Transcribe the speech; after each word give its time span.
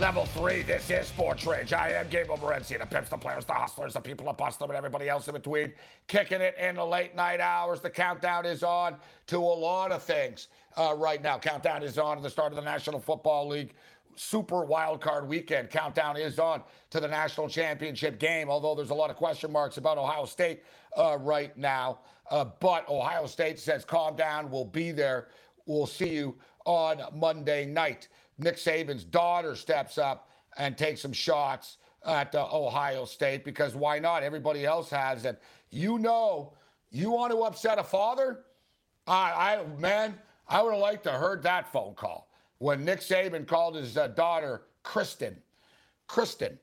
Level 0.00 0.24
three, 0.24 0.62
this 0.62 0.88
is 0.88 1.08
Sports 1.08 1.44
Rage. 1.44 1.74
I 1.74 1.90
am 1.90 2.08
Gabriel 2.08 2.38
Morency, 2.38 2.78
the 2.78 2.86
pimps, 2.86 3.10
the 3.10 3.18
players, 3.18 3.44
the 3.44 3.52
hustlers, 3.52 3.92
the 3.92 4.00
people 4.00 4.32
bust 4.32 4.58
them, 4.58 4.70
and 4.70 4.76
everybody 4.78 5.10
else 5.10 5.28
in 5.28 5.34
between. 5.34 5.74
Kicking 6.06 6.40
it 6.40 6.56
in 6.58 6.76
the 6.76 6.84
late 6.84 7.14
night 7.14 7.38
hours. 7.38 7.82
The 7.82 7.90
countdown 7.90 8.46
is 8.46 8.62
on 8.62 8.96
to 9.26 9.36
a 9.36 9.40
lot 9.40 9.92
of 9.92 10.02
things 10.02 10.48
uh, 10.78 10.94
right 10.96 11.22
now. 11.22 11.38
Countdown 11.38 11.82
is 11.82 11.98
on 11.98 12.16
to 12.16 12.22
the 12.22 12.30
start 12.30 12.50
of 12.50 12.56
the 12.56 12.64
National 12.64 12.98
Football 12.98 13.48
League 13.48 13.74
Super 14.16 14.64
Wild 14.64 15.02
Card 15.02 15.28
Weekend. 15.28 15.68
Countdown 15.68 16.16
is 16.16 16.38
on 16.38 16.62
to 16.88 16.98
the 16.98 17.08
National 17.08 17.46
Championship 17.46 18.18
game, 18.18 18.48
although 18.48 18.74
there's 18.74 18.88
a 18.88 18.94
lot 18.94 19.10
of 19.10 19.16
question 19.16 19.52
marks 19.52 19.76
about 19.76 19.98
Ohio 19.98 20.24
State 20.24 20.62
uh, 20.96 21.18
right 21.20 21.54
now. 21.58 21.98
Uh, 22.30 22.46
but 22.58 22.88
Ohio 22.88 23.26
State 23.26 23.58
says, 23.58 23.84
calm 23.84 24.16
down, 24.16 24.50
we'll 24.50 24.64
be 24.64 24.92
there. 24.92 25.28
We'll 25.66 25.86
see 25.86 26.14
you 26.14 26.38
on 26.64 27.02
Monday 27.14 27.66
night. 27.66 28.08
Nick 28.40 28.56
Saban's 28.56 29.04
daughter 29.04 29.54
steps 29.54 29.98
up 29.98 30.30
and 30.56 30.76
takes 30.76 31.00
some 31.00 31.12
shots 31.12 31.78
at 32.06 32.34
uh, 32.34 32.48
Ohio 32.52 33.04
State 33.04 33.44
because 33.44 33.74
why 33.74 33.98
not? 33.98 34.22
Everybody 34.22 34.64
else 34.64 34.90
has 34.90 35.24
it. 35.24 35.40
You 35.70 35.98
know, 35.98 36.54
you 36.90 37.10
want 37.10 37.32
to 37.32 37.38
upset 37.42 37.78
a 37.78 37.84
father? 37.84 38.40
I, 39.06 39.58
I 39.58 39.78
man, 39.78 40.18
I 40.48 40.62
would 40.62 40.72
have 40.72 40.80
liked 40.80 41.04
to 41.04 41.12
heard 41.12 41.42
that 41.42 41.70
phone 41.70 41.94
call 41.94 42.28
when 42.58 42.84
Nick 42.84 43.00
Saban 43.00 43.46
called 43.46 43.76
his 43.76 43.96
uh, 43.96 44.08
daughter 44.08 44.62
Kristen. 44.82 45.36
Kristen. 46.06 46.58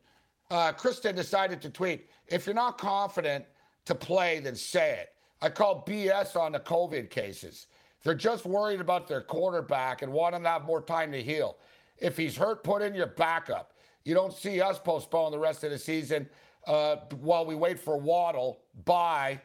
Uh, 0.50 0.72
Kristen 0.72 1.16
decided 1.16 1.62
to 1.62 1.70
tweet, 1.70 2.10
if 2.28 2.46
you're 2.46 2.56
not 2.56 2.78
confident 2.78 3.46
to 3.86 3.96
play, 3.96 4.40
then 4.40 4.56
say 4.56 5.00
it. 5.02 5.10
I 5.42 5.50
call 5.50 5.86
BS 5.86 6.36
on 6.36 6.54
the 6.54 6.60
COVID 6.60 7.10
cases. 7.10 7.68
They're 8.04 8.16
just 8.16 8.46
worried 8.46 8.80
about 8.80 9.08
their 9.08 9.22
quarterback 9.22 10.02
and 10.02 10.12
want 10.12 10.36
him 10.36 10.44
to 10.44 10.50
have 10.50 10.66
more 10.66 10.82
time 10.82 11.12
to 11.12 11.22
heal. 11.22 11.58
If 12.00 12.18
he's 12.18 12.36
hurt, 12.36 12.64
put 12.64 12.82
in 12.82 12.94
your 12.94 13.08
backup. 13.08 13.74
You 14.04 14.14
don't 14.14 14.34
see 14.34 14.62
us 14.62 14.80
postpone 14.80 15.32
the 15.32 15.40
rest 15.40 15.64
of 15.64 15.72
the 15.72 15.78
season 15.78 16.30
uh, 16.66 16.98
while 17.20 17.46
we 17.46 17.56
wait 17.56 17.80
for 17.80 17.98
Waddle. 17.98 18.60
Bye. 18.86 19.42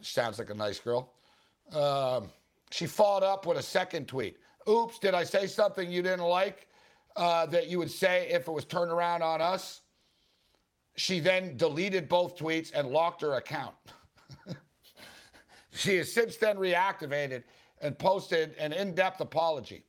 Sounds 0.00 0.38
like 0.38 0.50
a 0.50 0.54
nice 0.54 0.80
girl. 0.80 1.12
Um, 1.72 2.30
she 2.70 2.86
followed 2.86 3.22
up 3.22 3.46
with 3.46 3.58
a 3.58 3.62
second 3.62 4.08
tweet. 4.08 4.36
Oops, 4.68 4.98
did 4.98 5.14
I 5.14 5.24
say 5.24 5.46
something 5.46 5.90
you 5.90 6.02
didn't 6.02 6.24
like 6.24 6.66
uh, 7.14 7.46
that 7.46 7.68
you 7.68 7.78
would 7.78 7.90
say 7.90 8.28
if 8.30 8.48
it 8.48 8.50
was 8.50 8.64
turned 8.64 8.90
around 8.90 9.22
on 9.22 9.40
us? 9.40 9.82
She 10.96 11.20
then 11.20 11.56
deleted 11.56 12.08
both 12.08 12.36
tweets 12.36 12.72
and 12.74 12.88
locked 12.88 13.20
her 13.22 13.34
account. 13.34 13.74
she 15.72 15.96
has 15.98 16.12
since 16.12 16.36
then 16.36 16.56
reactivated 16.56 17.44
and 17.80 17.98
posted 17.98 18.54
an 18.58 18.72
in 18.72 18.94
depth 18.94 19.20
apology. 19.20 19.84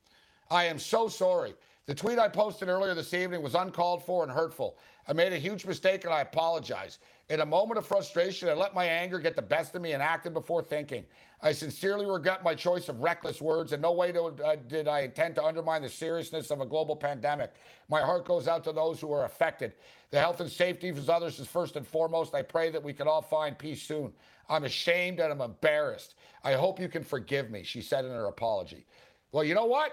I 0.50 0.64
am 0.64 0.78
so 0.78 1.08
sorry. 1.08 1.54
The 1.86 1.94
tweet 1.94 2.18
I 2.18 2.28
posted 2.28 2.68
earlier 2.68 2.94
this 2.94 3.14
evening 3.14 3.40
was 3.40 3.54
uncalled 3.54 4.04
for 4.04 4.22
and 4.22 4.30
hurtful. 4.30 4.76
I 5.06 5.14
made 5.14 5.32
a 5.32 5.38
huge 5.38 5.64
mistake 5.64 6.04
and 6.04 6.12
I 6.12 6.20
apologize. 6.20 6.98
In 7.30 7.40
a 7.40 7.46
moment 7.46 7.78
of 7.78 7.86
frustration, 7.86 8.48
I 8.48 8.52
let 8.52 8.74
my 8.74 8.84
anger 8.84 9.18
get 9.18 9.36
the 9.36 9.42
best 9.42 9.74
of 9.74 9.80
me 9.80 9.92
and 9.92 10.02
acted 10.02 10.34
before 10.34 10.62
thinking. 10.62 11.04
I 11.40 11.52
sincerely 11.52 12.04
regret 12.04 12.44
my 12.44 12.54
choice 12.54 12.90
of 12.90 13.00
reckless 13.00 13.40
words. 13.40 13.72
In 13.72 13.80
no 13.80 13.92
way 13.92 14.12
do, 14.12 14.26
uh, 14.44 14.56
did 14.66 14.86
I 14.86 15.00
intend 15.00 15.34
to 15.36 15.44
undermine 15.44 15.80
the 15.80 15.88
seriousness 15.88 16.50
of 16.50 16.60
a 16.60 16.66
global 16.66 16.94
pandemic. 16.94 17.54
My 17.88 18.02
heart 18.02 18.26
goes 18.26 18.48
out 18.48 18.64
to 18.64 18.72
those 18.72 19.00
who 19.00 19.10
are 19.12 19.24
affected. 19.24 19.72
The 20.10 20.20
health 20.20 20.40
and 20.40 20.50
safety 20.50 20.90
of 20.90 21.08
others 21.08 21.38
is 21.38 21.46
first 21.46 21.76
and 21.76 21.86
foremost. 21.86 22.34
I 22.34 22.42
pray 22.42 22.70
that 22.70 22.82
we 22.82 22.92
can 22.92 23.08
all 23.08 23.22
find 23.22 23.58
peace 23.58 23.82
soon. 23.82 24.12
I'm 24.50 24.64
ashamed 24.64 25.20
and 25.20 25.32
I'm 25.32 25.40
embarrassed. 25.40 26.16
I 26.44 26.52
hope 26.52 26.80
you 26.80 26.88
can 26.88 27.04
forgive 27.04 27.50
me, 27.50 27.62
she 27.62 27.80
said 27.80 28.04
in 28.04 28.10
her 28.10 28.26
apology. 28.26 28.84
Well, 29.32 29.44
you 29.44 29.54
know 29.54 29.66
what? 29.66 29.92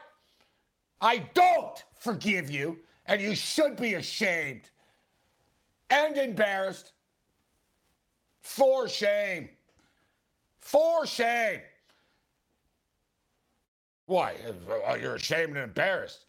I 1.02 1.18
don't 1.34 1.84
forgive 2.00 2.50
you, 2.50 2.80
and 3.06 3.22
you 3.22 3.36
should 3.36 3.76
be 3.76 3.96
ashamed 3.96 4.70
and 5.90 6.18
embarrassed. 6.18 6.94
For 8.42 8.88
shame. 8.88 9.50
For 10.60 11.06
shame. 11.06 11.62
Why? 14.06 14.36
Uh, 14.88 14.96
you're 14.96 15.16
ashamed 15.16 15.56
and 15.56 15.64
embarrassed. 15.64 16.26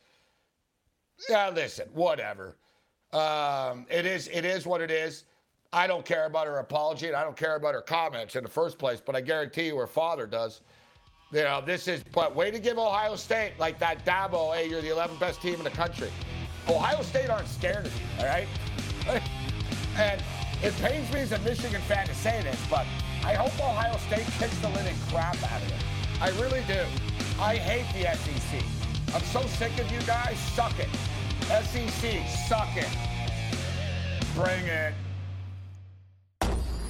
Yeah, 1.29 1.51
listen, 1.51 1.89
whatever. 1.93 2.57
Um, 3.13 3.87
it 3.91 4.07
is 4.07 4.29
it 4.29 4.45
is 4.45 4.67
what 4.67 4.81
it 4.81 4.91
is. 4.91 5.25
I 5.73 5.87
don't 5.87 6.05
care 6.05 6.27
about 6.27 6.47
her 6.47 6.59
apology 6.59 7.07
and 7.07 7.17
I 7.17 7.23
don't 7.23 7.37
care 7.37 7.57
about 7.57 7.75
her 7.75 7.83
comments 7.83 8.37
in 8.37 8.43
the 8.43 8.51
first 8.51 8.79
place, 8.79 9.03
but 9.05 9.15
I 9.15 9.21
guarantee 9.21 9.67
you 9.67 9.77
her 9.77 9.87
father 9.87 10.27
does. 10.27 10.63
You 11.33 11.43
know, 11.43 11.61
this 11.65 11.89
is, 11.89 12.05
but 12.13 12.37
way 12.37 12.53
to 12.53 12.59
give 12.59 12.79
Ohio 12.79 13.17
State 13.17 13.55
like 13.59 13.81
that 13.81 14.05
Dabo, 14.07 14.35
oh, 14.35 14.53
hey, 14.53 14.69
you're 14.69 14.81
the 14.81 14.91
11th 14.91 15.19
best 15.19 15.43
team 15.43 15.55
in 15.55 15.65
the 15.65 15.71
country. 15.71 16.09
Ohio 16.69 17.03
State 17.03 17.29
aren't 17.31 17.49
scared 17.49 17.87
of 17.87 17.93
you, 17.95 18.07
all 18.21 18.27
right? 18.27 18.49
And 19.99 20.23
it 20.63 20.75
pains 20.75 21.11
me 21.11 21.21
as 21.21 21.33
a 21.33 21.39
Michigan 21.39 21.81
fan 21.83 22.07
to 22.07 22.15
say 22.15 22.43
this, 22.43 22.61
but 22.69 22.85
I 23.25 23.33
hope 23.33 23.59
Ohio 23.59 23.97
State 23.97 24.27
kicks 24.39 24.59
the 24.59 24.69
living 24.69 24.95
crap 25.09 25.43
out 25.51 25.63
of 25.63 25.69
it. 25.69 25.83
I 26.21 26.29
really 26.39 26.63
do. 26.67 26.85
I 27.41 27.57
hate 27.57 27.87
the 27.95 28.15
SEC. 28.15 28.63
I'm 29.15 29.23
so 29.23 29.41
sick 29.57 29.73
of 29.81 29.91
you 29.91 30.03
guys. 30.03 30.39
Suck 30.55 30.75
it. 30.79 30.89
SEC, 31.49 32.29
suck 32.47 32.77
it. 32.77 32.91
Bring 34.35 34.67
it. 34.67 34.93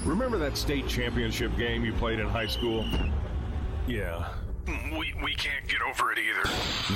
Remember 0.05 0.37
that 0.39 0.57
state 0.57 0.89
championship 0.89 1.57
game 1.57 1.85
you 1.85 1.93
played 1.93 2.19
in 2.19 2.27
high 2.27 2.49
school? 2.49 2.85
Yeah. 3.87 4.29
We, 4.67 5.15
we 5.23 5.35
can't 5.37 5.67
get 5.69 5.81
over 5.81 6.13
it 6.13 6.19
either. 6.19 6.43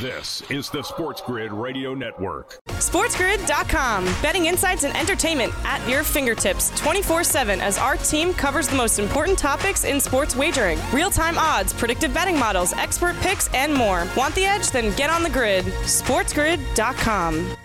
This 0.01 0.43
is 0.51 0.71
the 0.71 0.83
Sports 0.83 1.21
Grid 1.25 1.53
Radio 1.53 1.95
Network. 1.95 2.59
SportsGrid.com. 2.67 4.05
Betting 4.21 4.47
insights 4.47 4.83
and 4.83 4.97
entertainment 4.97 5.53
at 5.65 5.87
your 5.89 6.03
fingertips 6.03 6.71
24 6.81 7.23
7 7.23 7.61
as 7.61 7.79
our 7.79 7.97
team 7.97 8.35
covers 8.35 8.67
the 8.67 8.77
most 8.77 8.99
important 8.99 9.39
topics 9.39 9.85
in 9.85 10.01
sports 10.01 10.35
wagering 10.35 10.79
real 10.93 11.11
time 11.11 11.39
odds, 11.39 11.73
predictive 11.73 12.13
betting 12.13 12.39
models, 12.39 12.73
expert 12.73 13.15
picks, 13.21 13.53
and 13.55 13.73
more. 13.73 14.07
Want 14.17 14.35
the 14.35 14.45
edge? 14.45 14.71
Then 14.71 14.95
get 14.97 15.11
on 15.11 15.23
the 15.23 15.31
grid. 15.31 15.65
SportsGrid.com. 15.65 17.57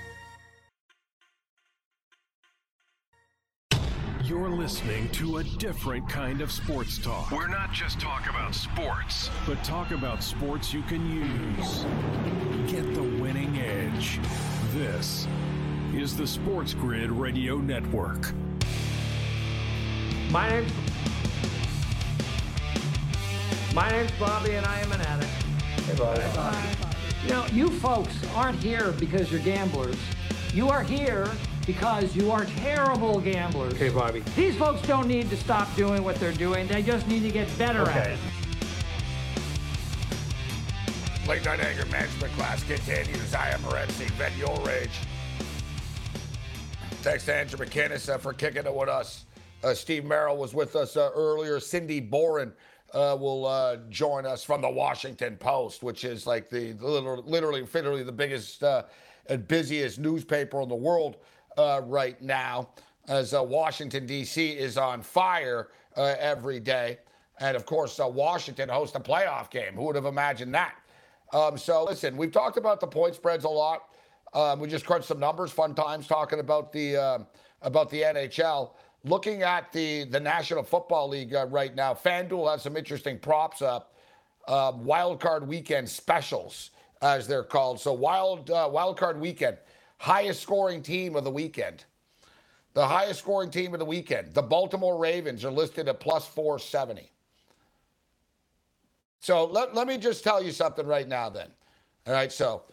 You're 4.25 4.49
listening 4.49 5.07
to 5.09 5.37
a 5.37 5.43
different 5.43 6.09
kind 6.09 6.41
of 6.41 6.51
sports 6.51 6.97
talk. 6.97 7.29
We're 7.29 7.47
not 7.47 7.71
just 7.71 7.99
talk 7.99 8.27
about 8.27 8.55
sports, 8.55 9.29
but 9.45 9.63
talk 9.63 9.91
about 9.91 10.23
sports 10.23 10.73
you 10.73 10.81
can 10.81 11.07
use. 11.07 11.85
Get 12.67 12.95
the 12.95 13.03
winning 13.03 13.55
edge. 13.59 14.19
This 14.73 15.27
is 15.93 16.17
the 16.17 16.25
Sports 16.25 16.73
Grid 16.73 17.11
Radio 17.11 17.57
Network. 17.57 18.33
My 20.31 20.49
name's 20.49 20.71
My 23.75 23.91
name's 23.91 24.11
Bobby 24.13 24.55
and 24.55 24.65
I 24.65 24.79
am 24.79 24.91
an 24.91 25.01
addict. 25.01 25.31
Hey, 25.83 25.95
Bobby. 25.99 26.57
You 27.21 27.29
know, 27.29 27.45
you 27.51 27.69
folks 27.69 28.17
aren't 28.33 28.57
here 28.57 28.91
because 28.93 29.31
you're 29.31 29.41
gamblers. 29.41 29.97
You 30.51 30.69
are 30.69 30.81
here 30.81 31.29
because 31.65 32.15
you 32.15 32.31
are 32.31 32.45
terrible 32.45 33.19
gamblers. 33.19 33.73
Okay, 33.73 33.89
Bobby. 33.89 34.21
These 34.35 34.55
folks 34.55 34.81
don't 34.87 35.07
need 35.07 35.29
to 35.29 35.37
stop 35.37 35.73
doing 35.75 36.03
what 36.03 36.15
they're 36.17 36.31
doing. 36.31 36.67
They 36.67 36.83
just 36.83 37.07
need 37.07 37.23
to 37.23 37.31
get 37.31 37.47
better 37.57 37.89
at 37.89 38.11
it. 38.11 38.19
Late 41.27 41.43
night 41.43 41.59
anger 41.59 41.85
management 41.87 42.31
class 42.33 42.63
continues. 42.63 43.33
I 43.33 43.49
am 43.49 43.59
Morency. 43.61 44.09
Vent 44.11 44.35
your 44.37 44.55
rage. 44.63 44.91
Thanks 47.01 47.25
to 47.25 47.33
Andrew 47.33 47.65
McKinnis 47.65 48.13
uh, 48.13 48.17
for 48.19 48.33
kicking 48.33 48.65
it 48.65 48.73
with 48.73 48.89
us. 48.89 49.25
Uh, 49.63 49.73
Steve 49.73 50.05
Merrill 50.05 50.37
was 50.37 50.53
with 50.53 50.75
us 50.75 50.95
uh, 50.95 51.09
earlier. 51.15 51.59
Cindy 51.59 51.99
Boren 51.99 52.53
uh, 52.93 53.17
will 53.19 53.47
uh, 53.47 53.77
join 53.89 54.25
us 54.25 54.43
from 54.43 54.61
the 54.61 54.69
Washington 54.69 55.35
Post, 55.37 55.81
which 55.81 56.03
is 56.03 56.27
like 56.27 56.49
the, 56.49 56.73
the 56.73 56.85
literally, 56.85 57.23
literally, 57.25 57.61
literally 57.73 58.03
the 58.03 58.11
biggest 58.11 58.63
uh, 58.63 58.83
and 59.27 59.47
busiest 59.47 59.97
newspaper 59.97 60.61
in 60.61 60.69
the 60.69 60.75
world 60.75 61.17
uh, 61.57 61.81
right 61.85 62.21
now, 62.21 62.69
as 63.07 63.33
uh, 63.33 63.43
Washington, 63.43 64.05
D.C. 64.05 64.51
is 64.51 64.77
on 64.77 65.01
fire 65.01 65.69
uh, 65.95 66.15
every 66.19 66.59
day. 66.59 66.99
And 67.39 67.55
of 67.55 67.65
course, 67.65 67.99
uh, 67.99 68.07
Washington 68.07 68.69
hosts 68.69 68.95
a 68.95 68.99
playoff 68.99 69.49
game. 69.49 69.73
Who 69.73 69.83
would 69.83 69.95
have 69.95 70.05
imagined 70.05 70.53
that? 70.55 70.75
Um, 71.33 71.57
so 71.57 71.83
listen, 71.83 72.15
we've 72.15 72.31
talked 72.31 72.57
about 72.57 72.79
the 72.79 72.87
point 72.87 73.15
spreads 73.15 73.43
a 73.43 73.49
lot. 73.49 73.89
Um, 74.33 74.59
we 74.59 74.67
just 74.67 74.85
crunched 74.85 75.07
some 75.07 75.19
numbers. 75.19 75.51
Fun 75.51 75.75
times 75.75 76.07
talking 76.07 76.39
about 76.39 76.71
the 76.71 76.97
um 76.97 77.27
about 77.61 77.89
the 77.89 78.01
NHL. 78.01 78.71
Looking 79.03 79.43
at 79.43 79.71
the 79.71 80.05
the 80.05 80.19
National 80.19 80.63
Football 80.63 81.09
League 81.09 81.33
uh, 81.33 81.45
right 81.47 81.73
now, 81.75 81.93
FanDuel 81.93 82.51
has 82.51 82.61
some 82.61 82.77
interesting 82.77 83.19
props 83.19 83.61
up. 83.61 83.93
Uh, 84.47 84.71
wild 84.75 85.19
card 85.19 85.47
weekend 85.47 85.89
specials, 85.89 86.71
as 87.01 87.27
they're 87.27 87.43
called. 87.43 87.79
So 87.79 87.93
wild 87.93 88.51
uh, 88.51 88.69
wild 88.71 88.97
card 88.97 89.19
weekend, 89.19 89.57
highest 89.97 90.41
scoring 90.41 90.81
team 90.81 91.15
of 91.15 91.23
the 91.23 91.31
weekend. 91.31 91.85
The 92.73 92.85
highest 92.85 93.19
scoring 93.19 93.49
team 93.49 93.73
of 93.73 93.79
the 93.79 93.85
weekend. 93.85 94.33
The 94.33 94.41
Baltimore 94.41 94.97
Ravens 94.97 95.45
are 95.45 95.51
listed 95.51 95.87
at 95.87 95.99
plus 95.99 96.27
470. 96.27 97.09
So 99.21 99.45
let, 99.45 99.73
let 99.73 99.87
me 99.87 99.97
just 99.97 100.23
tell 100.23 100.43
you 100.43 100.51
something 100.51 100.85
right 100.85 101.07
now, 101.07 101.29
then. 101.29 101.47
All 102.05 102.13
right, 102.13 102.31
so 102.31 102.63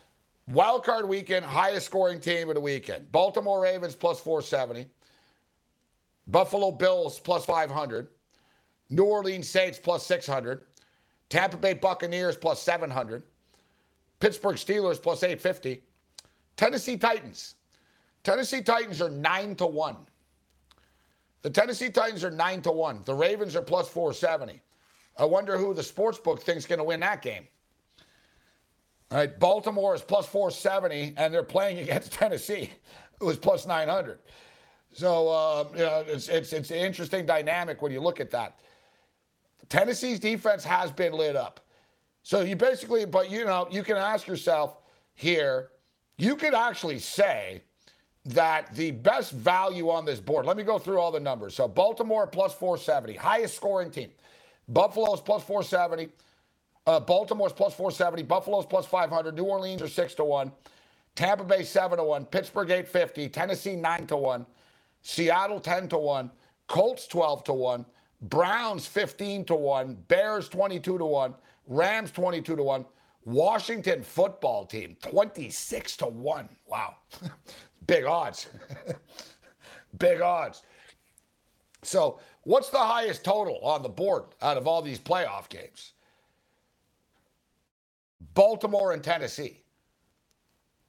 Wild 0.49 0.85
card 0.85 1.09
weekend, 1.09 1.45
highest 1.45 1.87
scoring 1.87 2.21
team 2.21 2.49
of 2.49 2.55
the 2.57 2.61
weekend. 2.61 3.11
Baltimore 3.13 3.63
Ravens 3.63 3.95
plus 3.95 4.21
470. 4.21 4.89
Buffalo 6.27 6.73
Bills 6.73 7.21
plus 7.21 7.45
500. 7.45 8.09
New 8.91 9.05
Orleans 9.05 9.49
Saints 9.49 9.79
plus 9.79 10.05
600. 10.05 10.63
Tampa 11.29 11.57
Bay 11.57 11.75
Buccaneers 11.75 12.37
plus 12.37 12.61
700. 12.61 13.23
Pittsburgh 14.19 14.57
Steelers 14.57 15.01
plus 15.01 15.23
850. 15.23 15.83
Tennessee 16.57 16.97
Titans. 16.97 17.55
Tennessee 18.25 18.63
Titans 18.63 19.01
are 19.01 19.11
9 19.11 19.57
to 19.57 19.67
1. 19.67 19.97
The 21.43 21.51
Tennessee 21.51 21.91
Titans 21.91 22.23
are 22.23 22.31
9 22.31 22.63
to 22.63 22.73
1. 22.73 23.03
The 23.05 23.15
Ravens 23.15 23.57
are 23.57 23.63
plus 23.63 23.89
470. 23.89 24.61
I 25.19 25.25
wonder 25.25 25.59
who 25.59 25.75
the 25.75 25.83
sports 25.83 26.19
book 26.19 26.43
thinks 26.43 26.67
going 26.67 26.79
to 26.79 26.85
win 26.85 27.01
that 27.01 27.21
game. 27.21 27.47
All 29.11 29.19
right, 29.19 29.39
Baltimore 29.39 29.95
is 29.95 30.01
plus 30.01 30.27
470, 30.27 31.15
and 31.17 31.35
they're 31.35 31.43
playing 31.43 31.79
against 31.83 32.13
Tennessee, 32.13 32.71
who 33.21 33.29
is 33.29 33.37
plus 33.37 33.67
900. 33.67 34.19
So 34.93 35.29
uh, 35.29 35.65
you 35.73 35.79
know, 35.79 36.05
it's, 36.07 36.29
it's, 36.29 36.53
it's 36.53 36.71
an 36.71 36.79
interesting 36.79 37.27
dynamic 37.27 37.83
when 37.83 37.93
you 37.93 38.01
look 38.01 38.21
at 38.21 38.31
that. 38.31 38.59
Tennessee's 39.69 40.21
defense 40.21 40.65
has 40.65 40.93
been 40.93 41.13
lit 41.13 41.35
up. 41.35 41.61
So 42.23 42.41
you 42.43 42.57
basically, 42.57 43.05
but 43.05 43.31
you 43.31 43.45
know, 43.45 43.67
you 43.71 43.83
can 43.83 43.97
ask 43.97 44.27
yourself 44.27 44.79
here, 45.15 45.71
you 46.19 46.37
could 46.37 46.55
actually 46.55 46.99
say 46.99 47.63
that 48.25 48.75
the 48.75 48.93
best 48.93 49.33
value 49.33 49.91
on 49.91 50.05
this 50.05 50.21
board, 50.21 50.47
let 50.47 50.57
me 50.57 50.63
go 50.63 50.79
through 50.79 50.99
all 50.99 51.11
the 51.11 51.21
numbers. 51.21 51.55
So 51.55 51.67
Baltimore 51.67 52.27
plus 52.27 52.55
470, 52.55 53.15
highest 53.15 53.57
scoring 53.57 53.91
team. 53.91 54.11
Buffalo's 54.69 55.21
plus 55.21 55.43
470. 55.43 56.13
Uh, 56.87 57.01
Baltimore's 57.01 57.53
plus 57.53 57.75
470. 57.75 58.23
Buffalo's 58.25 58.67
plus 58.67 58.87
500. 58.87 59.35
New 59.35 59.45
Orleans 59.45 59.83
are 59.83 59.89
6 59.89 60.15
to 60.15 60.25
1. 60.25 60.53
Tampa 61.15 61.45
Bay 61.45 61.63
7 61.63 61.99
to 61.99 62.05
1. 62.05 62.25
Pittsburgh 62.27 62.71
850. 62.71 63.29
Tennessee 63.29 63.77
9 63.77 64.07
to 64.09 64.17
1. 64.17 64.47
Seattle 65.03 65.61
10 65.61 65.89
to 65.89 65.99
1. 65.99 66.31
Colts 66.69 67.07
12 67.07 67.45
to 67.45 67.53
1. 67.53 67.85
Browns 68.23 68.87
15 68.87 69.45
to 69.47 69.55
1. 69.55 69.95
Bears 70.09 70.49
22 70.49 70.99
to 70.99 71.05
1. 71.05 71.35
Rams 71.67 72.11
22 72.11 72.57
to 72.57 72.63
1. 72.63 72.85
Washington 73.25 74.03
football 74.03 74.65
team 74.67 74.97
26 75.03 75.97
to 75.99 76.07
1. 76.07 76.49
Wow. 76.67 76.97
Big 77.87 78.05
odds. 78.05 78.49
Big 79.99 80.21
odds. 80.21 80.63
So, 81.83 82.21
what's 82.43 82.71
the 82.71 82.79
highest 82.79 83.25
total 83.25 83.59
on 83.63 83.83
the 83.83 83.89
board 83.89 84.25
out 84.41 84.57
of 84.57 84.67
all 84.67 84.83
these 84.83 84.99
playoff 84.99 85.49
games? 85.49 85.93
Baltimore 88.35 88.93
and 88.93 89.03
Tennessee. 89.03 89.63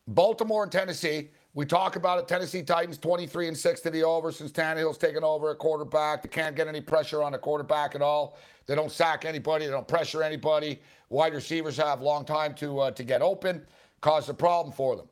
Baltimore 0.07 0.63
and 0.63 0.71
Tennessee. 0.71 1.29
We 1.55 1.65
talk 1.65 1.95
about 1.95 2.17
it. 2.17 2.27
Tennessee 2.27 2.63
Titans 2.63 2.97
23 2.97 3.47
and 3.50 3.57
6 3.57 3.81
to 3.81 3.91
the 3.91 4.03
over 4.03 4.31
since 4.31 4.51
Tannehill's 4.51 4.97
taken 4.97 5.23
over 5.23 5.51
at 5.51 5.59
quarterback. 5.59 6.23
They 6.23 6.29
can't 6.29 6.55
get 6.55 6.67
any 6.67 6.81
pressure 6.81 7.21
on 7.21 7.33
the 7.33 7.38
quarterback 7.38 7.94
at 7.94 8.01
all. 8.01 8.38
They 8.65 8.73
don't 8.73 8.91
sack 8.91 9.23
anybody. 9.23 9.65
They 9.65 9.71
don't 9.71 9.88
pressure 9.88 10.23
anybody. 10.23 10.81
Wide 11.09 11.33
receivers 11.33 11.77
have 11.77 12.01
long 12.01 12.25
time 12.25 12.55
to 12.55 12.79
uh, 12.79 12.91
to 12.91 13.03
get 13.03 13.21
open, 13.21 13.65
cause 14.01 14.29
a 14.29 14.33
problem 14.33 14.73
for 14.73 14.95
them. 14.95 15.07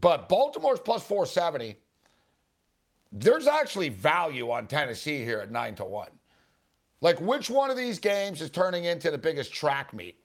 But 0.00 0.28
Baltimore's 0.28 0.80
plus 0.80 1.04
470. 1.04 1.76
There's 3.12 3.46
actually 3.46 3.90
value 3.90 4.50
on 4.50 4.66
Tennessee 4.66 5.22
here 5.22 5.38
at 5.40 5.50
9 5.50 5.74
to 5.76 5.84
1. 5.84 6.08
Like, 7.02 7.20
which 7.20 7.50
one 7.50 7.70
of 7.70 7.76
these 7.76 7.98
games 7.98 8.40
is 8.40 8.48
turning 8.48 8.84
into 8.84 9.10
the 9.10 9.18
biggest 9.18 9.52
track 9.52 9.92
meet? 9.92 10.21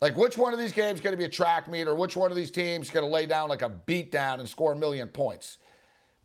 Like, 0.00 0.16
which 0.16 0.36
one 0.36 0.52
of 0.52 0.58
these 0.58 0.72
games 0.72 0.98
is 0.98 1.00
going 1.00 1.14
to 1.14 1.18
be 1.18 1.24
a 1.24 1.28
track 1.28 1.68
meet, 1.68 1.88
or 1.88 1.94
which 1.94 2.16
one 2.16 2.30
of 2.30 2.36
these 2.36 2.50
teams 2.50 2.86
is 2.86 2.92
going 2.92 3.04
to 3.04 3.10
lay 3.10 3.26
down 3.26 3.48
like 3.48 3.62
a 3.62 3.68
beat 3.68 4.12
down 4.12 4.40
and 4.40 4.48
score 4.48 4.72
a 4.72 4.76
million 4.76 5.08
points? 5.08 5.58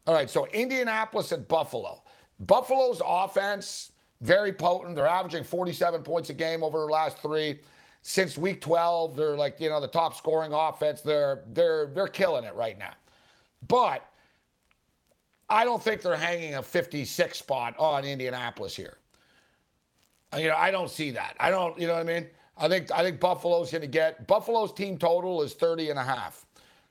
All 0.08 0.14
right, 0.14 0.30
so 0.30 0.46
Indianapolis 0.48 1.32
and 1.32 1.48
Buffalo. 1.48 2.04
Buffalo's 2.40 3.02
offense, 3.06 3.92
very 4.20 4.52
potent. 4.52 4.96
They're 4.96 5.08
averaging 5.08 5.44
47 5.44 6.04
points 6.04 6.30
a 6.30 6.34
game 6.34 6.64
over 6.64 6.80
the 6.80 6.86
last 6.86 7.20
three. 7.20 7.60
Since 8.02 8.38
week 8.38 8.62
12, 8.62 9.16
they're 9.16 9.38
like, 9.38 9.60
you 9.60 9.70
know, 9.70 9.80
the 9.80 9.88
top 9.88 10.16
scoring 10.16 10.52
offense. 10.54 11.02
They're 11.02 11.44
they're 11.54 11.92
they're 11.94 12.08
killing 12.08 12.46
it 12.46 12.56
right 12.56 12.78
now. 12.78 12.94
But 13.68 14.04
I 15.52 15.66
don't 15.66 15.84
think 15.84 16.02
they're 16.02 16.16
hanging 16.16 16.56
a 16.56 16.64
56 16.64 17.38
spot 17.38 17.76
on 17.78 18.06
Indianapolis 18.06 18.76
here. 18.76 18.98
You 20.36 20.48
know, 20.48 20.56
I 20.56 20.72
don't 20.72 20.90
see 20.90 21.12
that. 21.12 21.36
I 21.40 21.50
don't, 21.50 21.78
you 21.78 21.88
know 21.88 21.94
what 21.94 22.00
I 22.00 22.04
mean? 22.04 22.28
I 22.58 22.68
think 22.68 22.92
I 22.92 23.04
think 23.04 23.20
Buffalo's 23.20 23.72
going 23.72 23.82
to 23.82 23.88
get 23.88 24.28
Buffalo's 24.28 24.74
team 24.74 24.98
total 24.98 25.42
is 25.42 25.54
30 25.54 25.90
and 25.90 26.00
a 26.00 26.04
half. 26.04 26.46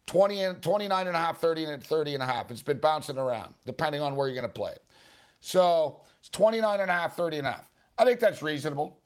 20 0.07 0.43
and 0.43 0.63
29 0.63 1.07
and 1.07 1.15
a 1.15 1.19
half, 1.19 1.39
30 1.39 1.65
and 1.65 1.83
30 1.85 2.15
and 2.15 2.23
a 2.23 2.27
half. 2.27 2.51
It's 2.51 2.63
been 2.63 2.79
bouncing 2.79 3.17
around 3.17 3.55
depending 3.65 4.01
on 4.01 4.17
where 4.17 4.27
you're 4.27 4.35
going 4.35 4.49
to 4.49 4.53
play. 4.53 4.75
So, 5.41 6.01
it's 6.19 6.29
29 6.31 6.81
and 6.81 6.91
a 6.91 6.93
half, 6.93 7.17
30 7.17 7.39
and 7.39 7.47
a 7.47 7.53
half. 7.53 7.71
I 7.97 8.05
think 8.05 8.19
that's 8.19 8.43
reasonable. 8.43 8.99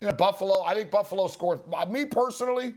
You 0.00 0.08
know, 0.08 0.14
Buffalo, 0.14 0.62
I 0.64 0.74
think 0.74 0.90
Buffalo 0.90 1.28
scored 1.28 1.60
uh, 1.72 1.86
me 1.86 2.04
personally, 2.04 2.74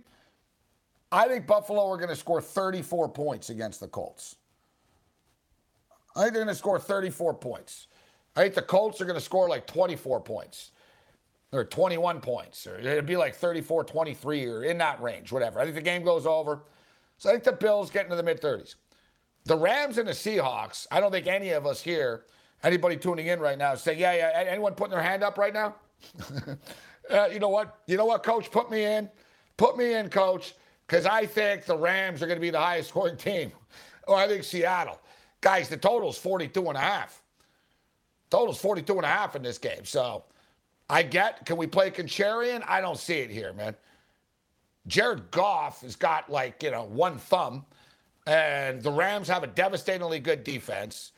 I 1.12 1.28
think 1.28 1.48
Buffalo 1.48 1.90
are 1.90 1.98
going 1.98 2.10
to 2.10 2.16
score 2.16 2.42
34 2.42 3.10
points 3.10 3.50
against 3.50 3.80
the 3.80 3.88
Colts. 3.88 4.36
I 6.16 6.22
think 6.22 6.34
they're 6.34 6.44
going 6.44 6.54
to 6.54 6.60
score 6.60 6.80
34 6.80 7.34
points. 7.36 7.88
I 8.36 8.42
think 8.42 8.56
the 8.56 8.62
Colts 8.62 9.02
are 9.02 9.06
going 9.06 9.18
to 9.18 9.24
score 9.24 9.48
like 9.48 9.66
24 9.66 10.22
points 10.22 10.72
or 11.54 11.64
21 11.64 12.20
points, 12.20 12.66
or 12.66 12.80
it'd 12.80 13.06
be 13.06 13.16
like 13.16 13.36
34 13.36 13.84
23 13.84 14.46
or 14.48 14.64
in 14.64 14.78
that 14.80 15.02
range, 15.02 15.32
whatever. 15.32 15.60
I 15.60 15.64
think 15.64 15.76
the 15.76 15.82
game 15.82 16.04
goes 16.04 16.26
over. 16.26 16.64
So 17.18 17.30
I 17.30 17.34
think 17.34 17.44
the 17.44 17.54
Bills 17.54 17.92
get 17.92 18.06
into 18.06 18.16
the 18.16 18.24
mid 18.24 18.42
30s. 18.42 18.76
The 19.46 19.56
Rams 19.56 19.98
and 19.98 20.08
the 20.08 20.14
Seahawks, 20.14 20.88
I 20.92 21.00
don't 21.00 21.12
think 21.12 21.28
any 21.28 21.52
of 21.52 21.68
us 21.68 21.82
here, 21.82 22.26
anybody 22.64 22.98
tuning 22.98 23.28
in 23.28 23.40
right 23.40 23.58
now, 23.58 23.76
say, 23.76 23.96
yeah, 23.96 24.14
yeah, 24.14 24.44
anyone 24.48 24.74
putting 24.74 24.92
their 24.92 25.04
hand 25.04 25.24
up 25.24 25.38
right 25.38 25.54
now? 25.54 25.76
uh, 27.12 27.28
you 27.32 27.40
know 27.40 27.50
what? 27.50 27.80
You 27.86 27.98
know 27.98 28.06
what, 28.06 28.24
coach? 28.24 28.50
Put 28.50 28.72
me 28.72 28.84
in. 28.84 29.10
Put 29.56 29.78
me 29.78 29.94
in, 29.94 30.10
coach, 30.10 30.56
because 30.88 31.06
I 31.06 31.26
think 31.28 31.66
the 31.66 31.78
Rams 31.78 32.24
are 32.24 32.28
going 32.28 32.38
to 32.38 32.42
be 32.42 32.50
the 32.50 32.60
highest 32.60 32.90
scoring 32.90 33.18
team. 33.18 33.52
Or 34.06 34.18
I 34.18 34.28
think 34.28 34.44
Seattle. 34.44 35.00
Guys, 35.40 35.70
the 35.70 35.78
total's 35.78 36.18
42 36.18 36.68
and 36.68 36.76
a 36.76 36.82
half. 36.82 37.22
Total's 38.30 38.60
42 38.60 38.98
and 38.98 39.06
a 39.06 39.08
half 39.08 39.38
in 39.38 39.42
this 39.42 39.58
game. 39.58 39.86
So 39.86 40.26
I 40.90 41.04
get, 41.04 41.46
can 41.46 41.58
we 41.58 41.68
play 41.68 41.92
Contrarian? 41.92 42.64
I 42.68 42.82
don't 42.82 42.98
see 42.98 43.16
it 43.16 43.30
here, 43.30 43.54
man. 43.54 43.76
Jared 44.88 45.32
Goff 45.32 45.82
has 45.82 45.96
got 45.96 46.30
like, 46.30 46.62
you 46.62 46.72
know, 46.72 46.84
one 46.84 47.18
thumb, 47.18 47.66
and 48.28 48.82
the 48.82 48.92
Rams 48.92 49.28
have 49.28 49.44
a 49.44 49.48
devastatingly 49.48 50.20
good 50.20 50.44
defense. 50.44 51.12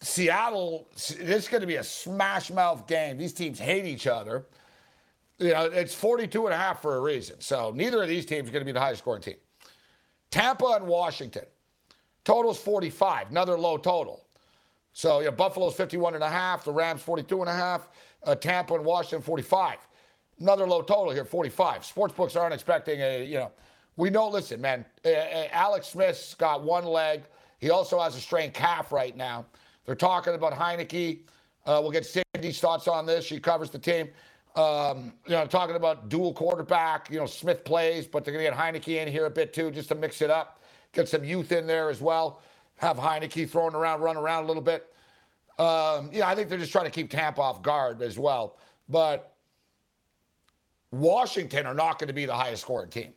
Seattle, 0.00 0.88
this 0.94 1.10
is 1.10 1.48
going 1.48 1.60
to 1.60 1.66
be 1.66 1.76
a 1.76 1.84
smash 1.84 2.50
mouth 2.50 2.86
game. 2.86 3.18
These 3.18 3.32
teams 3.32 3.58
hate 3.58 3.84
each 3.84 4.06
other. 4.06 4.46
You 5.38 5.52
know, 5.52 5.64
it's 5.66 5.94
42 5.94 6.46
and 6.46 6.54
a 6.54 6.56
half 6.56 6.82
for 6.82 6.96
a 6.96 7.00
reason. 7.00 7.40
So 7.40 7.72
neither 7.74 8.02
of 8.02 8.08
these 8.08 8.26
teams 8.26 8.48
are 8.48 8.52
going 8.52 8.62
to 8.62 8.66
be 8.66 8.72
the 8.72 8.80
highest 8.80 9.02
scoring 9.02 9.22
team. 9.22 9.36
Tampa 10.30 10.66
and 10.66 10.86
Washington. 10.86 11.44
Total's 12.24 12.58
45, 12.58 13.30
another 13.30 13.56
low 13.58 13.76
total. 13.76 14.26
So, 14.92 15.20
yeah, 15.20 15.30
Buffalo's 15.30 15.74
51 15.74 16.14
and 16.14 16.24
a 16.24 16.28
half, 16.28 16.64
the 16.64 16.72
Rams 16.72 17.00
42 17.02 17.40
and 17.40 17.48
a 17.48 17.54
half 17.54 17.88
uh, 18.24 18.34
Tampa 18.34 18.74
and 18.74 18.84
Washington 18.84 19.22
45. 19.22 19.78
Another 20.40 20.66
low 20.66 20.82
total 20.82 21.10
here, 21.10 21.24
45. 21.24 21.82
Sportsbooks 21.82 22.40
aren't 22.40 22.54
expecting 22.54 23.00
a, 23.00 23.24
you 23.24 23.34
know, 23.34 23.50
we 23.96 24.10
know, 24.10 24.28
listen, 24.28 24.60
man, 24.60 24.84
uh, 25.04 25.08
uh, 25.08 25.48
Alex 25.50 25.88
Smith's 25.88 26.34
got 26.34 26.62
one 26.62 26.84
leg. 26.84 27.24
He 27.58 27.70
also 27.70 27.98
has 27.98 28.14
a 28.14 28.20
strained 28.20 28.54
calf 28.54 28.92
right 28.92 29.16
now. 29.16 29.44
They're 29.84 29.96
talking 29.96 30.34
about 30.34 30.52
Heinicke. 30.52 31.20
Uh, 31.66 31.80
we'll 31.82 31.90
get 31.90 32.06
Cindy's 32.06 32.60
thoughts 32.60 32.86
on 32.86 33.06
this. 33.06 33.24
She 33.24 33.40
covers 33.40 33.70
the 33.70 33.78
team. 33.78 34.08
Um, 34.54 35.12
you 35.26 35.32
know, 35.32 35.46
talking 35.46 35.76
about 35.76 36.08
dual 36.08 36.32
quarterback. 36.32 37.10
You 37.10 37.18
know, 37.18 37.26
Smith 37.26 37.64
plays, 37.64 38.06
but 38.06 38.24
they're 38.24 38.32
going 38.32 38.44
to 38.44 38.50
get 38.50 38.58
Heinicke 38.58 39.02
in 39.02 39.08
here 39.08 39.26
a 39.26 39.30
bit 39.30 39.52
too, 39.52 39.70
just 39.70 39.88
to 39.88 39.94
mix 39.96 40.22
it 40.22 40.30
up. 40.30 40.62
Get 40.92 41.08
some 41.08 41.24
youth 41.24 41.50
in 41.52 41.66
there 41.66 41.90
as 41.90 42.00
well. 42.00 42.40
Have 42.76 42.96
Heinicke 42.96 43.48
throwing 43.48 43.74
around, 43.74 44.00
run 44.00 44.16
around 44.16 44.44
a 44.44 44.46
little 44.46 44.62
bit. 44.62 44.92
Um, 45.58 46.10
I 46.22 46.34
think 46.34 46.48
they're 46.48 46.58
just 46.58 46.72
trying 46.72 46.84
to 46.84 46.90
keep 46.90 47.10
Tampa 47.10 47.40
off 47.40 47.62
guard 47.62 48.00
as 48.00 48.18
well. 48.18 48.58
But 48.88 49.34
Washington 50.92 51.66
are 51.66 51.74
not 51.74 51.98
going 51.98 52.08
to 52.08 52.14
be 52.14 52.26
the 52.26 52.34
highest 52.34 52.62
scoring 52.62 52.90
team. 52.90 53.12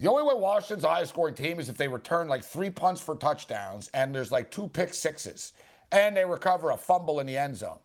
The 0.00 0.10
only 0.10 0.24
way 0.24 0.34
Washington's 0.34 0.82
the 0.82 0.88
highest 0.88 1.12
scoring 1.12 1.34
team 1.34 1.60
is 1.60 1.68
if 1.68 1.76
they 1.76 1.86
return 1.86 2.28
like 2.28 2.44
three 2.44 2.70
punts 2.70 3.00
for 3.00 3.14
touchdowns 3.14 3.88
and 3.94 4.14
there's 4.14 4.32
like 4.32 4.50
two 4.50 4.68
pick 4.68 4.92
sixes 4.92 5.52
and 5.92 6.16
they 6.16 6.24
recover 6.24 6.70
a 6.70 6.76
fumble 6.76 7.20
in 7.20 7.26
the 7.26 7.36
end 7.36 7.56
zone. 7.56 7.78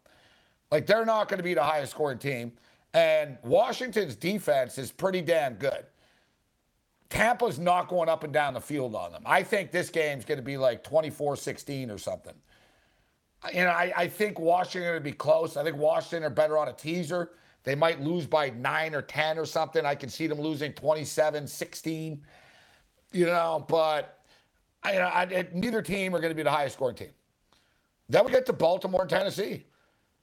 Like 0.71 0.88
they're 0.88 1.05
not 1.05 1.29
going 1.29 1.38
to 1.38 1.43
be 1.43 1.53
the 1.53 1.63
highest 1.63 1.91
scoring 1.91 2.17
team. 2.17 2.53
And 2.95 3.38
Washington's 3.43 4.15
defense 4.15 4.79
is 4.79 4.91
pretty 4.91 5.21
damn 5.21 5.53
good. 5.53 5.85
Tampa's 7.09 7.59
not 7.59 7.88
going 7.88 8.09
up 8.09 8.23
and 8.23 8.33
down 8.33 8.55
the 8.55 8.61
field 8.61 8.95
on 8.95 9.11
them. 9.11 9.23
I 9.25 9.43
think 9.43 9.71
this 9.71 9.89
game's 9.89 10.25
going 10.25 10.38
to 10.39 10.43
be 10.43 10.57
like 10.57 10.83
24 10.83 11.35
16 11.35 11.91
or 11.91 11.97
something 11.99 12.35
you 13.53 13.63
know, 13.63 13.72
I, 13.72 13.93
I 13.96 14.08
think 14.08 14.39
Washington 14.39 14.93
would 14.93 15.03
be 15.03 15.13
close. 15.13 15.58
I 15.58 15.63
think 15.63 15.77
Washington 15.77 16.24
are 16.25 16.29
better 16.29 16.58
on 16.58 16.69
a 16.69 16.74
teaser 16.74 17.31
They 17.63 17.75
might 17.75 18.01
lose 18.01 18.27
by 18.27 18.51
nine 18.51 18.96
or 18.96 19.01
10 19.01 19.39
or 19.39 19.46
something. 19.46 19.86
I 19.86 19.96
can 19.96 20.10
see 20.10 20.27
them 20.27 20.39
losing 20.41 20.74
27 20.74 21.48
16, 21.48 22.22
you 23.13 23.25
know, 23.27 23.65
but 23.69 24.19
I, 24.84 24.93
you 24.93 25.00
know, 25.00 25.08
I, 25.08 25.48
neither 25.53 25.81
team 25.81 26.15
are 26.15 26.19
going 26.19 26.31
to 26.31 26.36
be 26.36 26.43
the 26.43 26.51
highest 26.51 26.75
scoring 26.75 26.96
team. 26.98 27.12
Then 28.10 28.25
we 28.25 28.31
get 28.31 28.46
to 28.48 28.53
Baltimore 28.53 29.01
and 29.01 29.10
Tennessee. 29.10 29.65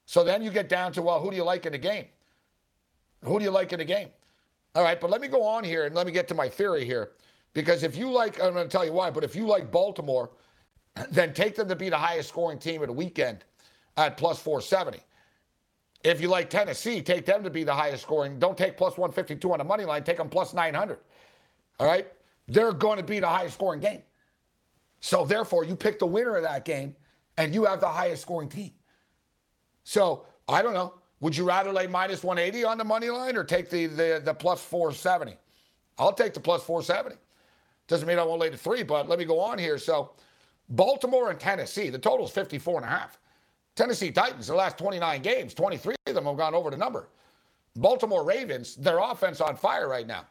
So 0.05 0.23
then 0.23 0.43
you 0.43 0.51
get 0.51 0.69
down 0.69 0.93
to, 0.93 1.01
well, 1.03 1.21
who 1.21 1.31
do 1.31 1.37
you 1.37 1.43
like 1.43 1.65
in 1.65 1.73
the 1.73 1.79
game? 1.79 2.07
Who 3.23 3.39
do 3.39 3.45
you 3.45 3.51
like 3.51 3.73
in 3.73 3.79
the 3.79 3.85
game? 3.85 4.09
All 4.75 4.83
right, 4.83 4.99
but 5.01 5.09
let 5.11 5.21
me 5.21 5.27
go 5.29 5.43
on 5.43 5.63
here 5.63 5.85
and 5.85 5.95
let 5.95 6.05
me 6.07 6.13
get 6.13 6.27
to 6.29 6.35
my 6.35 6.49
theory 6.49 6.85
here. 6.85 7.11
Because 7.53 7.83
if 7.83 7.97
you 7.97 8.11
like, 8.11 8.41
I'm 8.41 8.53
going 8.53 8.65
to 8.67 8.71
tell 8.71 8.85
you 8.85 8.93
why, 8.93 9.11
but 9.11 9.23
if 9.23 9.35
you 9.35 9.47
like 9.47 9.71
Baltimore, 9.71 10.31
then 11.11 11.33
take 11.33 11.55
them 11.55 11.67
to 11.67 11.75
be 11.75 11.89
the 11.89 11.97
highest 11.97 12.29
scoring 12.29 12.59
team 12.59 12.81
of 12.81 12.87
the 12.87 12.93
weekend 12.93 13.43
at 13.97 14.17
plus 14.17 14.39
470. 14.39 14.99
If 16.03 16.21
you 16.21 16.27
like 16.27 16.49
Tennessee, 16.49 17.01
take 17.01 17.25
them 17.25 17.43
to 17.43 17.49
be 17.49 17.63
the 17.63 17.73
highest 17.73 18.03
scoring. 18.03 18.39
Don't 18.39 18.57
take 18.57 18.77
plus 18.77 18.97
152 18.97 19.51
on 19.51 19.57
the 19.57 19.63
money 19.63 19.83
line, 19.83 20.03
take 20.03 20.17
them 20.17 20.29
plus 20.29 20.53
900. 20.53 20.99
All 21.79 21.87
right? 21.87 22.07
They're 22.47 22.71
going 22.71 22.97
to 22.97 23.03
be 23.03 23.19
the 23.19 23.27
highest 23.27 23.55
scoring 23.55 23.81
game. 23.81 24.03
So 24.99 25.25
therefore, 25.25 25.63
you 25.63 25.75
pick 25.75 25.99
the 25.99 26.05
winner 26.05 26.35
of 26.35 26.43
that 26.43 26.65
game 26.65 26.95
and 27.37 27.53
you 27.53 27.65
have 27.65 27.79
the 27.79 27.87
highest 27.87 28.21
scoring 28.21 28.49
team. 28.49 28.71
So 29.83 30.25
I 30.47 30.61
don't 30.61 30.73
know. 30.73 30.93
Would 31.19 31.35
you 31.35 31.45
rather 31.45 31.71
lay 31.71 31.87
minus 31.87 32.23
180 32.23 32.63
on 32.63 32.77
the 32.77 32.83
money 32.83 33.09
line 33.09 33.35
or 33.35 33.43
take 33.43 33.69
the, 33.69 33.87
the, 33.87 34.21
the 34.23 34.33
plus 34.33 34.63
470? 34.63 35.35
I'll 35.97 36.13
take 36.13 36.33
the 36.33 36.39
plus 36.39 36.63
470. 36.63 37.19
Doesn't 37.87 38.07
mean 38.07 38.19
I 38.19 38.23
won't 38.23 38.39
lay 38.39 38.49
the 38.49 38.57
three, 38.57 38.83
but 38.83 39.09
let 39.09 39.17
me 39.17 39.25
go 39.25 39.39
on 39.39 39.57
here. 39.57 39.77
So 39.77 40.11
Baltimore 40.69 41.29
and 41.29 41.39
Tennessee, 41.39 41.89
the 41.89 41.99
total 41.99 42.25
is 42.25 42.31
54 42.31 42.77
and 42.77 42.85
a 42.85 42.89
half. 42.89 43.19
Tennessee 43.75 44.11
Titans, 44.11 44.47
the 44.47 44.55
last 44.55 44.77
29 44.77 45.21
games, 45.21 45.53
23 45.53 45.95
of 46.07 46.15
them 46.15 46.25
have 46.25 46.37
gone 46.37 46.55
over 46.55 46.69
the 46.69 46.77
number. 46.77 47.09
Baltimore 47.75 48.25
Ravens, 48.25 48.75
their 48.75 48.97
offense 48.97 49.39
on 49.39 49.55
fire 49.55 49.87
right 49.87 50.07
now. 50.07 50.25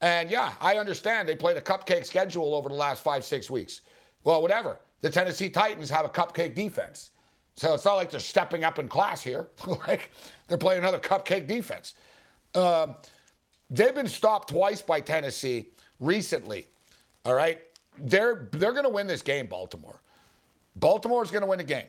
And 0.00 0.30
yeah, 0.30 0.52
I 0.60 0.76
understand 0.76 1.28
they 1.28 1.36
played 1.36 1.56
a 1.56 1.60
cupcake 1.60 2.06
schedule 2.06 2.54
over 2.54 2.68
the 2.68 2.74
last 2.74 3.02
five, 3.02 3.24
six 3.24 3.50
weeks. 3.50 3.82
Well, 4.24 4.40
whatever. 4.40 4.78
The 5.00 5.10
Tennessee 5.10 5.50
Titans 5.50 5.90
have 5.90 6.04
a 6.04 6.08
cupcake 6.08 6.54
defense. 6.54 7.10
So 7.56 7.74
it's 7.74 7.84
not 7.84 7.94
like 7.94 8.10
they're 8.10 8.20
stepping 8.20 8.64
up 8.64 8.78
in 8.78 8.88
class 8.88 9.22
here. 9.22 9.48
like 9.86 10.10
they're 10.48 10.58
playing 10.58 10.80
another 10.80 10.98
cupcake 10.98 11.46
defense. 11.46 11.94
Um, 12.54 12.96
they've 13.68 13.94
been 13.94 14.08
stopped 14.08 14.50
twice 14.50 14.80
by 14.80 15.00
Tennessee 15.00 15.70
recently. 16.00 16.68
All 17.24 17.34
right. 17.34 17.60
They're 17.98 18.48
they're 18.52 18.72
going 18.72 18.84
to 18.84 18.90
win 18.90 19.06
this 19.06 19.22
game, 19.22 19.46
Baltimore. 19.46 20.00
Baltimore 20.76 21.22
is 21.22 21.30
going 21.30 21.42
to 21.42 21.48
win 21.48 21.58
the 21.58 21.64
game. 21.64 21.86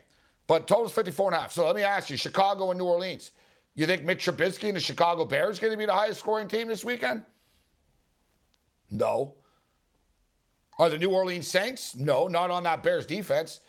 But 0.48 0.67
total's 0.67 0.91
54 0.91 1.29
and 1.29 1.38
a 1.38 1.39
half. 1.41 1.53
So 1.53 1.65
let 1.65 1.75
me 1.75 1.83
ask 1.83 2.10
you, 2.10 2.17
Chicago 2.17 2.72
and 2.72 2.79
New 2.79 2.86
Orleans. 2.86 3.31
You 3.75 3.86
think 3.88 4.03
Mitch 4.03 4.25
Trubisky 4.25 4.67
and 4.67 4.75
the 4.75 4.81
Chicago 4.81 5.25
Bears 5.25 5.60
going 5.60 5.72
to 5.72 5.77
be 5.77 5.86
the 5.86 5.93
highest 5.93 6.19
scoring 6.19 6.48
team 6.48 6.67
this 6.67 6.83
weekend? 6.83 7.24
No. 8.91 9.36
Are 10.77 10.89
the 10.89 10.98
New 10.98 11.10
Orleans 11.10 11.48
Saints? 11.48 11.95
No, 11.95 12.27
not 12.27 12.51
on 12.51 12.63
that 12.63 12.83
Bears 12.83 13.05
defense. 13.05 13.62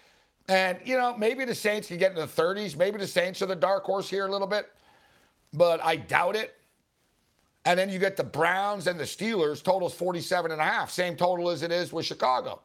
And, 0.49 0.79
you 0.85 0.99
know, 0.99 1.17
maybe 1.17 1.45
the 1.45 1.55
Saints 1.55 1.89
can 1.89 1.97
get 1.97 2.11
in 2.11 2.17
the 2.17 2.27
30s. 2.27 2.77
Maybe 2.77 2.99
the 2.99 3.07
Saints 3.07 3.41
are 3.41 3.47
the 3.47 3.57
dark 3.57 3.85
horse 3.85 4.11
here 4.11 4.27
a 4.27 4.31
little 4.31 4.47
bit, 4.47 4.71
but 5.53 5.83
I 5.83 5.97
doubt 5.97 6.37
it. 6.37 6.55
And 7.65 7.79
then 7.79 7.89
you 7.89 7.99
get 7.99 8.17
the 8.17 8.25
Browns 8.25 8.87
and 8.87 9.01
the 9.01 9.05
Steelers, 9.05 9.63
totals 9.63 9.95
47 9.95 10.51
and 10.51 10.61
a 10.61 10.65
half, 10.65 10.91
same 10.91 11.17
total 11.17 11.49
as 11.49 11.63
it 11.63 11.73
is 11.73 11.93
with 11.93 12.05
Chicago 12.05 12.61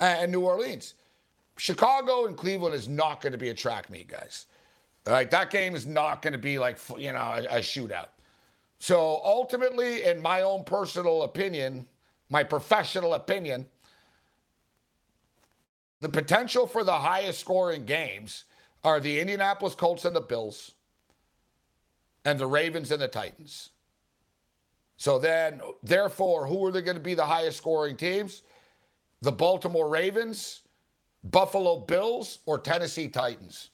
and 0.00 0.32
New 0.32 0.40
Orleans. 0.40 0.94
Chicago 1.58 2.26
and 2.26 2.36
Cleveland 2.36 2.74
is 2.74 2.88
not 2.88 3.20
going 3.20 3.32
to 3.32 3.38
be 3.38 3.48
a 3.50 3.54
track 3.54 3.88
meet, 3.88 4.08
guys. 4.08 4.46
All 5.06 5.12
right, 5.12 5.30
that 5.30 5.50
game 5.50 5.74
is 5.74 5.86
not 5.86 6.20
going 6.20 6.32
to 6.32 6.38
be 6.38 6.58
like, 6.58 6.78
you 6.98 7.12
know, 7.12 7.18
a, 7.18 7.44
a 7.44 7.60
shootout. 7.60 8.08
So 8.78 9.20
ultimately, 9.24 10.04
in 10.04 10.20
my 10.20 10.42
own 10.42 10.64
personal 10.64 11.22
opinion, 11.22 11.86
my 12.28 12.42
professional 12.42 13.14
opinion, 13.14 13.66
the 16.00 16.08
potential 16.08 16.66
for 16.66 16.84
the 16.84 16.92
highest 16.92 17.38
scoring 17.40 17.84
games 17.84 18.44
are 18.84 19.00
the 19.00 19.20
Indianapolis 19.20 19.74
Colts 19.74 20.04
and 20.04 20.14
the 20.14 20.20
Bills, 20.20 20.72
and 22.24 22.38
the 22.38 22.46
Ravens 22.46 22.90
and 22.90 23.00
the 23.00 23.08
Titans. 23.08 23.70
So 24.96 25.18
then, 25.18 25.60
therefore, 25.82 26.46
who 26.46 26.64
are 26.66 26.70
they 26.70 26.82
going 26.82 26.96
to 26.96 27.02
be 27.02 27.14
the 27.14 27.26
highest 27.26 27.58
scoring 27.58 27.96
teams? 27.96 28.42
The 29.20 29.32
Baltimore 29.32 29.88
Ravens, 29.88 30.62
Buffalo 31.24 31.80
Bills, 31.80 32.38
or 32.46 32.58
Tennessee 32.58 33.08
Titans. 33.08 33.70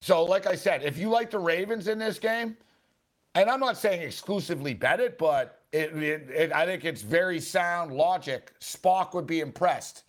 So, 0.00 0.24
like 0.24 0.46
I 0.46 0.54
said, 0.54 0.82
if 0.82 0.98
you 0.98 1.08
like 1.08 1.30
the 1.30 1.38
Ravens 1.38 1.88
in 1.88 1.98
this 1.98 2.18
game, 2.18 2.56
and 3.34 3.50
I'm 3.50 3.60
not 3.60 3.76
saying 3.76 4.02
exclusively 4.02 4.72
bet 4.72 5.00
it, 5.00 5.18
but 5.18 5.62
it, 5.72 5.94
it, 5.94 6.30
it, 6.30 6.52
I 6.52 6.64
think 6.64 6.84
it's 6.84 7.02
very 7.02 7.40
sound 7.40 7.92
logic. 7.92 8.52
Spock 8.60 9.12
would 9.14 9.26
be 9.26 9.40
impressed. 9.40 10.04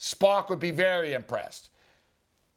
Spock 0.00 0.48
would 0.50 0.58
be 0.58 0.72
very 0.72 1.12
impressed. 1.12 1.70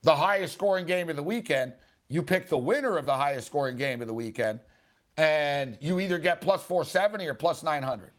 The 0.01 0.15
highest 0.15 0.53
scoring 0.53 0.85
game 0.85 1.09
of 1.09 1.15
the 1.15 1.23
weekend, 1.23 1.73
you 2.07 2.23
pick 2.23 2.47
the 2.49 2.57
winner 2.57 2.97
of 2.97 3.05
the 3.05 3.15
highest 3.15 3.47
scoring 3.47 3.77
game 3.77 4.01
of 4.01 4.07
the 4.07 4.13
weekend, 4.13 4.59
and 5.19 5.77
you 5.81 5.99
either 5.99 6.17
get 6.17 6.39
plus 6.39 6.63
470 6.63 7.27
or 7.27 7.33
plus 7.33 7.61
900. 7.61 8.11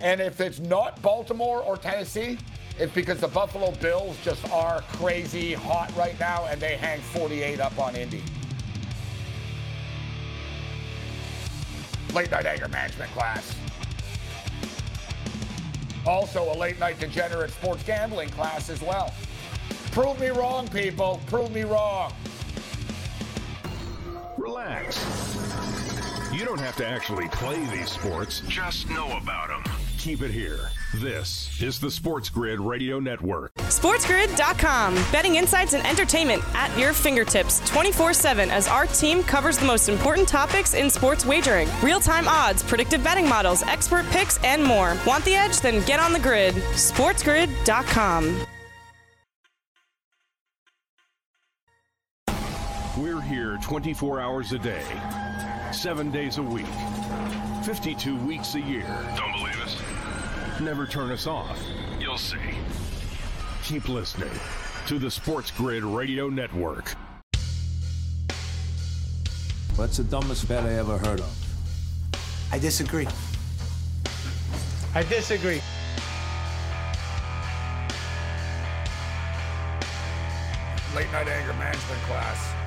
And 0.00 0.20
if 0.20 0.40
it's 0.40 0.60
not 0.60 1.00
Baltimore 1.02 1.62
or 1.62 1.76
Tennessee, 1.76 2.38
it's 2.78 2.92
because 2.94 3.20
the 3.20 3.28
Buffalo 3.28 3.72
Bills 3.72 4.16
just 4.24 4.48
are 4.50 4.80
crazy 4.92 5.52
hot 5.52 5.94
right 5.94 6.18
now 6.18 6.46
and 6.46 6.58
they 6.58 6.76
hang 6.76 7.00
48 7.00 7.60
up 7.60 7.78
on 7.78 7.96
Indy. 7.96 8.22
Late 12.14 12.30
night 12.30 12.46
anger 12.46 12.68
management 12.68 13.10
class. 13.10 13.54
Also, 16.06 16.50
a 16.50 16.56
late 16.56 16.78
night 16.78 16.98
degenerate 16.98 17.50
sports 17.50 17.82
gambling 17.82 18.30
class 18.30 18.70
as 18.70 18.80
well. 18.80 19.12
Prove 19.90 20.18
me 20.18 20.28
wrong, 20.28 20.66
people. 20.68 21.20
Prove 21.26 21.52
me 21.52 21.64
wrong. 21.64 22.14
Relax. 24.48 25.04
You 26.32 26.46
don't 26.46 26.58
have 26.58 26.74
to 26.76 26.86
actually 26.86 27.28
play 27.28 27.62
these 27.66 27.90
sports. 27.90 28.40
Just 28.48 28.88
know 28.88 29.14
about 29.18 29.48
them. 29.48 29.62
Keep 29.98 30.22
it 30.22 30.30
here. 30.30 30.70
This 30.94 31.60
is 31.60 31.78
the 31.78 31.90
Sports 31.90 32.30
Grid 32.30 32.58
Radio 32.58 32.98
Network. 32.98 33.52
SportsGrid.com. 33.56 34.94
Betting 35.12 35.34
insights 35.34 35.74
and 35.74 35.86
entertainment 35.86 36.42
at 36.54 36.74
your 36.78 36.94
fingertips 36.94 37.60
24 37.68 38.14
7 38.14 38.50
as 38.50 38.68
our 38.68 38.86
team 38.86 39.22
covers 39.22 39.58
the 39.58 39.66
most 39.66 39.90
important 39.90 40.26
topics 40.26 40.72
in 40.72 40.88
sports 40.88 41.26
wagering 41.26 41.68
real 41.82 42.00
time 42.00 42.26
odds, 42.26 42.62
predictive 42.62 43.04
betting 43.04 43.28
models, 43.28 43.62
expert 43.64 44.06
picks, 44.06 44.42
and 44.44 44.64
more. 44.64 44.96
Want 45.06 45.26
the 45.26 45.34
edge? 45.34 45.60
Then 45.60 45.84
get 45.84 46.00
on 46.00 46.14
the 46.14 46.20
grid. 46.20 46.54
SportsGrid.com. 46.54 48.46
We're 52.98 53.20
here 53.20 53.56
24 53.62 54.18
hours 54.18 54.50
a 54.50 54.58
day, 54.58 54.82
seven 55.70 56.10
days 56.10 56.38
a 56.38 56.42
week, 56.42 56.66
52 57.62 58.16
weeks 58.16 58.56
a 58.56 58.60
year. 58.60 58.88
Don't 59.16 59.30
believe 59.34 59.60
us? 59.60 59.80
Never 60.60 60.84
turn 60.84 61.12
us 61.12 61.28
off. 61.28 61.60
You'll 62.00 62.18
see. 62.18 62.38
Keep 63.62 63.88
listening 63.88 64.32
to 64.88 64.98
the 64.98 65.08
Sports 65.08 65.52
Grid 65.52 65.84
Radio 65.84 66.28
Network. 66.28 66.96
What's 69.76 69.98
the 69.98 70.04
dumbest 70.04 70.48
bet 70.48 70.64
I 70.64 70.72
ever 70.72 70.98
heard 70.98 71.20
of? 71.20 72.18
I 72.50 72.58
disagree. 72.58 73.06
I 74.96 75.04
disagree. 75.04 75.62
Late 80.96 81.12
night 81.12 81.28
anger 81.28 81.52
management 81.52 82.00
class. 82.08 82.57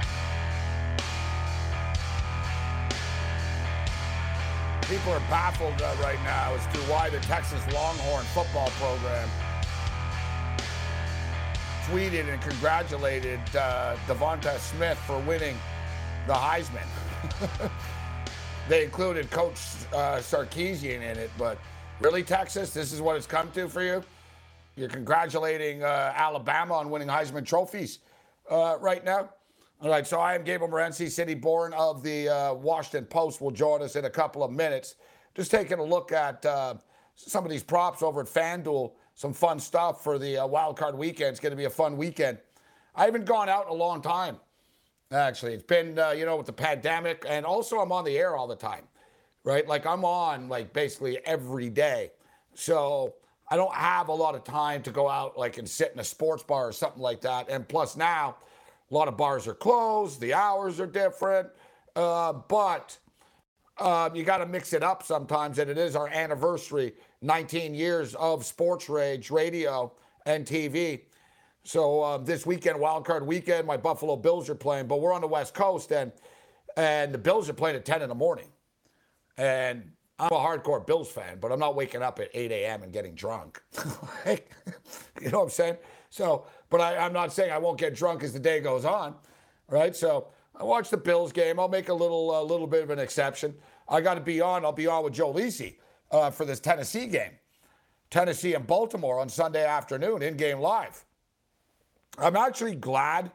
People 4.92 5.14
are 5.14 5.20
baffled 5.30 5.82
uh, 5.82 5.96
right 6.04 6.22
now 6.26 6.54
as 6.54 6.66
to 6.76 6.80
why 6.92 7.10
the 7.10 7.22
Texas 7.22 7.62
Longhorn 7.74 8.26
football 8.34 8.68
program 8.72 9.30
tweeted 11.86 12.30
and 12.30 12.42
congratulated 12.42 13.40
uh, 13.56 13.96
Devonta 14.06 14.60
Smith 14.60 14.98
for 15.08 15.18
winning 15.20 15.56
the 16.28 16.34
Heisman. 16.34 16.86
they 18.68 18.84
included 18.84 19.32
Coach 19.32 19.56
uh, 19.94 20.18
Sarkisian 20.18 20.98
in 20.98 21.18
it, 21.18 21.32
but 21.38 21.58
really, 22.02 22.22
Texas, 22.22 22.74
this 22.74 22.92
is 22.92 23.00
what 23.02 23.16
it's 23.16 23.26
come 23.26 23.50
to 23.54 23.70
for 23.70 23.82
you? 23.82 24.04
You're 24.76 24.90
congratulating 24.90 25.84
uh, 25.84 26.12
Alabama 26.18 26.74
on 26.74 26.90
winning 26.90 27.08
Heisman 27.08 27.46
trophies 27.46 28.00
uh, 28.50 28.76
right 28.82 29.06
now? 29.06 29.30
All 29.82 29.90
right, 29.90 30.06
so 30.06 30.20
I 30.20 30.36
am 30.36 30.44
Gabriel 30.44 30.72
Morency, 30.72 31.10
Cindy 31.10 31.34
Boren 31.34 31.74
of 31.74 32.04
the 32.04 32.30
uh, 32.30 32.54
Washington 32.54 33.06
Post 33.06 33.42
will 33.42 33.52
join 33.52 33.82
us 33.82 33.96
in 33.96 34.06
a 34.06 34.10
couple 34.10 34.44
of 34.44 34.52
minutes. 34.52 34.96
Just 35.34 35.50
taking 35.50 35.80
a 35.80 35.84
look 35.84 36.12
at 36.12 36.46
uh, 36.46 36.76
some 37.16 37.44
of 37.44 37.50
these 37.50 37.64
props 37.64 38.04
over 38.04 38.22
at 38.22 38.28
FanDuel. 38.28 38.92
Some 39.16 39.34
fun 39.34 39.60
stuff 39.60 40.04
for 40.04 40.20
the 40.20 40.38
uh, 40.38 40.46
wild 40.46 40.78
card 40.78 40.96
weekend. 40.96 41.32
It's 41.32 41.40
going 41.40 41.52
to 41.52 41.58
be 41.58 41.66
a 41.66 41.70
fun 41.70 41.98
weekend. 41.98 42.38
I 42.96 43.06
haven't 43.06 43.26
gone 43.26 43.50
out 43.50 43.66
in 43.66 43.72
a 43.72 43.76
long 43.76 44.02
time 44.02 44.38
Actually, 45.12 45.54
it's 45.54 45.64
been 45.64 46.00
uh, 46.00 46.12
you 46.12 46.26
know 46.26 46.38
with 46.38 46.46
the 46.46 46.54
pandemic, 46.54 47.26
and 47.28 47.46
also 47.46 47.80
I'm 47.80 47.92
on 47.92 48.06
the 48.06 48.18
air 48.18 48.38
all 48.38 48.48
the 48.48 48.56
time, 48.56 48.84
right? 49.44 49.68
Like 49.68 49.86
I'm 49.86 50.06
on 50.06 50.48
like 50.48 50.72
basically 50.72 51.20
every 51.26 51.70
day, 51.70 52.12
so 52.54 53.16
I 53.50 53.58
don't 53.58 53.74
have 53.74 54.08
a 54.08 54.14
lot 54.14 54.36
of 54.36 54.46
time 54.46 54.82
to 54.84 54.92
go 54.92 55.10
out 55.10 55.38
like 55.38 55.58
and 55.58 55.68
sit 55.68 55.92
in 55.94 56.00
a 56.00 56.04
sports 56.04 56.44
bar 56.44 56.70
or 56.70 56.72
something 56.72 57.02
like 57.02 57.20
that. 57.22 57.50
And 57.50 57.68
plus 57.68 57.98
now, 57.98 58.38
a 58.92 58.94
lot 58.94 59.08
of 59.08 59.16
bars 59.18 59.48
are 59.48 59.54
closed, 59.54 60.20
the 60.20 60.34
hours 60.34 60.80
are 60.80 60.86
different, 60.86 61.48
uh, 61.96 62.34
but 62.34 62.98
uh, 63.78 64.10
you 64.14 64.24
got 64.24 64.40
to 64.40 64.46
mix 64.46 64.74
it 64.74 64.84
up 64.84 65.04
sometimes. 65.04 65.60
And 65.60 65.70
it 65.70 65.78
is 65.78 65.96
our 65.96 66.08
anniversary, 66.10 66.94
19 67.22 67.74
years 67.74 68.14
of 68.16 68.46
Sports 68.46 68.90
Rage 68.90 69.32
radio 69.32 69.92
and 70.26 70.46
TV. 70.46 71.02
So 71.64 72.02
uh, 72.02 72.18
this 72.18 72.46
weekend, 72.46 72.80
wild 72.80 73.06
card 73.06 73.26
weekend, 73.26 73.66
my 73.66 73.78
Buffalo 73.78 74.16
Bills 74.16 74.50
are 74.50 74.56
playing, 74.56 74.88
but 74.88 75.00
we're 75.00 75.14
on 75.14 75.22
the 75.22 75.28
West 75.28 75.54
Coast, 75.54 75.92
and 75.92 76.12
and 76.78 77.14
the 77.14 77.18
Bills 77.18 77.50
are 77.50 77.54
playing 77.54 77.76
at 77.76 77.86
10 77.86 78.02
in 78.02 78.10
the 78.10 78.16
morning. 78.16 78.48
And 79.38 79.92
I'm 80.18 80.32
a 80.32 80.36
hardcore 80.40 80.86
Bills 80.86 81.12
fan, 81.12 81.38
but 81.40 81.52
I'm 81.52 81.60
not 81.60 81.76
waking 81.76 82.02
up 82.02 82.20
at 82.20 82.30
8 82.34 82.52
a.m. 82.52 82.84
and 82.84 82.94
getting 82.94 83.14
drunk. 83.14 83.62
like, 84.26 84.52
you 85.22 85.30
know 85.30 85.40
what 85.40 85.46
I'm 85.46 85.50
saying? 85.50 85.78
So, 86.10 86.46
but 86.72 86.82
I, 86.82 86.98
I'm 86.98 87.14
not 87.14 87.32
saying 87.32 87.52
I 87.52 87.60
won't 87.60 87.78
get 87.78 87.94
drunk 87.94 88.24
as 88.24 88.34
the 88.34 88.40
day 88.40 88.60
goes 88.60 88.86
on, 88.86 89.14
right? 89.70 89.96
So 89.96 90.30
I 90.56 90.64
watch 90.64 90.90
the 90.90 90.98
Bills 90.98 91.32
game. 91.32 91.60
I'll 91.60 91.68
make 91.68 91.90
a 91.90 91.94
little 91.94 92.42
a 92.42 92.44
little 92.44 92.66
bit 92.66 92.82
of 92.82 92.90
an 92.90 92.98
exception. 92.98 93.54
I 93.88 94.02
got 94.02 94.16
to 94.16 94.22
be 94.22 94.42
on. 94.42 94.66
I'll 94.66 94.72
be 94.72 94.88
on 94.88 95.04
with 95.04 95.14
Joe 95.14 95.32
Lisi 95.32 95.76
uh, 96.10 96.32
for 96.32 96.46
this 96.46 96.60
Tennessee 96.60 97.06
game, 97.06 97.34
Tennessee 98.10 98.56
and 98.56 98.66
Baltimore 98.66 99.20
on 99.20 99.30
Sunday 99.30 99.66
afternoon, 99.66 100.24
in 100.24 100.38
game 100.38 100.60
live. 100.60 101.06
I'm 102.18 102.36
actually 102.36 102.76
glad. 102.76 103.32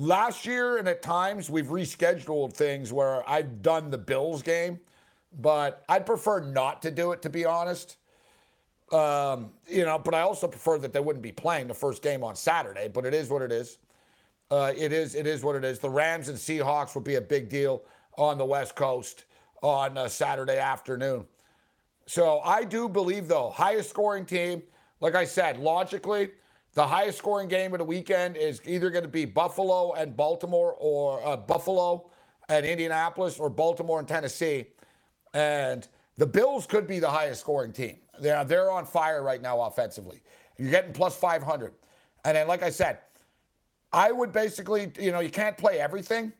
Last 0.00 0.46
year 0.46 0.78
and 0.78 0.86
at 0.86 1.02
times 1.02 1.50
we've 1.50 1.66
rescheduled 1.66 2.52
things 2.52 2.92
where 2.92 3.28
I've 3.28 3.62
done 3.62 3.90
the 3.90 3.98
Bills 3.98 4.42
game, 4.42 4.78
but 5.40 5.84
I'd 5.88 6.06
prefer 6.06 6.40
not 6.40 6.82
to 6.82 6.90
do 6.92 7.10
it 7.12 7.22
to 7.22 7.30
be 7.30 7.44
honest. 7.44 7.96
Um, 8.92 9.50
you 9.66 9.84
know, 9.84 9.98
but 9.98 10.14
I 10.14 10.22
also 10.22 10.48
prefer 10.48 10.78
that 10.78 10.92
they 10.92 11.00
wouldn't 11.00 11.22
be 11.22 11.32
playing 11.32 11.68
the 11.68 11.74
first 11.74 12.02
game 12.02 12.24
on 12.24 12.34
Saturday. 12.36 12.88
But 12.88 13.04
it 13.04 13.14
is 13.14 13.28
what 13.28 13.42
it 13.42 13.52
is. 13.52 13.78
Uh, 14.50 14.72
it 14.76 14.92
is 14.92 15.14
it 15.14 15.26
is 15.26 15.42
what 15.42 15.56
it 15.56 15.64
is. 15.64 15.78
The 15.78 15.90
Rams 15.90 16.28
and 16.28 16.38
Seahawks 16.38 16.94
will 16.94 17.02
be 17.02 17.16
a 17.16 17.20
big 17.20 17.48
deal 17.48 17.82
on 18.16 18.38
the 18.38 18.44
West 18.44 18.74
Coast 18.74 19.24
on 19.62 19.98
uh, 19.98 20.08
Saturday 20.08 20.58
afternoon. 20.58 21.26
So 22.06 22.40
I 22.40 22.64
do 22.64 22.88
believe 22.88 23.28
though 23.28 23.50
highest 23.50 23.90
scoring 23.90 24.24
team. 24.24 24.62
Like 25.00 25.14
I 25.14 25.24
said, 25.24 25.58
logically, 25.58 26.30
the 26.74 26.86
highest 26.86 27.18
scoring 27.18 27.48
game 27.48 27.72
of 27.74 27.78
the 27.78 27.84
weekend 27.84 28.36
is 28.36 28.60
either 28.64 28.90
going 28.90 29.04
to 29.04 29.08
be 29.08 29.26
Buffalo 29.26 29.92
and 29.92 30.16
Baltimore 30.16 30.74
or 30.78 31.24
uh, 31.26 31.36
Buffalo 31.36 32.10
and 32.48 32.64
Indianapolis 32.64 33.38
or 33.38 33.50
Baltimore 33.50 33.98
and 33.98 34.08
Tennessee. 34.08 34.66
And 35.34 35.86
the 36.16 36.26
Bills 36.26 36.66
could 36.66 36.86
be 36.86 36.98
the 36.98 37.10
highest 37.10 37.40
scoring 37.42 37.72
team. 37.72 37.98
They're, 38.20 38.44
they're 38.44 38.70
on 38.70 38.84
fire 38.84 39.22
right 39.22 39.40
now 39.40 39.60
offensively. 39.60 40.22
You're 40.56 40.70
getting 40.70 40.92
plus 40.92 41.16
500. 41.16 41.72
And 42.24 42.36
then, 42.36 42.48
like 42.48 42.62
I 42.62 42.70
said, 42.70 42.98
I 43.92 44.12
would 44.12 44.32
basically, 44.32 44.92
you 44.98 45.12
know, 45.12 45.20
you 45.20 45.30
can't 45.30 45.56
play 45.56 45.78
everything. 45.80 46.32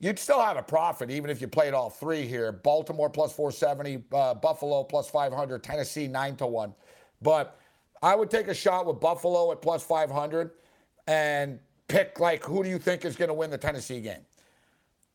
You'd 0.00 0.18
still 0.18 0.40
have 0.40 0.56
a 0.56 0.62
profit 0.62 1.10
even 1.10 1.28
if 1.28 1.40
you 1.40 1.48
played 1.48 1.74
all 1.74 1.90
three 1.90 2.26
here. 2.26 2.52
Baltimore 2.52 3.10
plus 3.10 3.32
470, 3.32 4.04
uh, 4.12 4.34
Buffalo 4.34 4.84
plus 4.84 5.10
500, 5.10 5.62
Tennessee 5.62 6.06
9 6.06 6.36
to 6.36 6.46
1. 6.46 6.74
But 7.20 7.58
I 8.02 8.14
would 8.14 8.30
take 8.30 8.48
a 8.48 8.54
shot 8.54 8.86
with 8.86 9.00
Buffalo 9.00 9.50
at 9.50 9.60
plus 9.60 9.82
500 9.82 10.52
and 11.08 11.58
pick 11.88 12.20
like 12.20 12.44
who 12.44 12.62
do 12.62 12.68
you 12.68 12.78
think 12.78 13.04
is 13.04 13.16
going 13.16 13.28
to 13.28 13.34
win 13.34 13.50
the 13.50 13.58
Tennessee 13.58 14.00
game? 14.00 14.24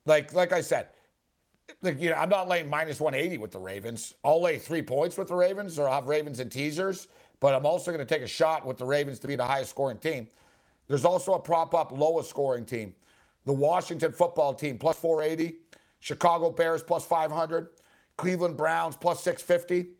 Like 0.05 0.33
like 0.33 0.51
I 0.51 0.59
said, 0.59 0.89
like 1.81 1.99
you 1.99 2.09
know, 2.09 2.15
I'm 2.15 2.29
not 2.29 2.47
laying 2.47 2.69
minus 2.69 2.99
180 2.99 3.37
with 3.37 3.51
the 3.51 3.59
Ravens. 3.59 4.13
I'll 4.23 4.41
lay 4.41 4.57
3 4.57 4.81
points 4.81 5.17
with 5.17 5.27
the 5.27 5.35
Ravens 5.35 5.79
or 5.79 5.87
I'll 5.87 5.95
have 5.95 6.07
Ravens 6.07 6.39
and 6.39 6.51
teasers, 6.51 7.07
but 7.39 7.53
I'm 7.53 7.65
also 7.65 7.91
going 7.91 8.05
to 8.05 8.13
take 8.13 8.23
a 8.23 8.27
shot 8.27 8.65
with 8.65 8.77
the 8.77 8.85
Ravens 8.85 9.19
to 9.19 9.27
be 9.27 9.35
the 9.35 9.45
highest 9.45 9.71
scoring 9.71 9.97
team. 9.97 10.27
There's 10.87 11.05
also 11.05 11.33
a 11.33 11.39
prop 11.39 11.73
up 11.73 11.91
lowest 11.91 12.29
scoring 12.29 12.65
team. 12.65 12.93
The 13.45 13.53
Washington 13.53 14.11
football 14.11 14.53
team 14.53 14.77
plus 14.77 14.97
480, 14.97 15.57
Chicago 15.99 16.49
Bears 16.49 16.83
plus 16.83 17.05
500, 17.05 17.69
Cleveland 18.17 18.57
Browns 18.57 18.95
plus 18.95 19.23
650, 19.23 19.91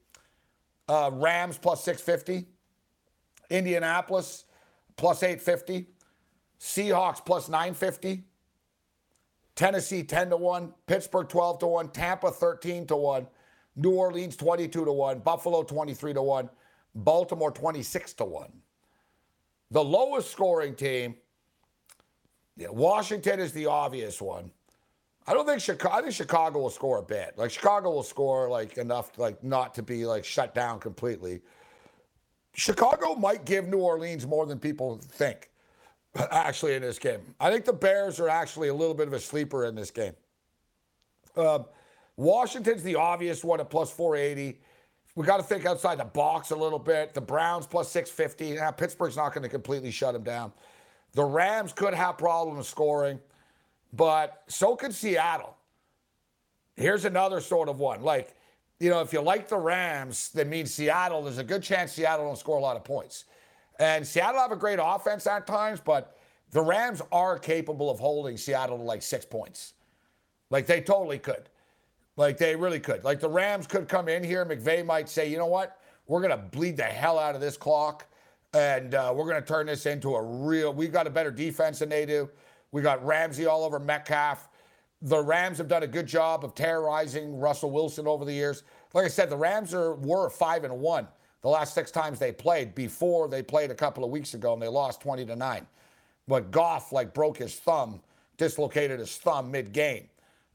uh, 0.87 1.11
Rams 1.13 1.57
plus 1.57 1.83
650. 1.83 2.47
Indianapolis 3.49 4.45
plus 4.95 5.23
850, 5.23 5.87
Seahawks 6.59 7.23
plus 7.23 7.49
950, 7.49 8.23
Tennessee 9.55 10.03
10 10.03 10.31
to 10.31 10.37
1, 10.37 10.73
Pittsburgh 10.87 11.27
12 11.27 11.59
to 11.59 11.67
1, 11.67 11.89
Tampa 11.89 12.31
13 12.31 12.87
to 12.87 12.95
1, 12.95 13.27
New 13.75 13.91
Orleans 13.91 14.35
22 14.35 14.85
to 14.85 14.91
1, 14.91 15.19
Buffalo 15.19 15.63
23 15.63 16.13
to 16.13 16.21
1, 16.21 16.49
Baltimore 16.95 17.51
26 17.51 18.13
to 18.13 18.25
1. 18.25 18.51
The 19.71 19.83
lowest 19.83 20.31
scoring 20.31 20.75
team, 20.75 21.15
yeah, 22.55 22.69
Washington 22.69 23.39
is 23.39 23.51
the 23.51 23.65
obvious 23.65 24.21
one. 24.21 24.51
I 25.25 25.33
don't 25.33 25.45
think 25.45 25.61
Chicago. 25.61 25.95
I 25.95 26.01
think 26.01 26.13
Chicago 26.13 26.59
will 26.59 26.69
score 26.69 26.99
a 26.99 27.03
bit. 27.03 27.33
Like 27.37 27.49
Chicago 27.49 27.91
will 27.91 28.03
score 28.03 28.49
like 28.49 28.77
enough, 28.77 29.17
like 29.17 29.43
not 29.43 29.73
to 29.75 29.81
be 29.81 30.05
like 30.05 30.25
shut 30.25 30.53
down 30.53 30.79
completely. 30.79 31.41
Chicago 32.53 33.15
might 33.15 33.45
give 33.45 33.67
New 33.67 33.79
Orleans 33.79 34.27
more 34.27 34.45
than 34.45 34.59
people 34.59 34.99
think, 35.01 35.49
actually, 36.31 36.75
in 36.75 36.81
this 36.81 36.99
game. 36.99 37.19
I 37.39 37.51
think 37.51 37.65
the 37.65 37.73
Bears 37.73 38.19
are 38.19 38.29
actually 38.29 38.67
a 38.67 38.73
little 38.73 38.93
bit 38.93 39.07
of 39.07 39.13
a 39.13 39.19
sleeper 39.19 39.65
in 39.65 39.75
this 39.75 39.91
game. 39.91 40.13
Um, 41.35 41.65
Washington's 42.17 42.83
the 42.83 42.95
obvious 42.95 43.43
one 43.43 43.59
at 43.59 43.69
plus 43.69 43.91
480. 43.91 44.59
We 45.15 45.25
got 45.25 45.37
to 45.37 45.43
think 45.43 45.65
outside 45.65 45.99
the 45.99 46.05
box 46.05 46.51
a 46.51 46.55
little 46.55 46.79
bit. 46.79 47.13
The 47.13 47.21
Browns 47.21 47.67
plus 47.67 47.91
650. 47.91 48.59
Now, 48.59 48.71
Pittsburgh's 48.71 49.15
not 49.15 49.33
going 49.33 49.43
to 49.43 49.49
completely 49.49 49.91
shut 49.91 50.13
them 50.13 50.23
down. 50.23 50.51
The 51.13 51.23
Rams 51.23 51.73
could 51.73 51.93
have 51.93 52.17
problems 52.17 52.67
scoring, 52.67 53.19
but 53.93 54.43
so 54.47 54.75
could 54.75 54.93
Seattle. 54.93 55.55
Here's 56.75 57.05
another 57.05 57.39
sort 57.39 57.69
of 57.69 57.79
one. 57.79 58.01
Like, 58.01 58.35
you 58.79 58.89
know, 58.89 59.01
if 59.01 59.13
you 59.13 59.21
like 59.21 59.47
the 59.47 59.57
Rams, 59.57 60.29
that 60.29 60.47
means 60.47 60.73
Seattle, 60.73 61.23
there's 61.23 61.37
a 61.37 61.43
good 61.43 61.61
chance 61.61 61.93
Seattle 61.93 62.25
don't 62.25 62.37
score 62.37 62.57
a 62.57 62.61
lot 62.61 62.75
of 62.75 62.83
points. 62.83 63.25
And 63.83 64.07
Seattle 64.07 64.39
have 64.39 64.53
a 64.53 64.55
great 64.55 64.79
offense 64.81 65.27
at 65.27 65.45
times, 65.45 65.81
but 65.83 66.17
the 66.51 66.61
Rams 66.61 67.01
are 67.11 67.37
capable 67.37 67.91
of 67.91 67.99
holding 67.99 68.37
Seattle 68.37 68.77
to 68.77 68.83
like 68.83 69.01
six 69.01 69.25
points. 69.25 69.73
Like 70.49 70.65
they 70.65 70.79
totally 70.79 71.19
could. 71.19 71.49
Like 72.15 72.37
they 72.37 72.55
really 72.55 72.79
could. 72.79 73.03
Like 73.03 73.19
the 73.19 73.27
Rams 73.27 73.67
could 73.67 73.89
come 73.89 74.07
in 74.07 74.23
here. 74.23 74.45
McVay 74.45 74.85
might 74.85 75.09
say, 75.09 75.29
you 75.29 75.37
know 75.37 75.47
what? 75.47 75.81
We're 76.07 76.21
going 76.21 76.31
to 76.31 76.37
bleed 76.37 76.77
the 76.77 76.83
hell 76.83 77.19
out 77.19 77.35
of 77.35 77.41
this 77.41 77.57
clock. 77.57 78.05
And 78.53 78.95
uh, 78.95 79.11
we're 79.13 79.27
going 79.27 79.41
to 79.41 79.45
turn 79.45 79.65
this 79.65 79.85
into 79.85 80.15
a 80.15 80.23
real. 80.23 80.73
We 80.73 80.87
got 80.87 81.05
a 81.05 81.09
better 81.09 81.31
defense 81.31 81.79
than 81.79 81.89
they 81.89 82.05
do. 82.05 82.29
We 82.71 82.81
got 82.81 83.05
Ramsey 83.05 83.47
all 83.47 83.65
over 83.65 83.81
Metcalf 83.81 84.47
the 85.03 85.21
Rams 85.21 85.57
have 85.57 85.67
done 85.67 85.83
a 85.83 85.87
good 85.87 86.07
job 86.07 86.45
of 86.45 86.55
terrorizing 86.55 87.37
Russell 87.37 87.71
Wilson 87.71 88.07
over 88.07 88.23
the 88.23 88.31
years. 88.31 88.63
Like 88.93 89.03
I 89.03 89.09
said, 89.09 89.29
the 89.29 89.35
Rams 89.35 89.73
are 89.73 89.95
were 89.95 90.29
five 90.29 90.63
and 90.63 90.79
one 90.79 91.09
the 91.43 91.49
last 91.49 91.75
six 91.75 91.91
times 91.91 92.19
they 92.19 92.31
played 92.31 92.73
before 92.73 93.27
they 93.27 93.43
played 93.43 93.69
a 93.69 93.75
couple 93.75 94.03
of 94.03 94.09
weeks 94.09 94.33
ago 94.33 94.53
and 94.53 94.61
they 94.61 94.67
lost 94.67 95.01
20 95.01 95.25
to 95.25 95.35
9. 95.35 95.67
But 96.27 96.51
Goff 96.51 96.91
like 96.93 97.13
broke 97.13 97.37
his 97.37 97.55
thumb, 97.55 98.01
dislocated 98.37 98.99
his 98.99 99.15
thumb 99.17 99.51
mid-game. 99.51 100.07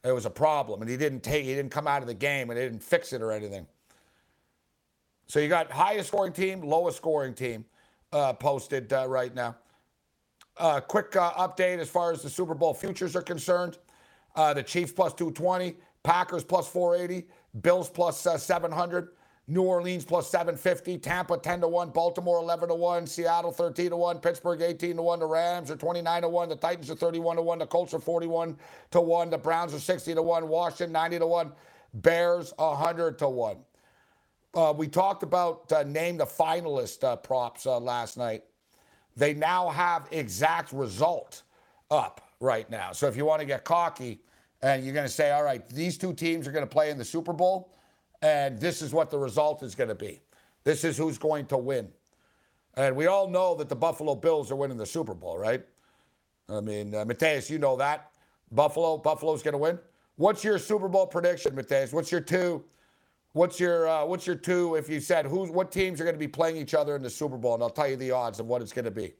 It 0.02 0.12
was 0.12 0.24
a 0.24 0.30
problem 0.30 0.80
and 0.80 0.90
he 0.90 0.96
didn't 0.96 1.20
take 1.22 1.44
he 1.44 1.54
didn't 1.54 1.70
come 1.70 1.86
out 1.86 2.00
of 2.00 2.08
the 2.08 2.14
game 2.14 2.48
and 2.50 2.58
they 2.58 2.64
didn't 2.64 2.82
fix 2.82 3.12
it 3.12 3.20
or 3.20 3.30
anything. 3.30 3.66
So 5.26 5.40
you 5.40 5.48
got 5.48 5.70
highest 5.70 6.08
scoring 6.08 6.32
team, 6.32 6.62
lowest 6.62 6.96
scoring 6.96 7.34
team 7.34 7.66
uh, 8.12 8.32
posted 8.32 8.90
uh, 8.92 9.06
right 9.06 9.34
now. 9.34 9.56
Uh, 10.56 10.80
quick 10.80 11.14
uh, 11.16 11.32
update 11.34 11.78
as 11.78 11.90
far 11.90 12.12
as 12.12 12.22
the 12.22 12.30
Super 12.30 12.54
Bowl 12.54 12.72
futures 12.72 13.14
are 13.14 13.22
concerned. 13.22 13.76
Uh, 14.34 14.54
the 14.54 14.62
Chiefs 14.62 14.90
plus 14.90 15.12
220, 15.12 15.76
Packers 16.02 16.44
plus 16.44 16.66
480, 16.66 17.26
Bills 17.60 17.90
plus, 17.90 18.26
uh, 18.26 18.38
700, 18.38 19.08
New 19.50 19.62
Orleans 19.62 20.04
plus 20.04 20.30
750, 20.30 20.98
Tampa 20.98 21.38
10 21.38 21.62
to 21.62 21.68
1, 21.68 21.88
Baltimore 21.88 22.38
11 22.38 22.68
to 22.68 22.74
1, 22.74 23.06
Seattle 23.06 23.50
13 23.50 23.90
to 23.90 23.96
1, 23.96 24.18
Pittsburgh 24.18 24.60
18 24.60 24.96
to 24.96 25.02
1, 25.02 25.18
the 25.20 25.26
Rams 25.26 25.70
are 25.70 25.76
29 25.76 26.22
to 26.22 26.28
1, 26.28 26.48
the 26.50 26.56
Titans 26.56 26.90
are 26.90 26.94
31 26.94 27.36
to 27.36 27.42
1, 27.42 27.58
the 27.58 27.66
Colts 27.66 27.94
are 27.94 27.98
41 27.98 28.58
to 28.90 29.00
1, 29.00 29.30
the 29.30 29.38
Browns 29.38 29.72
are 29.72 29.80
60 29.80 30.14
to 30.14 30.22
1, 30.22 30.48
Washington 30.48 30.92
90 30.92 31.20
to 31.20 31.26
1, 31.26 31.52
Bears 31.94 32.52
100 32.58 33.18
to 33.18 33.28
1. 33.28 33.56
Uh, 34.54 34.74
we 34.76 34.86
talked 34.86 35.22
about 35.22 35.72
uh, 35.72 35.82
name 35.82 36.18
the 36.18 36.26
finalist 36.26 37.02
uh, 37.02 37.16
props 37.16 37.64
uh, 37.64 37.78
last 37.80 38.18
night. 38.18 38.42
They 39.16 39.32
now 39.32 39.70
have 39.70 40.08
exact 40.10 40.74
result 40.74 41.42
up 41.90 42.32
right 42.38 42.68
now. 42.68 42.92
So 42.92 43.06
if 43.06 43.16
you 43.16 43.24
want 43.24 43.40
to 43.40 43.46
get 43.46 43.64
cocky, 43.64 44.20
and 44.60 44.84
you're 44.84 44.94
going 44.94 45.06
to 45.06 45.12
say, 45.12 45.30
all 45.30 45.42
right, 45.42 45.66
these 45.70 45.96
two 45.96 46.12
teams 46.12 46.46
are 46.46 46.52
going 46.52 46.64
to 46.64 46.70
play 46.70 46.90
in 46.90 46.98
the 46.98 47.04
Super 47.04 47.32
Bowl, 47.32 47.72
and 48.22 48.58
this 48.58 48.82
is 48.82 48.92
what 48.92 49.10
the 49.10 49.18
result 49.18 49.62
is 49.62 49.74
going 49.74 49.88
to 49.88 49.94
be. 49.94 50.20
This 50.64 50.84
is 50.84 50.96
who's 50.96 51.18
going 51.18 51.46
to 51.46 51.56
win. 51.56 51.88
And 52.74 52.94
we 52.94 53.06
all 53.06 53.28
know 53.28 53.54
that 53.56 53.68
the 53.68 53.76
Buffalo 53.76 54.14
Bills 54.14 54.50
are 54.50 54.56
winning 54.56 54.76
the 54.76 54.86
Super 54.86 55.14
Bowl, 55.14 55.38
right? 55.38 55.64
I 56.48 56.60
mean, 56.60 56.94
uh, 56.94 57.04
Mateus, 57.04 57.50
you 57.50 57.58
know 57.58 57.76
that. 57.76 58.12
Buffalo, 58.52 58.96
Buffalo's 58.96 59.42
going 59.42 59.52
to 59.52 59.58
win. 59.58 59.78
What's 60.16 60.42
your 60.42 60.58
Super 60.58 60.88
Bowl 60.88 61.06
prediction, 61.06 61.54
Mateus? 61.54 61.92
What's 61.92 62.10
your 62.10 62.20
two? 62.20 62.64
What's 63.32 63.60
your 63.60 63.86
uh, 63.86 64.04
what's 64.04 64.26
your 64.26 64.36
two? 64.36 64.74
If 64.74 64.88
you 64.88 65.00
said 65.00 65.26
who's 65.26 65.50
what 65.50 65.70
teams 65.70 66.00
are 66.00 66.04
going 66.04 66.14
to 66.14 66.18
be 66.18 66.28
playing 66.28 66.56
each 66.56 66.74
other 66.74 66.96
in 66.96 67.02
the 67.02 67.10
Super 67.10 67.36
Bowl, 67.36 67.54
and 67.54 67.62
I'll 67.62 67.70
tell 67.70 67.86
you 67.86 67.96
the 67.96 68.10
odds 68.10 68.40
of 68.40 68.46
what 68.46 68.62
it's 68.62 68.72
going 68.72 68.86
to 68.86 68.90
be. 68.90 69.12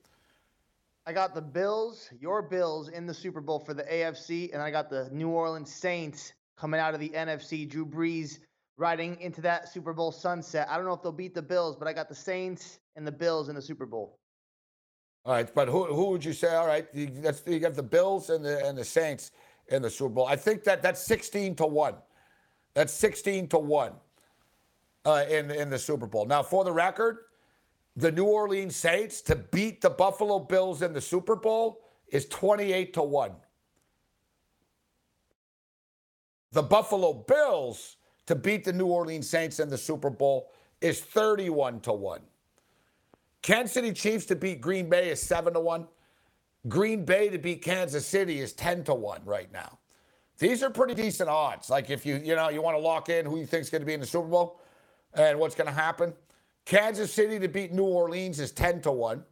I 1.06 1.12
got 1.12 1.34
the 1.34 1.42
Bills, 1.42 2.10
your 2.20 2.42
Bills, 2.42 2.88
in 2.88 3.06
the 3.06 3.14
Super 3.14 3.40
Bowl 3.40 3.60
for 3.60 3.74
the 3.74 3.84
AFC, 3.84 4.52
and 4.52 4.60
I 4.60 4.70
got 4.70 4.90
the 4.90 5.08
New 5.12 5.28
Orleans 5.28 5.72
Saints 5.72 6.32
coming 6.56 6.80
out 6.80 6.94
of 6.94 7.00
the 7.00 7.10
NFC. 7.10 7.68
Drew 7.68 7.86
Brees 7.86 8.40
riding 8.78 9.20
into 9.20 9.42
that 9.42 9.68
Super 9.68 9.92
Bowl 9.92 10.10
sunset. 10.10 10.66
I 10.70 10.76
don't 10.76 10.86
know 10.86 10.94
if 10.94 11.02
they'll 11.02 11.12
beat 11.12 11.34
the 11.34 11.42
Bills, 11.42 11.76
but 11.76 11.86
I 11.86 11.92
got 11.92 12.08
the 12.08 12.14
Saints 12.14 12.78
and 12.96 13.06
the 13.06 13.12
Bills 13.12 13.50
in 13.50 13.54
the 13.54 13.60
Super 13.60 13.84
Bowl. 13.84 14.18
All 15.26 15.34
right, 15.34 15.52
but 15.54 15.68
who 15.68 15.84
who 15.84 16.06
would 16.06 16.24
you 16.24 16.32
say? 16.32 16.54
All 16.54 16.66
right, 16.66 16.86
you, 16.94 17.10
that's, 17.10 17.42
you 17.46 17.58
got 17.58 17.74
the 17.74 17.82
Bills 17.82 18.30
and 18.30 18.42
the 18.42 18.64
and 18.64 18.78
the 18.78 18.84
Saints 18.84 19.32
in 19.66 19.82
the 19.82 19.90
Super 19.90 20.14
Bowl. 20.14 20.26
I 20.26 20.36
think 20.36 20.64
that 20.64 20.80
that's 20.80 21.02
sixteen 21.04 21.54
to 21.56 21.66
one. 21.66 21.96
That's 22.72 22.92
sixteen 22.92 23.46
to 23.48 23.58
one 23.58 23.92
uh, 25.04 25.24
in 25.28 25.50
in 25.50 25.68
the 25.68 25.78
Super 25.78 26.06
Bowl. 26.06 26.24
Now, 26.24 26.42
for 26.42 26.64
the 26.64 26.72
record, 26.72 27.18
the 27.96 28.10
New 28.10 28.24
Orleans 28.24 28.74
Saints 28.74 29.20
to 29.22 29.36
beat 29.36 29.82
the 29.82 29.90
Buffalo 29.90 30.38
Bills 30.38 30.80
in 30.80 30.94
the 30.94 31.00
Super 31.00 31.36
Bowl 31.36 31.80
is 32.08 32.24
twenty-eight 32.26 32.94
to 32.94 33.02
one. 33.02 33.32
The 36.52 36.62
Buffalo 36.62 37.12
Bills 37.12 37.97
to 38.28 38.34
beat 38.34 38.64
the 38.64 38.72
New 38.72 38.86
Orleans 38.86 39.28
Saints 39.28 39.58
in 39.58 39.68
the 39.68 39.78
Super 39.78 40.10
Bowl 40.10 40.52
is 40.80 41.00
thirty-one 41.00 41.80
to 41.80 41.92
one. 41.92 42.20
Kansas 43.42 43.72
City 43.72 43.92
Chiefs 43.92 44.26
to 44.26 44.36
beat 44.36 44.60
Green 44.60 44.90
Bay 44.90 45.10
is 45.10 45.22
7 45.22 45.54
to 45.54 45.60
1. 45.60 45.86
Green 46.68 47.04
Bay 47.04 47.30
to 47.30 47.38
beat 47.38 47.62
Kansas 47.62 48.04
City 48.04 48.40
is 48.40 48.52
10 48.52 48.84
to 48.84 48.94
1 48.94 49.22
right 49.24 49.50
now. 49.52 49.78
These 50.38 50.62
are 50.62 50.70
pretty 50.70 50.94
decent 50.94 51.30
odds. 51.30 51.70
Like 51.70 51.88
if 51.88 52.04
you, 52.04 52.16
you 52.16 52.34
know, 52.34 52.50
you 52.50 52.60
want 52.60 52.76
to 52.76 52.82
lock 52.82 53.08
in 53.08 53.24
who 53.24 53.38
you 53.38 53.46
think 53.46 53.62
is 53.62 53.70
going 53.70 53.80
to 53.80 53.86
be 53.86 53.94
in 53.94 54.00
the 54.00 54.06
Super 54.06 54.28
Bowl 54.28 54.60
and 55.14 55.38
what's 55.38 55.54
going 55.54 55.68
to 55.68 55.72
happen. 55.72 56.12
Kansas 56.64 57.12
City 57.12 57.38
to 57.38 57.48
beat 57.48 57.72
New 57.72 57.84
Orleans 57.84 58.40
is 58.40 58.52
10 58.52 58.82
to 58.82 58.92
1. 58.92 59.22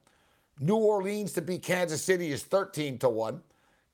New 0.61 0.77
Orleans 0.77 1.33
to 1.33 1.43
beat 1.43 1.63
Kansas 1.63 2.03
City 2.03 2.33
is 2.33 2.43
13 2.45 2.99
to 3.01 3.09
1. 3.11 3.43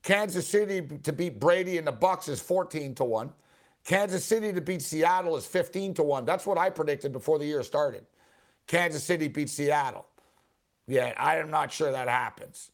Kansas 0.03 0.47
City 0.47 0.81
to 0.99 1.11
beat 1.11 1.39
Brady 1.39 1.77
and 1.77 1.87
the 1.87 1.91
Bucs 1.91 2.29
is 2.29 2.39
14 2.39 2.95
to 2.95 3.03
1. 3.03 3.33
Kansas 3.85 4.23
City 4.23 4.53
to 4.53 4.61
beat 4.61 4.81
Seattle 4.81 5.35
is 5.35 5.45
15 5.45 5.93
to 5.95 6.03
1. 6.03 6.25
That's 6.25 6.45
what 6.45 6.57
I 6.57 6.69
predicted 6.69 7.11
before 7.11 7.37
the 7.37 7.45
year 7.45 7.63
started. 7.63 8.05
Kansas 8.67 9.03
City 9.03 9.27
beats 9.27 9.53
Seattle. 9.53 10.05
Yeah, 10.87 11.13
I 11.17 11.37
am 11.37 11.49
not 11.49 11.71
sure 11.71 11.91
that 11.91 12.07
happens. 12.07 12.71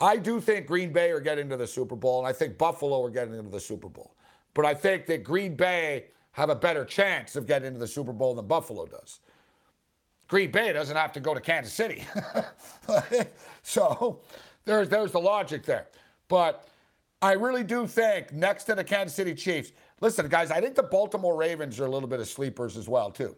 I 0.00 0.16
do 0.16 0.40
think 0.40 0.66
Green 0.66 0.92
Bay 0.92 1.10
are 1.10 1.20
getting 1.20 1.48
to 1.50 1.56
the 1.56 1.66
Super 1.66 1.94
Bowl, 1.94 2.18
and 2.18 2.26
I 2.26 2.32
think 2.32 2.58
Buffalo 2.58 3.04
are 3.04 3.10
getting 3.10 3.34
into 3.34 3.50
the 3.50 3.60
Super 3.60 3.88
Bowl. 3.88 4.16
But 4.54 4.66
I 4.66 4.74
think 4.74 5.06
that 5.06 5.22
Green 5.22 5.54
Bay 5.54 6.06
have 6.32 6.50
a 6.50 6.54
better 6.54 6.84
chance 6.84 7.36
of 7.36 7.46
getting 7.46 7.68
into 7.68 7.78
the 7.78 7.86
Super 7.86 8.12
Bowl 8.12 8.34
than 8.34 8.46
Buffalo 8.46 8.86
does. 8.86 9.20
Green 10.28 10.50
Bay 10.50 10.72
doesn't 10.72 10.96
have 10.96 11.12
to 11.12 11.20
go 11.20 11.34
to 11.34 11.40
Kansas 11.40 11.72
City. 11.72 12.04
so 13.62 14.20
there's 14.64 14.88
there's 14.88 15.12
the 15.12 15.20
logic 15.20 15.64
there. 15.64 15.88
But 16.28 16.66
I 17.20 17.32
really 17.32 17.62
do 17.62 17.86
think 17.86 18.32
next 18.32 18.64
to 18.64 18.74
the 18.74 18.82
Kansas 18.82 19.14
City 19.14 19.34
Chiefs, 19.34 19.72
listen, 20.02 20.28
guys, 20.28 20.50
I 20.50 20.60
think 20.60 20.74
the 20.74 20.82
Baltimore 20.82 21.34
Ravens 21.36 21.80
are 21.80 21.86
a 21.86 21.90
little 21.90 22.08
bit 22.08 22.20
of 22.20 22.28
sleepers 22.28 22.76
as 22.76 22.88
well, 22.88 23.10
too. 23.10 23.34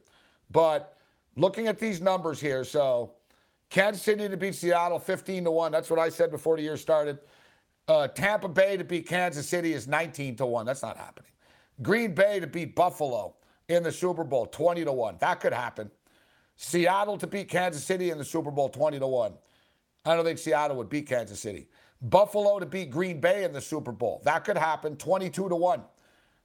But 0.50 0.96
looking 1.36 1.68
at 1.68 1.78
these 1.78 2.00
numbers 2.00 2.40
here, 2.40 2.64
so 2.64 3.12
Kansas 3.70 4.02
City 4.02 4.28
to 4.28 4.36
beat 4.36 4.54
Seattle 4.54 4.98
15 4.98 5.44
to 5.44 5.50
1. 5.50 5.70
That's 5.70 5.90
what 5.90 6.00
I 6.00 6.08
said 6.08 6.30
before 6.30 6.56
the 6.56 6.62
year 6.62 6.76
started. 6.76 7.18
Uh, 7.86 8.08
Tampa 8.08 8.48
Bay 8.48 8.76
to 8.76 8.84
beat 8.84 9.06
Kansas 9.06 9.48
City 9.48 9.74
is 9.74 9.86
19 9.86 10.36
to 10.36 10.46
1. 10.46 10.66
That's 10.66 10.82
not 10.82 10.96
happening. 10.96 11.30
Green 11.82 12.14
Bay 12.14 12.40
to 12.40 12.46
beat 12.46 12.74
Buffalo 12.74 13.36
in 13.68 13.82
the 13.82 13.92
Super 13.92 14.24
Bowl 14.24 14.46
20 14.46 14.84
to 14.84 14.92
1. 14.92 15.16
That 15.20 15.40
could 15.40 15.52
happen. 15.52 15.90
Seattle 16.56 17.18
to 17.18 17.26
beat 17.26 17.48
Kansas 17.48 17.84
City 17.84 18.10
in 18.10 18.18
the 18.18 18.24
Super 18.24 18.50
Bowl 18.50 18.68
20 18.68 18.98
to 19.00 19.06
1. 19.06 19.34
I 20.06 20.14
don't 20.14 20.24
think 20.24 20.38
Seattle 20.38 20.76
would 20.76 20.88
beat 20.88 21.08
Kansas 21.08 21.40
City. 21.40 21.68
Buffalo 22.00 22.58
to 22.58 22.66
beat 22.66 22.90
Green 22.90 23.20
Bay 23.20 23.44
in 23.44 23.52
the 23.52 23.60
Super 23.60 23.92
Bowl. 23.92 24.22
That 24.24 24.44
could 24.44 24.56
happen 24.56 24.96
22 24.96 25.48
to 25.48 25.56
1. 25.56 25.82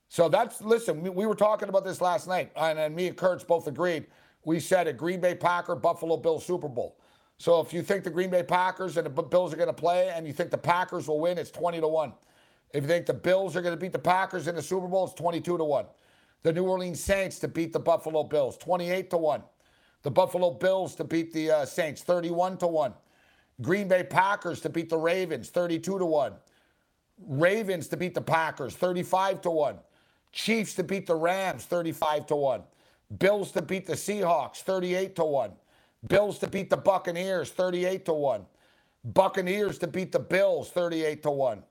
So 0.10 0.28
that's, 0.28 0.62
listen, 0.62 1.02
we, 1.02 1.10
we 1.10 1.26
were 1.26 1.36
talking 1.36 1.70
about 1.70 1.86
this 1.86 2.02
last 2.02 2.28
night, 2.28 2.52
and, 2.56 2.78
and 2.78 2.96
me 2.96 3.08
and 3.08 3.16
Kurtz 3.16 3.44
both 3.44 3.68
agreed 3.68 4.08
we 4.44 4.60
said 4.60 4.88
a 4.88 4.94
Green 4.94 5.20
Bay 5.20 5.36
Packer, 5.36 5.76
Buffalo 5.76 6.18
Bills 6.18 6.46
Super 6.46 6.68
Bowl. 6.68 6.98
So 7.38 7.62
if 7.62 7.72
you 7.74 7.82
think 7.82 8.04
the 8.04 8.10
Green 8.10 8.30
Bay 8.30 8.44
Packers 8.44 8.98
and 8.98 9.06
the 9.06 9.22
Bills 9.22 9.54
are 9.54 9.58
going 9.58 9.68
to 9.68 9.74
play 9.74 10.10
and 10.10 10.28
you 10.28 10.34
think 10.34 10.50
the 10.50 10.58
Packers 10.58 11.08
will 11.08 11.20
win, 11.20 11.38
it's 11.38 11.52
20 11.52 11.80
to 11.80 11.88
1. 11.88 12.14
If 12.74 12.84
you 12.84 12.88
think 12.88 13.06
the 13.06 13.14
Bills 13.14 13.56
are 13.56 13.62
going 13.62 13.76
to 13.76 13.80
beat 13.80 13.92
the 13.92 14.00
Packers 14.00 14.48
in 14.48 14.56
the 14.56 14.62
Super 14.62 14.88
Bowl, 14.88 15.06
it's 15.06 15.14
22 15.14 15.58
to 15.58 15.64
1. 15.64 15.86
The 16.44 16.54
New 16.54 16.64
Orleans 16.64 17.02
Saints 17.02 17.40
to 17.40 17.48
beat 17.48 17.74
the 17.74 17.80
Buffalo 17.80 18.24
Bills, 18.24 18.58
28 18.58 19.10
to 19.10 19.18
1. 19.18 19.44
The 20.04 20.12
Buffalo 20.12 20.52
Bills 20.52 20.96
to 20.96 21.04
beat 21.04 21.34
the 21.34 21.52
uh, 21.52 21.66
Saints, 21.66 22.02
31 22.02 22.58
to 22.58 22.68
1. 22.68 22.94
Green 23.62 23.88
Bay 23.88 24.04
Packers 24.04 24.62
to 24.62 24.70
beat 24.70 24.90
the 24.90 24.98
Ravens, 24.98 25.50
32 25.50 26.00
to 26.00 26.06
1. 26.06 26.34
Ravens 27.28 27.88
to 27.90 27.98
beat 27.98 28.14
the 28.14 28.22
Packers, 28.22 28.76
35 28.76 29.42
to 29.42 29.50
1. 29.50 29.78
Chiefs 30.32 30.76
to 30.76 30.84
beat 30.84 31.08
the 31.08 31.16
Rams, 31.16 31.66
35 31.66 32.28
to 32.28 32.36
1. 32.36 32.64
Bills 33.18 33.52
to 33.52 33.62
beat 33.62 33.88
the 33.88 33.94
Seahawks 33.94 34.58
38 34.58 35.16
to 35.16 35.26
1. 35.26 35.52
Bills 36.08 36.40
to 36.40 36.48
beat 36.48 36.70
the 36.70 36.78
Buccaneers 36.78 37.50
38 37.52 38.06
to 38.06 38.14
1. 38.14 38.46
Buccaneers 39.06 39.78
to 39.80 39.88
beat 39.88 40.12
the 40.12 40.20
Bills 40.20 40.70
38 40.70 41.24
to 41.24 41.32
1. 41.32 41.64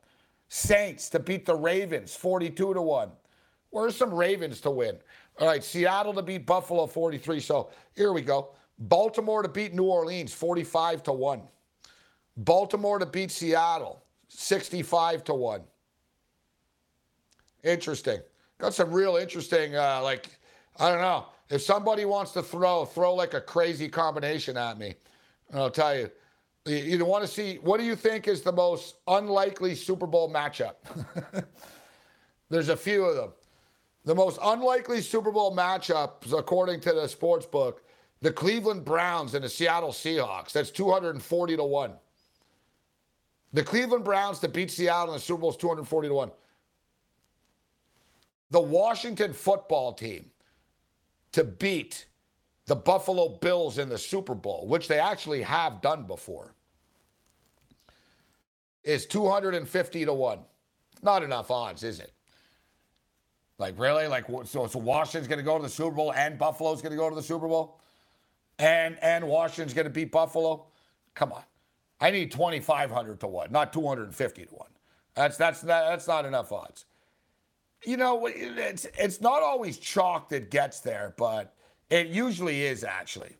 Saints 0.49 1.09
to 1.11 1.19
beat 1.19 1.47
the 1.47 1.55
Ravens 1.55 2.15
42 2.17 2.75
to 2.75 2.83
1. 2.83 3.11
Where's 3.71 3.97
some 3.97 4.13
Ravens 4.13 4.61
to 4.63 4.71
win? 4.71 4.97
All 5.41 5.47
right, 5.47 5.63
Seattle 5.63 6.15
to 6.15 6.23
beat 6.23 6.47
Buffalo 6.47 6.87
43. 6.87 7.39
So 7.41 7.71
here 7.95 8.13
we 8.13 8.23
go. 8.23 8.51
Baltimore 8.79 9.43
to 9.43 9.49
beat 9.49 9.75
New 9.75 9.85
Orleans 9.85 10.33
45 10.33 11.03
to 11.05 11.13
1. 11.13 11.43
Baltimore 12.39 12.99
to 12.99 13.07
beat 13.07 13.31
Seattle 13.31 14.03
65 14.29 15.25
to 15.25 15.35
1. 15.35 15.63
Interesting. 17.65 18.21
Got 18.59 18.75
some 18.75 18.91
real 18.91 19.17
interesting 19.17 19.77
uh, 19.77 20.01
like 20.03 20.29
I 20.79 20.91
don't 20.91 21.01
know. 21.01 21.27
If 21.51 21.63
somebody 21.63 22.05
wants 22.05 22.33
to 22.33 22.43
throw, 22.43 22.85
throw 22.85 23.15
like 23.15 23.35
a 23.35 23.41
crazy 23.41 23.89
combination 23.89 24.57
at 24.57 24.79
me. 24.79 24.95
And 25.51 25.61
I'll 25.61 25.71
tell 25.71 25.97
you, 25.97 26.11
you, 26.67 27.05
want 27.05 27.25
to 27.25 27.29
see 27.29 27.57
what 27.57 27.81
do 27.81 27.87
you 27.87 27.97
think 27.97 28.29
is 28.29 28.43
the 28.43 28.53
most 28.53 28.97
unlikely 29.09 29.75
Super 29.75 30.07
Bowl 30.07 30.31
matchup? 30.33 30.75
There's 32.51 32.69
a 32.69 32.77
few 32.77 33.05
of 33.05 33.17
them. 33.17 33.33
The 34.05 34.15
most 34.15 34.39
unlikely 34.43 35.01
Super 35.01 35.33
Bowl 35.33 35.57
matchups, 35.57 36.39
according 36.39 36.81
to 36.81 36.93
the 36.93 37.09
sports 37.09 37.47
book, 37.47 37.83
the 38.21 38.33
Cleveland 38.33 38.85
Browns 38.85 39.35
and 39.35 39.45
the 39.45 39.49
Seattle 39.49 39.91
Seahawks. 39.91 40.53
That's 40.53 40.71
240 40.71 41.57
to 41.57 41.65
1. 41.65 41.93
The 43.53 43.63
Cleveland 43.63 44.05
Browns 44.05 44.39
to 44.41 44.49
beat 44.49 44.71
Seattle 44.71 45.15
in 45.15 45.19
the 45.19 45.25
Super 45.25 45.41
Bowl 45.41 45.51
is 45.51 45.57
240 45.57 46.09
to 46.09 46.15
1. 46.15 46.31
The 48.51 48.61
Washington 48.61 49.33
football 49.33 49.93
team 49.93 50.31
to 51.33 51.45
beat 51.45 52.07
the 52.67 52.77
Buffalo 52.77 53.29
Bills 53.29 53.79
in 53.79 53.89
the 53.89 53.99
Super 53.99 54.35
Bowl, 54.35 54.67
which 54.67 54.89
they 54.89 54.99
actually 54.99 55.43
have 55.43 55.81
done 55.81 56.05
before, 56.05 56.55
is 58.85 59.07
250 59.07 60.05
to 60.05 60.13
1. 60.13 60.39
Not 61.03 61.23
enough 61.23 61.51
odds, 61.51 61.83
is 61.83 62.01
it? 62.01 62.13
Like, 63.59 63.79
really? 63.79 64.07
Like, 64.07 64.27
so, 64.45 64.67
so 64.67 64.79
Washington's 64.79 65.29
going 65.29 65.39
to 65.39 65.45
go 65.45 65.57
to 65.57 65.63
the 65.63 65.69
Super 65.69 65.95
Bowl 65.95 66.13
and 66.13 66.39
Buffalo's 66.39 66.81
going 66.81 66.93
to 66.93 66.97
go 66.97 67.09
to 67.09 67.17
the 67.17 67.23
Super 67.23 67.49
Bowl? 67.49 67.81
And, 68.59 68.99
and 69.03 69.27
Washington's 69.27 69.75
going 69.75 69.87
to 69.87 69.91
beat 69.91 70.13
Buffalo? 70.13 70.67
Come 71.15 71.33
on. 71.33 71.43
I 72.01 72.11
need 72.11 72.31
2,500 72.31 73.21
to 73.21 73.27
1, 73.27 73.51
not 73.51 73.73
250 73.73 74.45
to 74.45 74.55
1. 74.55 74.69
That's, 75.15 75.37
that's, 75.37 75.61
that's 75.61 76.07
not 76.07 76.25
enough 76.25 76.53
odds 76.53 76.85
you 77.85 77.97
know, 77.97 78.27
it's 78.27 78.87
it's 78.99 79.21
not 79.21 79.43
always 79.43 79.79
chalk 79.79 80.29
that 80.31 80.51
gets 80.51 80.81
there, 80.81 81.15
but 81.17 81.55
it 81.91 82.09
usually 82.09 82.65
is 82.65 82.85
actually. 82.85 83.37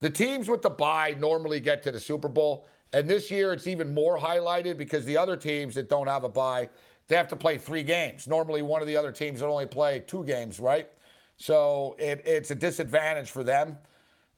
The 0.00 0.10
teams 0.10 0.48
with 0.48 0.62
the 0.62 0.70
bye 0.70 1.16
normally 1.18 1.60
get 1.60 1.82
to 1.84 1.92
the 1.92 2.00
Super 2.00 2.28
Bowl, 2.28 2.66
and 2.92 3.08
this 3.08 3.30
year 3.30 3.52
it's 3.52 3.66
even 3.66 3.94
more 3.94 4.18
highlighted 4.18 4.76
because 4.76 5.04
the 5.04 5.16
other 5.16 5.36
teams 5.36 5.74
that 5.74 5.88
don't 5.88 6.08
have 6.08 6.24
a 6.24 6.28
bye, 6.28 6.68
they 7.08 7.16
have 7.16 7.28
to 7.28 7.36
play 7.36 7.58
three 7.58 7.82
games. 7.82 8.26
Normally, 8.26 8.62
one 8.62 8.80
of 8.80 8.88
the 8.88 8.96
other 8.96 9.12
teams 9.12 9.40
would 9.40 9.50
only 9.50 9.66
play 9.66 10.02
two 10.06 10.24
games, 10.24 10.58
right? 10.60 10.88
So 11.36 11.96
it, 11.98 12.22
it's 12.24 12.50
a 12.50 12.54
disadvantage 12.54 13.30
for 13.30 13.42
them. 13.44 13.78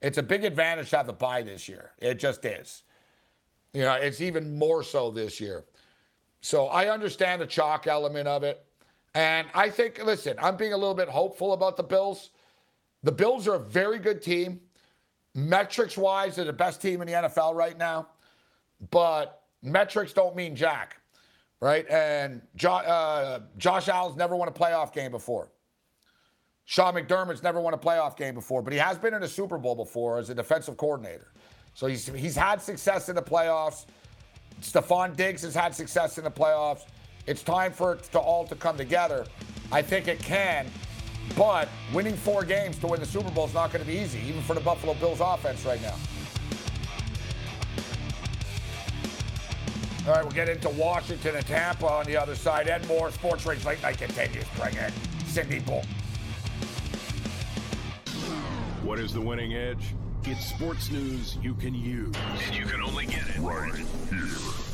It's 0.01 0.19
a 0.19 0.23
big 0.23 0.45
advantage 0.45 0.91
to 0.91 0.99
have 0.99 1.07
the 1.07 1.13
bye 1.13 1.43
this 1.43 1.69
year. 1.69 1.93
It 1.99 2.19
just 2.19 2.45
is. 2.45 2.83
You 3.73 3.83
know, 3.83 3.95
it's 3.95 4.21
even 4.21 4.59
more 4.59 4.83
so 4.83 5.11
this 5.11 5.41
year. 5.41 5.65
So 6.41 6.67
I 6.67 6.91
understand 6.91 7.41
the 7.41 7.47
chalk 7.47 7.87
element 7.87 8.29
of 8.29 8.43
it. 8.43 8.65
And 9.15 9.47
I 9.55 9.71
think, 9.71 10.05
listen, 10.05 10.37
I'm 10.41 10.57
being 10.57 10.73
a 10.73 10.77
little 10.77 10.95
bit 10.95 11.09
hopeful 11.09 11.53
about 11.53 11.77
the 11.77 11.83
Bills. 11.83 12.31
The 13.05 13.13
Bills 13.13 13.47
are 13.47 13.55
a 13.55 13.61
very 13.61 13.99
good 13.99 14.21
team. 14.23 14.61
Metrics 15.35 15.97
wise, 15.97 16.37
they're 16.37 16.45
the 16.45 16.53
best 16.53 16.83
team 16.83 17.01
in 17.01 17.07
the 17.07 17.15
NFL 17.15 17.55
right 17.55 17.77
now. 17.79 18.09
But 18.91 19.43
metrics 19.63 20.13
don't 20.13 20.35
mean 20.35 20.57
jack, 20.57 21.01
right? 21.61 21.89
And 21.89 22.43
jo- 22.57 22.73
uh, 22.73 23.41
Josh 23.57 23.89
Allen's 23.89 24.17
never 24.17 24.37
won 24.37 24.49
a 24.49 24.53
playoff 24.53 24.93
game 24.93 25.11
before. 25.11 25.51
Sean 26.67 26.95
McDermott's 26.95 27.43
never 27.43 27.61
won 27.61 27.75
a 27.75 27.79
playoff 27.79 28.17
game 28.17 28.35
before, 28.35 28.63
but 28.63 28.73
he 28.73 28.79
has 28.79 28.97
been 28.97 29.13
in 29.15 29.23
a 29.23 29.29
Super 29.29 29.59
Bowl 29.59 29.75
before 29.75 30.19
as 30.19 30.31
a 30.31 30.35
defensive 30.35 30.77
coordinator. 30.77 31.29
So 31.75 31.87
he's, 31.87 32.07
he's 32.07 32.37
had 32.37 32.63
success 32.63 33.09
in 33.09 33.17
the 33.17 33.23
playoffs. 33.23 33.87
Stefon 34.63 35.15
Diggs 35.15 35.43
has 35.43 35.55
had 35.55 35.75
success 35.75 36.17
in 36.17 36.25
the 36.25 36.31
playoffs. 36.31 36.87
It's 37.27 37.43
time 37.43 37.73
for 37.73 37.95
it 37.95 38.03
to 38.13 38.19
all 38.19 38.47
to 38.47 38.55
come 38.55 38.77
together. 38.77 39.27
I 39.73 39.81
think 39.81 40.09
it 40.09 40.19
can, 40.19 40.67
but 41.37 41.69
winning 41.93 42.17
four 42.17 42.45
games 42.45 42.79
to 42.79 42.87
win 42.87 43.01
the 43.01 43.07
Super 43.07 43.31
Bowl 43.31 43.47
is 43.47 43.55
not 43.55 43.73
going 43.73 43.85
to 43.85 43.91
be 43.91 43.97
easy, 43.99 44.21
even 44.29 44.43
for 44.43 44.55
the 44.55 44.61
Buffalo 44.61 44.95
Bills 44.95 45.21
offense 45.21 45.65
right 45.65 45.81
now. 45.81 45.95
All 50.07 50.13
right, 50.13 50.23
we'll 50.23 50.33
get 50.33 50.51
into 50.51 50.69
Washington 50.69 51.35
and 51.35 51.47
Tampa 51.47 51.87
on 51.87 52.05
the 52.05 52.15
other 52.15 52.35
side. 52.35 52.69
And 52.69 52.87
more 52.87 53.11
Sports 53.11 53.47
Rage 53.47 53.65
Late 53.65 53.83
Night 53.83 53.97
continues. 53.97 54.45
Bring 54.59 54.75
it. 54.75 54.93
Cindy 55.25 55.61
Bull. 55.61 55.83
What 58.83 58.99
is 58.99 59.15
the 59.15 59.21
winning 59.23 59.55
edge? 59.55 59.95
It's 60.25 60.45
sports 60.45 60.91
news 60.91 61.39
you 61.43 61.55
can 61.55 61.75
use. 61.75 62.15
And 62.47 62.55
you 62.55 62.67
can 62.67 62.83
only 62.83 63.07
get 63.07 63.27
it 63.29 63.39
right 63.39 63.75
here. 64.11 64.74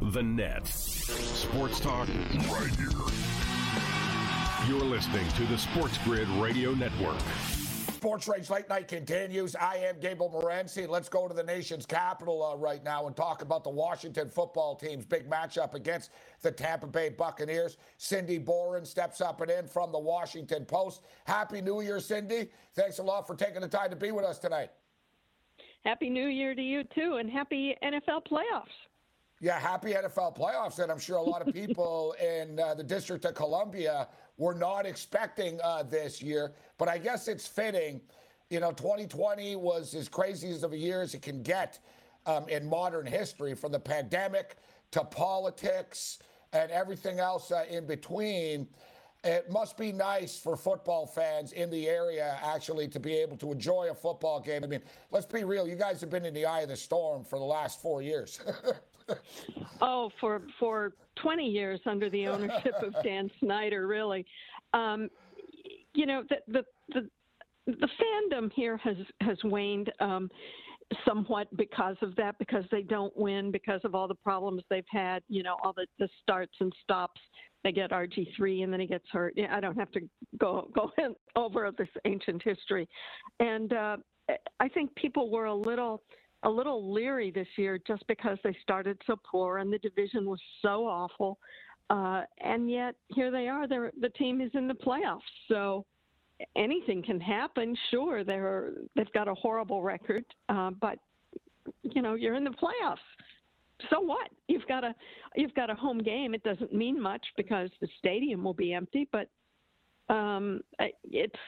the 0.00 0.22
net. 0.22 0.66
Sports 0.66 1.80
talk 1.80 2.08
right 2.08 2.76
here. 2.76 2.88
You're 4.68 4.84
listening 4.84 5.28
to 5.30 5.46
the 5.46 5.58
Sports 5.58 5.98
Grid 6.04 6.28
Radio 6.28 6.72
Network. 6.72 7.18
Sports 7.94 8.28
Rage 8.28 8.48
Late 8.48 8.68
Night 8.68 8.86
continues. 8.86 9.56
I 9.56 9.76
am 9.76 9.98
Gable 9.98 10.30
Morency. 10.30 10.88
Let's 10.88 11.08
go 11.08 11.26
to 11.26 11.34
the 11.34 11.42
nation's 11.42 11.84
capital 11.84 12.44
uh, 12.44 12.56
right 12.56 12.84
now 12.84 13.08
and 13.08 13.16
talk 13.16 13.42
about 13.42 13.64
the 13.64 13.70
Washington 13.70 14.28
football 14.28 14.76
team's 14.76 15.04
big 15.04 15.28
matchup 15.28 15.74
against 15.74 16.10
the 16.40 16.52
Tampa 16.52 16.86
Bay 16.86 17.08
Buccaneers. 17.08 17.76
Cindy 17.96 18.38
Boren 18.38 18.84
steps 18.84 19.20
up 19.20 19.40
and 19.40 19.50
in 19.50 19.66
from 19.66 19.90
the 19.90 19.98
Washington 19.98 20.64
Post. 20.64 21.02
Happy 21.24 21.60
New 21.60 21.80
Year, 21.80 21.98
Cindy. 21.98 22.50
Thanks 22.74 22.98
a 22.98 23.02
lot 23.02 23.26
for 23.26 23.34
taking 23.34 23.62
the 23.62 23.68
time 23.68 23.90
to 23.90 23.96
be 23.96 24.12
with 24.12 24.24
us 24.24 24.38
tonight. 24.38 24.70
Happy 25.84 26.08
New 26.08 26.28
Year 26.28 26.54
to 26.54 26.62
you, 26.62 26.84
too, 26.94 27.16
and 27.18 27.28
happy 27.28 27.74
NFL 27.82 28.26
playoffs. 28.30 28.87
Yeah, 29.40 29.58
happy 29.60 29.92
NFL 29.92 30.36
playoffs. 30.36 30.80
And 30.80 30.90
I'm 30.90 30.98
sure 30.98 31.16
a 31.16 31.22
lot 31.22 31.46
of 31.46 31.54
people 31.54 32.14
in 32.22 32.58
uh, 32.58 32.74
the 32.74 32.82
District 32.82 33.24
of 33.24 33.34
Columbia 33.34 34.08
were 34.36 34.54
not 34.54 34.86
expecting 34.86 35.60
uh, 35.62 35.84
this 35.84 36.20
year. 36.20 36.52
But 36.76 36.88
I 36.88 36.98
guess 36.98 37.28
it's 37.28 37.46
fitting. 37.46 38.00
You 38.50 38.60
know, 38.60 38.72
2020 38.72 39.56
was 39.56 39.94
as 39.94 40.08
crazy 40.08 40.50
as 40.50 40.62
of 40.62 40.72
a 40.72 40.76
year 40.76 41.02
as 41.02 41.14
it 41.14 41.22
can 41.22 41.42
get 41.42 41.78
um, 42.26 42.48
in 42.48 42.68
modern 42.68 43.06
history, 43.06 43.54
from 43.54 43.72
the 43.72 43.78
pandemic 43.78 44.56
to 44.90 45.04
politics 45.04 46.18
and 46.52 46.70
everything 46.70 47.20
else 47.20 47.52
uh, 47.52 47.64
in 47.70 47.86
between. 47.86 48.66
It 49.24 49.50
must 49.50 49.76
be 49.76 49.92
nice 49.92 50.38
for 50.38 50.56
football 50.56 51.06
fans 51.06 51.52
in 51.52 51.70
the 51.70 51.88
area 51.88 52.38
actually 52.42 52.88
to 52.88 53.00
be 53.00 53.14
able 53.14 53.36
to 53.38 53.52
enjoy 53.52 53.88
a 53.90 53.94
football 53.94 54.40
game. 54.40 54.62
I 54.62 54.68
mean, 54.68 54.82
let's 55.10 55.26
be 55.26 55.44
real. 55.44 55.66
You 55.66 55.74
guys 55.74 56.00
have 56.00 56.10
been 56.10 56.24
in 56.24 56.34
the 56.34 56.46
eye 56.46 56.60
of 56.60 56.68
the 56.68 56.76
storm 56.76 57.24
for 57.24 57.38
the 57.38 57.44
last 57.44 57.82
four 57.82 58.00
years. 58.00 58.40
oh, 59.80 60.10
for 60.20 60.42
for 60.58 60.92
20 61.22 61.44
years 61.44 61.80
under 61.86 62.10
the 62.10 62.26
ownership 62.26 62.74
of 62.82 62.94
Dan 63.02 63.30
Snyder, 63.40 63.86
really. 63.86 64.24
Um, 64.74 65.08
you 65.94 66.06
know, 66.06 66.22
the, 66.28 66.36
the 66.48 66.64
the 66.94 67.08
the 67.66 67.88
fandom 68.00 68.50
here 68.54 68.76
has 68.78 68.96
has 69.20 69.38
waned 69.44 69.92
um, 70.00 70.30
somewhat 71.06 71.54
because 71.56 71.96
of 72.02 72.14
that, 72.16 72.38
because 72.38 72.64
they 72.70 72.82
don't 72.82 73.14
win, 73.16 73.50
because 73.50 73.80
of 73.84 73.94
all 73.94 74.08
the 74.08 74.14
problems 74.14 74.62
they've 74.70 74.84
had. 74.90 75.22
You 75.28 75.42
know, 75.42 75.56
all 75.62 75.72
the 75.72 75.86
the 75.98 76.08
starts 76.22 76.54
and 76.60 76.72
stops. 76.82 77.20
They 77.64 77.72
get 77.72 77.90
RG 77.90 78.28
three, 78.36 78.62
and 78.62 78.72
then 78.72 78.80
he 78.80 78.86
gets 78.86 79.04
hurt. 79.10 79.34
I 79.50 79.60
don't 79.60 79.76
have 79.76 79.90
to 79.92 80.00
go 80.38 80.70
go 80.74 80.92
over 81.36 81.70
this 81.76 81.88
ancient 82.04 82.42
history, 82.42 82.88
and 83.40 83.72
uh, 83.72 83.96
I 84.60 84.68
think 84.68 84.94
people 84.94 85.30
were 85.30 85.46
a 85.46 85.54
little 85.54 86.02
a 86.44 86.50
little 86.50 86.92
leery 86.92 87.30
this 87.30 87.48
year 87.56 87.78
just 87.86 88.06
because 88.06 88.38
they 88.44 88.56
started 88.62 89.00
so 89.06 89.16
poor 89.28 89.58
and 89.58 89.72
the 89.72 89.78
division 89.78 90.28
was 90.28 90.40
so 90.62 90.86
awful. 90.86 91.38
Uh, 91.90 92.22
and 92.42 92.70
yet 92.70 92.94
here 93.14 93.30
they 93.30 93.48
are. 93.48 93.66
They're, 93.66 93.92
the 94.00 94.10
team 94.10 94.40
is 94.40 94.50
in 94.54 94.68
the 94.68 94.74
playoffs. 94.74 95.20
So 95.48 95.84
anything 96.56 97.02
can 97.02 97.20
happen. 97.20 97.76
Sure, 97.90 98.24
they're 98.24 98.72
they've 98.94 99.12
got 99.12 99.28
a 99.28 99.34
horrible 99.34 99.82
record, 99.82 100.24
uh, 100.48 100.70
but 100.80 100.98
you 101.82 102.02
know 102.02 102.14
you're 102.14 102.34
in 102.34 102.44
the 102.44 102.50
playoffs. 102.50 102.96
So 103.90 104.00
what? 104.00 104.28
You've 104.48 104.66
got 104.66 104.84
a 104.84 104.94
you've 105.36 105.54
got 105.54 105.70
a 105.70 105.74
home 105.74 105.98
game. 105.98 106.34
It 106.34 106.42
doesn't 106.42 106.72
mean 106.72 107.00
much 107.00 107.24
because 107.36 107.70
the 107.80 107.88
stadium 107.98 108.42
will 108.42 108.54
be 108.54 108.72
empty, 108.72 109.08
but 109.12 109.28
um, 110.12 110.62
it's 110.78 111.38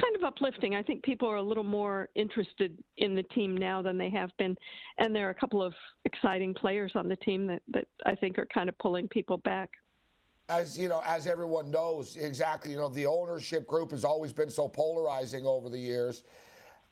kind 0.00 0.14
of 0.16 0.24
uplifting. 0.24 0.74
I 0.74 0.82
think 0.82 1.02
people 1.02 1.28
are 1.28 1.36
a 1.36 1.42
little 1.42 1.64
more 1.64 2.08
interested 2.14 2.76
in 2.98 3.14
the 3.14 3.22
team 3.22 3.56
now 3.56 3.82
than 3.82 3.96
they 3.96 4.10
have 4.10 4.30
been, 4.38 4.56
and 4.98 5.14
there 5.14 5.26
are 5.26 5.30
a 5.30 5.34
couple 5.34 5.62
of 5.62 5.74
exciting 6.04 6.54
players 6.54 6.92
on 6.94 7.08
the 7.08 7.16
team 7.16 7.46
that, 7.46 7.62
that 7.72 7.86
I 8.04 8.14
think 8.14 8.38
are 8.38 8.46
kind 8.52 8.68
of 8.68 8.76
pulling 8.78 9.08
people 9.08 9.38
back. 9.38 9.70
As 10.48 10.78
you 10.78 10.88
know, 10.88 11.02
as 11.04 11.26
everyone 11.26 11.70
knows, 11.70 12.16
exactly. 12.16 12.70
You 12.72 12.76
know, 12.76 12.88
the 12.88 13.06
ownership 13.06 13.66
group 13.66 13.90
has 13.90 14.04
always 14.04 14.32
been 14.32 14.50
so 14.50 14.68
polarizing 14.68 15.44
over 15.44 15.68
the 15.68 15.78
years. 15.78 16.22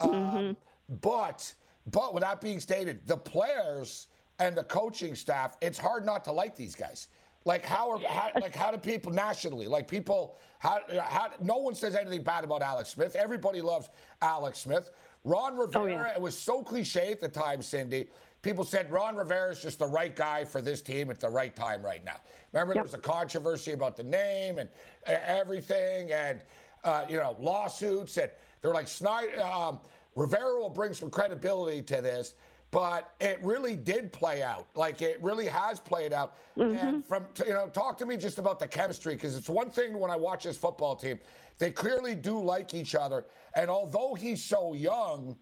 Mm-hmm. 0.01 0.37
Um, 0.37 0.57
but, 1.01 1.55
but 1.93 2.15
with 2.15 2.23
that 2.23 2.41
being 2.41 2.59
stated, 2.59 3.07
the 3.07 3.17
players 3.17 4.09
and 4.41 4.57
the 4.57 4.65
coaching 4.65 5.15
staff, 5.15 5.57
it's 5.61 5.79
hard 5.79 6.05
not 6.05 6.25
to 6.25 6.33
like 6.33 6.57
these 6.57 6.75
guys. 6.75 7.09
Like 7.45 7.65
how 7.65 7.91
are 7.91 7.99
how, 8.01 8.31
like 8.41 8.55
how 8.55 8.71
do 8.71 8.79
people 8.79 9.13
nationally 9.13 9.67
like 9.67 9.87
people 9.87 10.39
how 10.59 10.81
how 11.03 11.29
no 11.41 11.59
one 11.59 11.75
says 11.75 11.95
anything 11.95 12.23
bad 12.23 12.43
about 12.45 12.63
Alex 12.63 12.91
Smith. 12.91 13.15
Everybody 13.17 13.61
loves 13.61 13.89
Alex 14.23 14.61
Smith. 14.61 14.91
Ron 15.25 15.57
Rivera. 15.57 15.83
Oh, 15.83 15.87
yeah. 15.87 16.15
It 16.15 16.21
was 16.21 16.39
so 16.39 16.63
cliche 16.63 17.13
at 17.13 17.21
the 17.21 17.29
time, 17.29 17.63
Cindy. 17.63 18.09
People 18.43 18.65
said 18.65 18.91
Ron 18.91 19.17
Rivera 19.17 19.53
is 19.53 19.63
just 19.63 19.79
the 19.79 19.87
right 19.87 20.15
guy 20.15 20.45
for 20.45 20.61
this 20.61 20.83
team 20.83 21.11
at 21.11 21.19
the 21.19 21.29
right 21.29 21.55
time 21.57 21.83
right 21.83 22.05
now. 22.05 22.17
Remember 22.53 22.75
yep. 22.75 22.85
there 22.85 22.85
was 22.85 22.95
a 22.95 22.99
controversy 22.99 23.73
about 23.73 23.97
the 23.97 24.03
name 24.03 24.59
and 24.59 24.69
uh, 25.09 25.17
everything, 25.27 26.13
and 26.13 26.41
uh, 26.85 27.05
you 27.09 27.17
know 27.17 27.37
lawsuits, 27.41 28.17
and 28.17 28.31
they're 28.63 28.75
like 28.75 28.89
Snyder. 28.89 29.43
Um, 29.43 29.81
Rivera 30.15 30.59
will 30.59 30.71
bring 30.71 30.95
some 30.95 31.11
credibility 31.11 31.83
to 31.83 32.01
this 32.01 32.35
but 32.75 33.15
it 33.21 33.39
really 33.41 33.77
did 33.77 34.13
play 34.13 34.43
out. 34.43 34.67
Like 34.75 35.01
it 35.01 35.23
really 35.23 35.47
has 35.47 35.79
played 35.79 36.13
out. 36.13 36.35
Mm-hmm. 36.59 36.77
And 36.77 37.07
from 37.07 37.25
you 37.47 37.53
know, 37.53 37.69
talk 37.69 37.97
to 37.99 38.07
me 38.07 38.17
just 38.17 38.39
about 38.39 38.59
the 38.59 38.67
chemistry 38.67 39.15
because 39.15 39.37
it's 39.37 39.49
one 39.49 39.71
thing 39.71 39.97
when 39.97 40.11
I 40.11 40.17
watch 40.17 40.43
this 40.43 40.57
football 40.57 40.97
team, 40.97 41.21
they 41.59 41.71
clearly 41.71 42.17
do 42.17 42.43
like 42.43 42.75
each 42.75 42.97
other. 42.97 43.27
And 43.55 43.71
although 43.71 44.15
he's 44.15 44.43
so 44.43 44.75
young, 44.75 45.37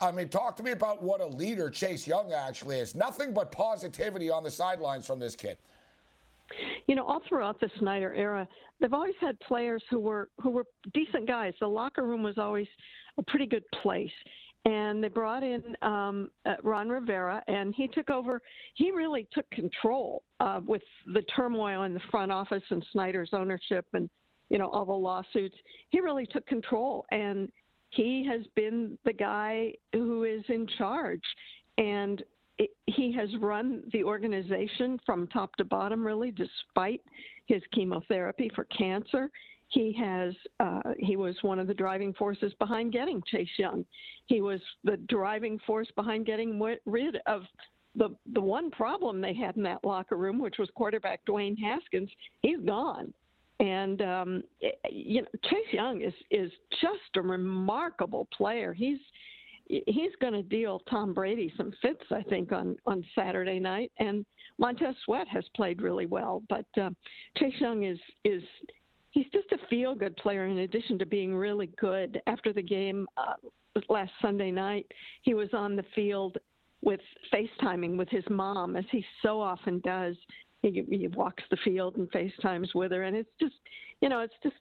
I 0.00 0.10
mean, 0.12 0.30
talk 0.30 0.56
to 0.56 0.62
me 0.62 0.70
about 0.70 1.02
what 1.02 1.20
a 1.20 1.26
leader 1.26 1.68
Chase 1.68 2.06
Young 2.06 2.32
actually 2.32 2.78
is. 2.78 2.94
Nothing 2.94 3.34
but 3.34 3.52
positivity 3.52 4.30
on 4.30 4.42
the 4.42 4.50
sidelines 4.50 5.06
from 5.06 5.18
this 5.18 5.36
kid. 5.36 5.58
You 6.86 6.94
know, 6.94 7.04
all 7.04 7.20
throughout 7.28 7.60
the 7.60 7.70
Snyder 7.80 8.14
era, 8.14 8.48
they've 8.80 8.94
always 8.94 9.14
had 9.20 9.38
players 9.40 9.84
who 9.90 10.00
were 10.00 10.30
who 10.40 10.48
were 10.48 10.64
decent 10.94 11.26
guys. 11.26 11.52
The 11.60 11.68
locker 11.68 12.02
room 12.02 12.22
was 12.22 12.38
always 12.38 12.66
a 13.18 13.22
pretty 13.22 13.46
good 13.46 13.64
place 13.82 14.10
and 14.64 15.02
they 15.02 15.08
brought 15.08 15.42
in 15.42 15.76
um, 15.82 16.30
uh, 16.46 16.54
Ron 16.62 16.88
Rivera, 16.88 17.42
and 17.48 17.74
he 17.74 17.88
took 17.88 18.10
over. 18.10 18.40
He 18.74 18.90
really 18.90 19.26
took 19.32 19.48
control 19.50 20.22
uh, 20.40 20.60
with 20.64 20.82
the 21.12 21.22
turmoil 21.34 21.82
in 21.82 21.94
the 21.94 22.00
front 22.10 22.30
office 22.30 22.62
and 22.70 22.84
Snyder's 22.92 23.30
ownership, 23.32 23.86
and 23.92 24.08
you 24.50 24.58
know 24.58 24.68
all 24.68 24.84
the 24.84 24.92
lawsuits. 24.92 25.56
He 25.90 26.00
really 26.00 26.26
took 26.26 26.46
control, 26.46 27.04
and 27.10 27.50
he 27.90 28.24
has 28.30 28.42
been 28.54 28.96
the 29.04 29.12
guy 29.12 29.72
who 29.92 30.24
is 30.24 30.44
in 30.48 30.68
charge, 30.78 31.22
and 31.78 32.22
it, 32.58 32.70
he 32.86 33.12
has 33.12 33.28
run 33.40 33.82
the 33.92 34.04
organization 34.04 34.98
from 35.04 35.26
top 35.28 35.56
to 35.56 35.64
bottom, 35.64 36.06
really, 36.06 36.30
despite 36.30 37.00
his 37.46 37.62
chemotherapy 37.72 38.50
for 38.54 38.64
cancer. 38.64 39.28
He 39.72 39.92
has 39.98 40.34
uh, 40.60 40.82
he 40.98 41.16
was 41.16 41.34
one 41.40 41.58
of 41.58 41.66
the 41.66 41.74
driving 41.74 42.12
forces 42.12 42.52
behind 42.58 42.92
getting 42.92 43.22
Chase 43.26 43.48
Young. 43.56 43.84
He 44.26 44.42
was 44.42 44.60
the 44.84 44.98
driving 45.08 45.58
force 45.66 45.88
behind 45.96 46.26
getting 46.26 46.60
rid 46.84 47.16
of 47.26 47.42
the 47.96 48.14
the 48.34 48.40
one 48.40 48.70
problem 48.70 49.20
they 49.20 49.34
had 49.34 49.56
in 49.56 49.62
that 49.62 49.82
locker 49.82 50.16
room, 50.16 50.38
which 50.38 50.58
was 50.58 50.68
quarterback 50.74 51.20
Dwayne 51.26 51.58
Haskins. 51.58 52.10
He's 52.42 52.60
gone. 52.60 53.12
And 53.60 54.02
um, 54.02 54.42
you 54.90 55.22
know, 55.22 55.28
Chase 55.44 55.72
Young 55.72 56.02
is 56.02 56.14
is 56.30 56.50
just 56.82 57.16
a 57.16 57.22
remarkable 57.22 58.28
player. 58.36 58.74
He's 58.74 58.98
he's 59.68 60.12
going 60.20 60.34
to 60.34 60.42
deal 60.42 60.82
Tom 60.90 61.14
Brady 61.14 61.52
some 61.56 61.72
fits, 61.80 62.04
I 62.10 62.22
think, 62.22 62.52
on 62.52 62.76
on 62.86 63.04
Saturday 63.14 63.58
night. 63.58 63.90
And 63.98 64.26
Montez 64.58 64.96
Sweat 65.04 65.28
has 65.28 65.44
played 65.56 65.80
really 65.80 66.06
well, 66.06 66.42
but 66.50 66.66
uh, 66.80 66.90
Chase 67.38 67.54
Young 67.58 67.84
is 67.84 67.98
is 68.24 68.42
he's 69.12 69.26
just 69.32 69.50
a 69.52 69.66
feel 69.68 69.94
good 69.94 70.16
player. 70.16 70.46
In 70.46 70.58
addition 70.58 70.98
to 70.98 71.06
being 71.06 71.34
really 71.34 71.70
good, 71.78 72.20
after 72.26 72.52
the 72.52 72.62
game 72.62 73.06
uh, 73.16 73.34
last 73.88 74.12
Sunday 74.20 74.50
night, 74.50 74.86
he 75.22 75.34
was 75.34 75.48
on 75.52 75.76
the 75.76 75.84
field 75.94 76.38
with 76.82 77.00
FaceTiming 77.32 77.96
with 77.96 78.08
his 78.08 78.24
mom, 78.28 78.74
as 78.76 78.84
he 78.90 79.04
so 79.22 79.40
often 79.40 79.80
does 79.84 80.16
he, 80.62 80.84
he 80.90 81.08
walks 81.08 81.42
the 81.50 81.56
field 81.64 81.96
and 81.96 82.10
FaceTimes 82.10 82.74
with 82.74 82.92
her, 82.92 83.02
and 83.04 83.16
it's 83.16 83.30
just, 83.40 83.54
you 84.00 84.08
know, 84.08 84.20
it's 84.20 84.34
just 84.42 84.56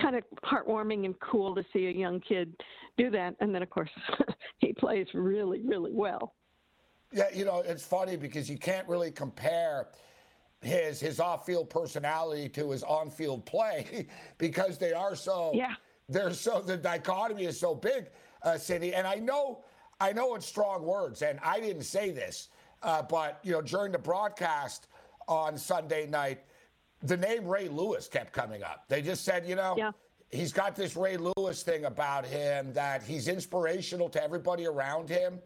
kind 0.00 0.16
of 0.16 0.24
heartwarming 0.44 1.04
and 1.04 1.18
cool 1.20 1.54
to 1.54 1.64
see 1.72 1.86
a 1.86 1.90
young 1.90 2.20
kid 2.20 2.54
do 2.96 3.10
that. 3.10 3.34
And 3.40 3.54
then, 3.54 3.62
of 3.62 3.70
course, 3.70 3.90
he 4.58 4.72
plays 4.72 5.06
really, 5.14 5.60
really 5.62 5.92
well. 5.92 6.34
Yeah, 7.12 7.26
you 7.34 7.44
know, 7.44 7.62
it's 7.64 7.84
funny 7.84 8.16
because 8.16 8.50
you 8.50 8.58
can't 8.58 8.86
really 8.88 9.10
compare 9.10 9.88
his 10.60 11.00
his 11.00 11.20
off-field 11.20 11.70
personality 11.70 12.48
to 12.48 12.70
his 12.70 12.82
on-field 12.82 13.44
play 13.46 14.06
because 14.38 14.78
they 14.78 14.92
are 14.92 15.14
so 15.14 15.52
yeah 15.54 15.74
they're 16.08 16.32
so 16.32 16.60
the 16.60 16.76
dichotomy 16.76 17.44
is 17.44 17.58
so 17.58 17.74
big, 17.74 18.06
uh, 18.42 18.56
Cindy. 18.56 18.94
And 18.94 19.06
I 19.06 19.16
know 19.16 19.64
I 20.00 20.12
know 20.12 20.34
it's 20.34 20.46
strong 20.46 20.84
words, 20.84 21.22
and 21.22 21.38
I 21.42 21.60
didn't 21.60 21.82
say 21.82 22.10
this, 22.10 22.48
uh, 22.82 23.02
but 23.02 23.40
you 23.42 23.52
know 23.52 23.62
during 23.62 23.92
the 23.92 23.98
broadcast 23.98 24.86
on 25.26 25.58
Sunday 25.58 26.06
night, 26.06 26.40
the 27.02 27.16
name 27.16 27.46
Ray 27.46 27.68
Lewis 27.68 28.08
kept 28.08 28.32
coming 28.32 28.62
up. 28.62 28.84
They 28.88 29.02
just 29.02 29.24
said, 29.24 29.46
you 29.46 29.54
know, 29.54 29.74
yeah. 29.76 29.92
he's 30.30 30.52
got 30.52 30.74
this 30.74 30.96
Ray 30.96 31.18
Lewis 31.18 31.62
thing 31.62 31.84
about 31.84 32.24
him 32.24 32.72
that 32.72 33.02
he's 33.02 33.28
inspirational 33.28 34.08
to 34.08 34.22
everybody 34.22 34.66
around 34.66 35.10
him 35.10 35.38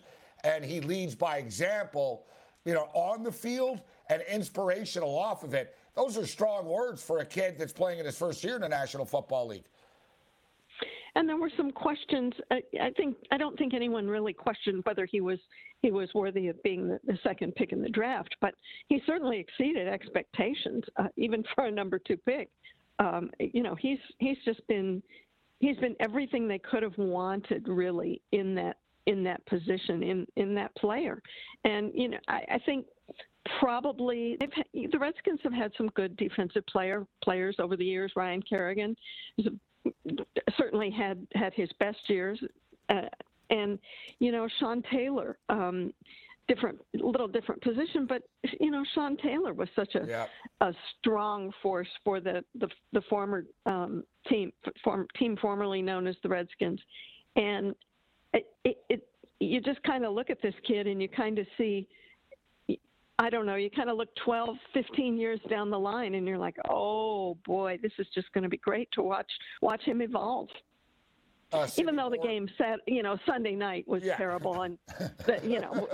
and 0.45 0.65
he 0.65 0.81
leads 0.81 1.15
by 1.15 1.39
example, 1.39 2.27
you 2.65 2.75
know, 2.75 2.89
on 2.95 3.23
the 3.23 3.33
field 3.33 3.81
and 4.13 4.23
inspirational 4.31 5.17
off 5.19 5.43
of 5.43 5.55
it. 5.55 5.77
Those 5.95 6.17
are 6.19 6.27
strong 6.27 6.67
words 6.67 7.03
for 7.03 7.19
a 7.19 7.25
kid 7.25 7.57
that's 7.59 7.73
playing 7.73 7.99
in 7.99 8.07
his 8.07 8.17
first 8.17 8.45
year 8.45 8.57
in 8.57 8.63
the 8.63 8.69
National 8.69 9.05
Football 9.05 9.49
League. 9.49 9.65
And 11.15 11.29
there 11.29 11.37
were 11.37 11.51
some 11.57 11.71
questions. 11.71 12.33
I, 12.51 12.63
I 12.81 12.91
think 12.97 13.17
I 13.31 13.37
don't 13.37 13.59
think 13.59 13.75
anyone 13.75 14.09
really 14.09 14.33
questioned 14.33 14.83
whether 14.85 15.05
he 15.05 15.21
was 15.21 15.39
he 15.83 15.91
was 15.91 16.09
worthy 16.15 16.49
of 16.49 16.63
being 16.63 16.89
the, 16.89 17.01
the 17.05 17.19
second 17.23 17.55
pick 17.55 17.73
in 17.73 17.83
the 17.83 17.89
draft, 17.91 18.35
but 18.41 18.55
he 18.89 19.03
certainly 19.05 19.39
exceeded 19.39 19.89
expectations, 19.89 20.85
uh, 20.97 21.09
even 21.17 21.45
for 21.55 21.67
a 21.67 21.71
number 21.71 21.99
two 21.99 22.17
pick. 22.17 22.49
Um, 22.99 23.31
you 23.39 23.63
know, 23.63 23.75
he's 23.75 23.99
he's 24.19 24.39
just 24.45 24.67
been 24.69 25.03
he's 25.59 25.77
been 25.77 25.97
everything 26.01 26.49
they 26.49 26.59
could 26.59 26.83
have 26.83 26.97
wanted 26.97 27.69
really 27.69 28.23
in 28.33 28.55
that 28.55 28.77
in 29.07 29.23
that 29.25 29.45
position 29.47 30.03
in 30.03 30.27
in 30.37 30.55
that 30.55 30.75
player, 30.77 31.21
and 31.65 31.91
you 31.95 32.09
know 32.09 32.19
I, 32.29 32.43
I 32.53 32.59
think 32.65 32.87
probably 33.59 34.37
had, 34.41 34.65
the 34.93 34.99
Redskins 34.99 35.41
have 35.43 35.53
had 35.53 35.73
some 35.77 35.89
good 35.89 36.17
defensive 36.17 36.65
player 36.67 37.07
players 37.23 37.57
over 37.59 37.77
the 37.77 37.85
years. 37.85 38.13
Ryan 38.17 38.43
Kerrigan 38.43 38.97
certainly 40.57 40.91
had 40.91 41.27
had 41.35 41.53
his 41.55 41.71
best 41.79 41.99
years, 42.09 42.43
uh, 42.89 43.03
and 43.51 43.79
you 44.19 44.33
know 44.33 44.49
Sean 44.59 44.83
Taylor, 44.91 45.39
um, 45.49 45.93
different 46.49 46.79
little 46.95 47.29
different 47.29 47.61
position, 47.63 48.07
but 48.07 48.23
you 48.61 48.71
know 48.71 48.85
Sean 48.95 49.17
Taylor 49.17 49.55
was 49.55 49.69
such 49.75 49.95
a 49.95 50.07
yeah. 50.07 50.27
a 50.61 50.73
strong 50.99 51.53
force 51.63 51.89
for 52.05 52.21
the 52.21 52.45
the, 52.55 52.69
the 52.93 53.03
former 53.03 53.45
um, 53.67 54.05
team 54.29 54.53
form, 54.85 55.07
team 55.19 55.37
formerly 55.41 55.83
known 55.83 56.07
as 56.07 56.17
the 56.23 56.29
Redskins, 56.29 56.81
and 57.37 57.75
it, 58.35 58.47
it, 58.65 58.79
it 58.89 59.09
you 59.41 59.61
just 59.61 59.83
kind 59.83 60.05
of 60.05 60.13
look 60.13 60.31
at 60.31 60.41
this 60.41 60.55
kid 60.67 60.87
and 60.87 61.03
you 61.03 61.09
kind 61.09 61.39
of 61.39 61.47
see 61.59 61.89
I 63.23 63.31
don't 63.31 63.47
know, 63.47 63.55
you 63.55 63.71
kind 63.71 63.89
of 63.89 63.97
look 63.97 64.09
12, 64.25 64.57
15 64.75 65.17
years 65.17 65.39
down 65.49 65.71
the 65.71 65.79
line 65.79 66.17
and 66.17 66.27
you're 66.27 66.39
like, 66.39 66.57
oh 66.69 67.39
boy, 67.47 67.79
this 67.81 67.93
is 68.01 68.09
just 68.13 68.33
going 68.33 68.43
to 68.43 68.49
be 68.49 68.57
great 68.57 68.89
to 68.95 69.03
watch 69.03 69.31
watch 69.61 69.81
him 69.85 70.03
evolve. 70.03 70.49
Uh, 71.53 71.69
Even 71.77 71.95
though 71.95 72.11
the 72.11 72.19
game 72.19 72.49
said, 72.59 72.79
you 72.89 73.05
know, 73.05 73.17
Sunday 73.25 73.55
night 73.55 73.87
was 73.87 74.03
yeah. 74.03 74.17
terrible 74.17 74.63
and, 74.63 74.77
the, 75.27 75.39
you 75.45 75.61
know, 75.61 75.87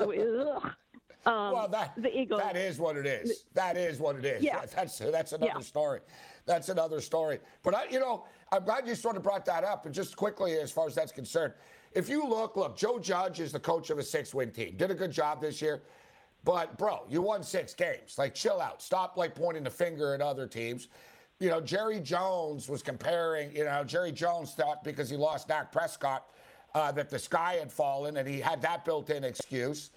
um, 1.27 1.53
well, 1.53 1.69
that, 1.69 1.93
the 1.99 2.17
Eagles. 2.19 2.41
that 2.41 2.57
is 2.57 2.79
what 2.79 2.97
it 2.97 3.05
is. 3.05 3.45
That 3.53 3.77
is 3.77 3.99
what 3.99 4.17
it 4.17 4.25
is. 4.25 4.43
Yeah. 4.43 4.65
That's, 4.75 4.99
that's 4.99 5.33
another 5.33 5.53
yeah. 5.57 5.61
story. 5.61 6.01
That's 6.47 6.71
another 6.71 7.03
story. 7.03 7.41
But, 7.63 7.75
I, 7.75 7.85
you 7.91 8.01
know, 8.01 8.25
I'm 8.51 8.65
glad 8.65 8.89
you 8.89 8.95
sort 8.95 9.19
of 9.19 9.23
brought 9.23 9.45
that 9.45 9.65
up. 9.65 9.85
And 9.85 9.95
just 9.95 10.17
quickly, 10.17 10.55
as 10.55 10.71
far 10.71 10.87
as 10.87 10.95
that's 10.95 11.13
concerned, 11.13 11.53
if 11.93 12.09
you 12.09 12.27
look, 12.27 12.57
look, 12.57 12.75
Joe 12.79 12.99
Judge 12.99 13.41
is 13.41 13.53
the 13.53 13.61
coach 13.61 13.91
of 13.91 13.99
a 13.99 14.03
six 14.03 14.33
win 14.33 14.51
team. 14.51 14.77
Did 14.79 14.91
a 14.91 14.95
good 14.95 15.13
job 15.13 15.43
this 15.43 15.61
year. 15.61 15.83
But 16.45 16.79
bro, 16.79 17.05
you 17.09 17.23
won 17.23 17.43
six 17.43 17.75
games. 17.75 18.17
Like, 18.17 18.35
chill 18.35 18.61
out. 18.61 18.81
Stop 18.83 19.17
like 19.17 19.35
pointing 19.35 19.65
the 19.65 19.71
finger 19.71 20.15
at 20.15 20.21
other 20.21 20.47
teams. 20.47 20.89
You 21.41 21.51
know, 21.51 21.61
Jerry 21.61 22.01
Jones 22.01 22.69
was 22.69 22.83
comparing. 22.83 23.55
You 23.55 23.65
know, 23.65 23.85
Jerry 23.85 24.13
Jones 24.13 24.55
thought 24.55 24.83
because 24.83 25.09
he 25.11 25.17
lost 25.17 25.49
Dak 25.49 25.71
Prescott 25.71 26.27
uh, 26.75 26.93
that 26.93 27.11
the 27.11 27.19
sky 27.19 27.55
had 27.59 27.73
fallen, 27.73 28.17
and 28.17 28.29
he 28.29 28.41
had 28.41 28.61
that 28.63 28.85
built-in 28.85 29.25
excuse. 29.25 29.91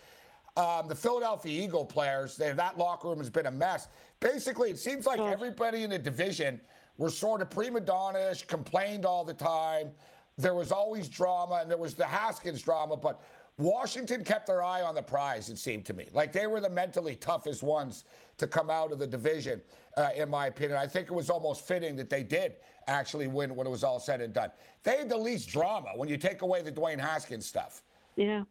Um, 0.57 0.87
the 0.87 0.95
Philadelphia 0.95 1.63
Eagle 1.63 1.85
players, 1.85 2.35
they, 2.35 2.51
that 2.51 2.77
locker 2.77 3.07
room 3.07 3.19
has 3.19 3.29
been 3.29 3.45
a 3.45 3.51
mess. 3.51 3.87
Basically, 4.19 4.69
it 4.69 4.77
seems 4.77 5.05
like 5.05 5.19
everybody 5.19 5.83
in 5.83 5.91
the 5.91 5.99
division 5.99 6.59
were 6.97 7.09
sort 7.09 7.41
of 7.41 7.49
prima 7.49 7.79
donnish, 7.79 8.45
complained 8.47 9.05
all 9.05 9.23
the 9.23 9.33
time. 9.33 9.91
There 10.37 10.53
was 10.53 10.71
always 10.71 11.07
drama, 11.07 11.59
and 11.61 11.71
there 11.71 11.77
was 11.77 11.93
the 11.93 12.05
Haskins 12.05 12.61
drama, 12.61 12.97
but 12.97 13.21
Washington 13.57 14.23
kept 14.23 14.47
their 14.47 14.63
eye 14.63 14.81
on 14.81 14.95
the 14.95 15.01
prize, 15.01 15.49
it 15.49 15.57
seemed 15.57 15.85
to 15.85 15.93
me. 15.93 16.07
Like 16.13 16.31
they 16.31 16.47
were 16.47 16.61
the 16.61 16.69
mentally 16.69 17.15
toughest 17.15 17.63
ones 17.63 18.05
to 18.37 18.47
come 18.47 18.69
out 18.69 18.91
of 18.91 18.99
the 18.99 19.07
division, 19.07 19.61
uh, 19.97 20.09
in 20.15 20.29
my 20.29 20.47
opinion. 20.47 20.77
I 20.77 20.87
think 20.87 21.07
it 21.07 21.13
was 21.13 21.29
almost 21.29 21.67
fitting 21.67 21.95
that 21.97 22.09
they 22.09 22.23
did 22.23 22.55
actually 22.87 23.27
win 23.27 23.55
when 23.55 23.67
it 23.67 23.69
was 23.69 23.83
all 23.83 23.99
said 23.99 24.21
and 24.21 24.33
done. 24.33 24.51
They 24.83 24.97
had 24.97 25.09
the 25.09 25.17
least 25.17 25.49
drama 25.49 25.89
when 25.95 26.09
you 26.09 26.17
take 26.17 26.41
away 26.41 26.61
the 26.61 26.71
Dwayne 26.71 26.99
Haskins 26.99 27.45
stuff. 27.45 27.83
Yeah. 28.15 28.43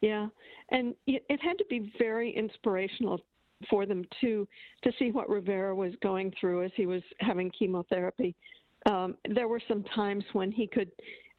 Yeah. 0.00 0.28
And 0.70 0.94
it 1.06 1.40
had 1.40 1.58
to 1.58 1.64
be 1.68 1.92
very 1.98 2.30
inspirational 2.34 3.20
for 3.70 3.86
them 3.86 4.04
to 4.20 4.48
to 4.82 4.92
see 4.98 5.10
what 5.12 5.28
Rivera 5.28 5.74
was 5.74 5.92
going 6.02 6.32
through 6.40 6.64
as 6.64 6.72
he 6.74 6.86
was 6.86 7.02
having 7.20 7.50
chemotherapy. 7.50 8.34
Um, 8.86 9.16
there 9.28 9.46
were 9.46 9.60
some 9.68 9.84
times 9.94 10.24
when 10.32 10.50
he 10.50 10.66
could 10.66 10.90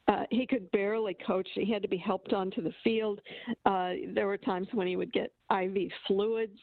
uh, 0.08 0.24
he 0.30 0.46
could 0.46 0.70
barely 0.70 1.16
coach. 1.26 1.48
He 1.54 1.70
had 1.72 1.82
to 1.82 1.88
be 1.88 1.96
helped 1.96 2.32
onto 2.32 2.62
the 2.62 2.72
field. 2.82 3.20
Uh, 3.64 3.92
there 4.14 4.26
were 4.26 4.36
times 4.36 4.68
when 4.72 4.86
he 4.86 4.96
would 4.96 5.12
get 5.12 5.32
IV 5.50 5.90
fluids 6.06 6.58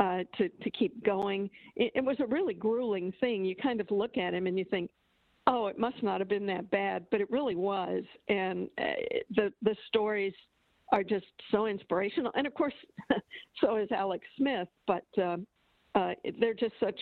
uh, 0.00 0.24
to 0.38 0.48
to 0.48 0.70
keep 0.70 1.04
going. 1.04 1.48
It, 1.76 1.92
it 1.94 2.04
was 2.04 2.16
a 2.20 2.26
really 2.26 2.54
grueling 2.54 3.12
thing. 3.20 3.44
You 3.44 3.54
kind 3.54 3.80
of 3.80 3.90
look 3.90 4.16
at 4.16 4.34
him 4.34 4.46
and 4.46 4.58
you 4.58 4.64
think, 4.64 4.90
"Oh, 5.46 5.66
it 5.68 5.78
must 5.78 6.02
not 6.02 6.20
have 6.20 6.28
been 6.28 6.46
that 6.46 6.70
bad," 6.70 7.06
but 7.10 7.20
it 7.20 7.30
really 7.30 7.54
was. 7.54 8.02
And 8.28 8.68
uh, 8.78 8.84
the 9.36 9.52
the 9.62 9.76
stories 9.86 10.34
are 10.92 11.04
just 11.04 11.26
so 11.52 11.66
inspirational. 11.66 12.32
And 12.34 12.46
of 12.46 12.54
course, 12.54 12.74
so 13.60 13.76
is 13.76 13.88
Alex 13.92 14.24
Smith. 14.36 14.68
But 14.88 15.04
uh, 15.16 15.36
uh, 15.94 16.14
they're 16.40 16.54
just 16.54 16.74
such 16.80 16.98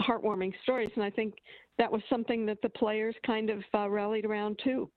heartwarming 0.00 0.52
stories, 0.62 0.90
and 0.94 1.04
I 1.04 1.10
think 1.10 1.34
that 1.78 1.92
was 1.92 2.00
something 2.08 2.46
that 2.46 2.62
the 2.62 2.70
players 2.70 3.14
kind 3.26 3.50
of 3.50 3.62
rallied 3.74 4.24
around 4.24 4.58
too. 4.64 4.88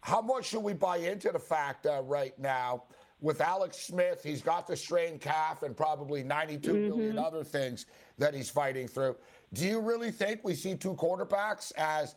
How 0.00 0.20
much 0.20 0.46
should 0.46 0.62
we 0.62 0.72
buy 0.72 0.98
into 0.98 1.30
the 1.32 1.38
fact 1.38 1.86
uh, 1.86 2.02
right 2.04 2.38
now 2.38 2.84
with 3.20 3.40
Alex 3.40 3.78
Smith? 3.78 4.22
He's 4.22 4.42
got 4.42 4.66
the 4.66 4.76
strained 4.76 5.20
calf 5.20 5.62
and 5.62 5.76
probably 5.76 6.22
ninety-two 6.22 6.72
mm-hmm. 6.72 6.96
million 6.96 7.18
other 7.18 7.44
things 7.44 7.86
that 8.18 8.34
he's 8.34 8.50
fighting 8.50 8.88
through. 8.88 9.16
Do 9.54 9.66
you 9.66 9.80
really 9.80 10.10
think 10.10 10.40
we 10.44 10.54
see 10.54 10.74
two 10.74 10.94
quarterbacks 10.94 11.72
as 11.76 12.14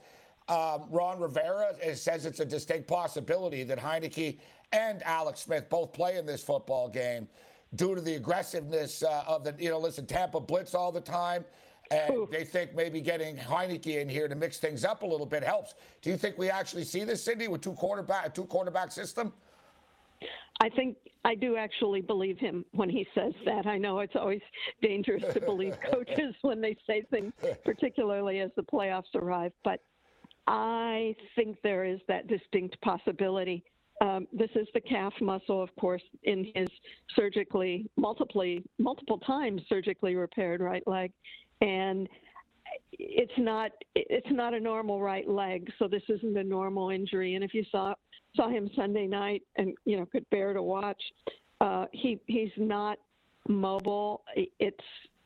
um, 0.47 0.83
Ron 0.89 1.19
Rivera 1.19 1.73
says 1.95 2.25
it's 2.25 2.39
a 2.39 2.45
distinct 2.45 2.87
possibility 2.87 3.63
that 3.63 3.79
Heinicke 3.79 4.39
and 4.73 5.01
Alex 5.03 5.41
Smith 5.41 5.69
both 5.69 5.93
play 5.93 6.17
in 6.17 6.25
this 6.25 6.43
football 6.43 6.89
game 6.89 7.27
due 7.75 7.95
to 7.95 8.01
the 8.01 8.15
aggressiveness 8.15 9.01
uh, 9.03 9.23
of 9.27 9.43
the, 9.43 9.55
you 9.57 9.69
know, 9.69 9.79
listen, 9.79 10.05
Tampa 10.05 10.39
blitz 10.39 10.75
all 10.75 10.91
the 10.91 11.01
time. 11.01 11.45
And 11.91 12.13
Ooh. 12.15 12.27
they 12.31 12.45
think 12.45 12.73
maybe 12.73 13.01
getting 13.01 13.35
Heinicke 13.35 13.99
in 14.01 14.07
here 14.07 14.29
to 14.29 14.35
mix 14.35 14.57
things 14.57 14.85
up 14.85 15.03
a 15.03 15.05
little 15.05 15.25
bit 15.25 15.43
helps. 15.43 15.75
Do 16.01 16.09
you 16.09 16.17
think 16.17 16.37
we 16.37 16.49
actually 16.49 16.85
see 16.85 17.03
this, 17.03 17.21
Cindy, 17.21 17.49
with 17.49 17.61
two 17.61 17.73
quarterback, 17.73 18.33
two 18.33 18.45
quarterback 18.45 18.91
system? 18.93 19.33
I 20.61 20.69
think 20.69 20.95
I 21.25 21.35
do 21.35 21.57
actually 21.57 22.01
believe 22.01 22.37
him 22.37 22.63
when 22.71 22.89
he 22.89 23.05
says 23.13 23.33
that. 23.45 23.65
I 23.65 23.77
know 23.77 23.99
it's 23.99 24.15
always 24.15 24.41
dangerous 24.81 25.23
to 25.33 25.41
believe 25.41 25.75
coaches 25.91 26.33
when 26.43 26.61
they 26.61 26.77
say 26.87 27.03
things, 27.11 27.33
particularly 27.65 28.39
as 28.39 28.51
the 28.55 28.63
playoffs 28.63 29.13
arrive. 29.15 29.51
But 29.65 29.81
I 30.47 31.15
think 31.35 31.57
there 31.61 31.83
is 31.83 31.99
that 32.07 32.27
distinct 32.27 32.79
possibility. 32.81 33.63
Um, 34.01 34.27
this 34.31 34.49
is 34.55 34.67
the 34.73 34.81
calf 34.81 35.13
muscle, 35.19 35.61
of 35.61 35.75
course, 35.75 36.01
in 36.23 36.51
his 36.55 36.69
surgically, 37.15 37.89
multiply, 37.97 38.57
multiple 38.79 39.19
times 39.19 39.61
surgically 39.67 40.15
repaired 40.15 40.61
right 40.61 40.83
leg. 40.87 41.11
And 41.61 42.09
it's 42.93 43.31
not 43.37 43.71
it's 43.95 44.31
not 44.31 44.53
a 44.53 44.59
normal 44.59 45.01
right 45.01 45.27
leg, 45.27 45.71
so 45.79 45.87
this 45.87 46.03
isn't 46.09 46.37
a 46.37 46.43
normal 46.43 46.89
injury. 46.89 47.35
And 47.35 47.43
if 47.43 47.53
you 47.53 47.63
saw 47.71 47.93
saw 48.35 48.49
him 48.49 48.69
Sunday 48.75 49.07
night 49.07 49.43
and 49.57 49.73
you 49.85 49.97
know 49.97 50.05
could 50.05 50.29
bear 50.29 50.53
to 50.53 50.63
watch, 50.63 51.01
uh, 51.59 51.85
he 51.91 52.19
he's 52.27 52.51
not 52.57 52.97
mobile. 53.47 54.23
It's 54.35 54.77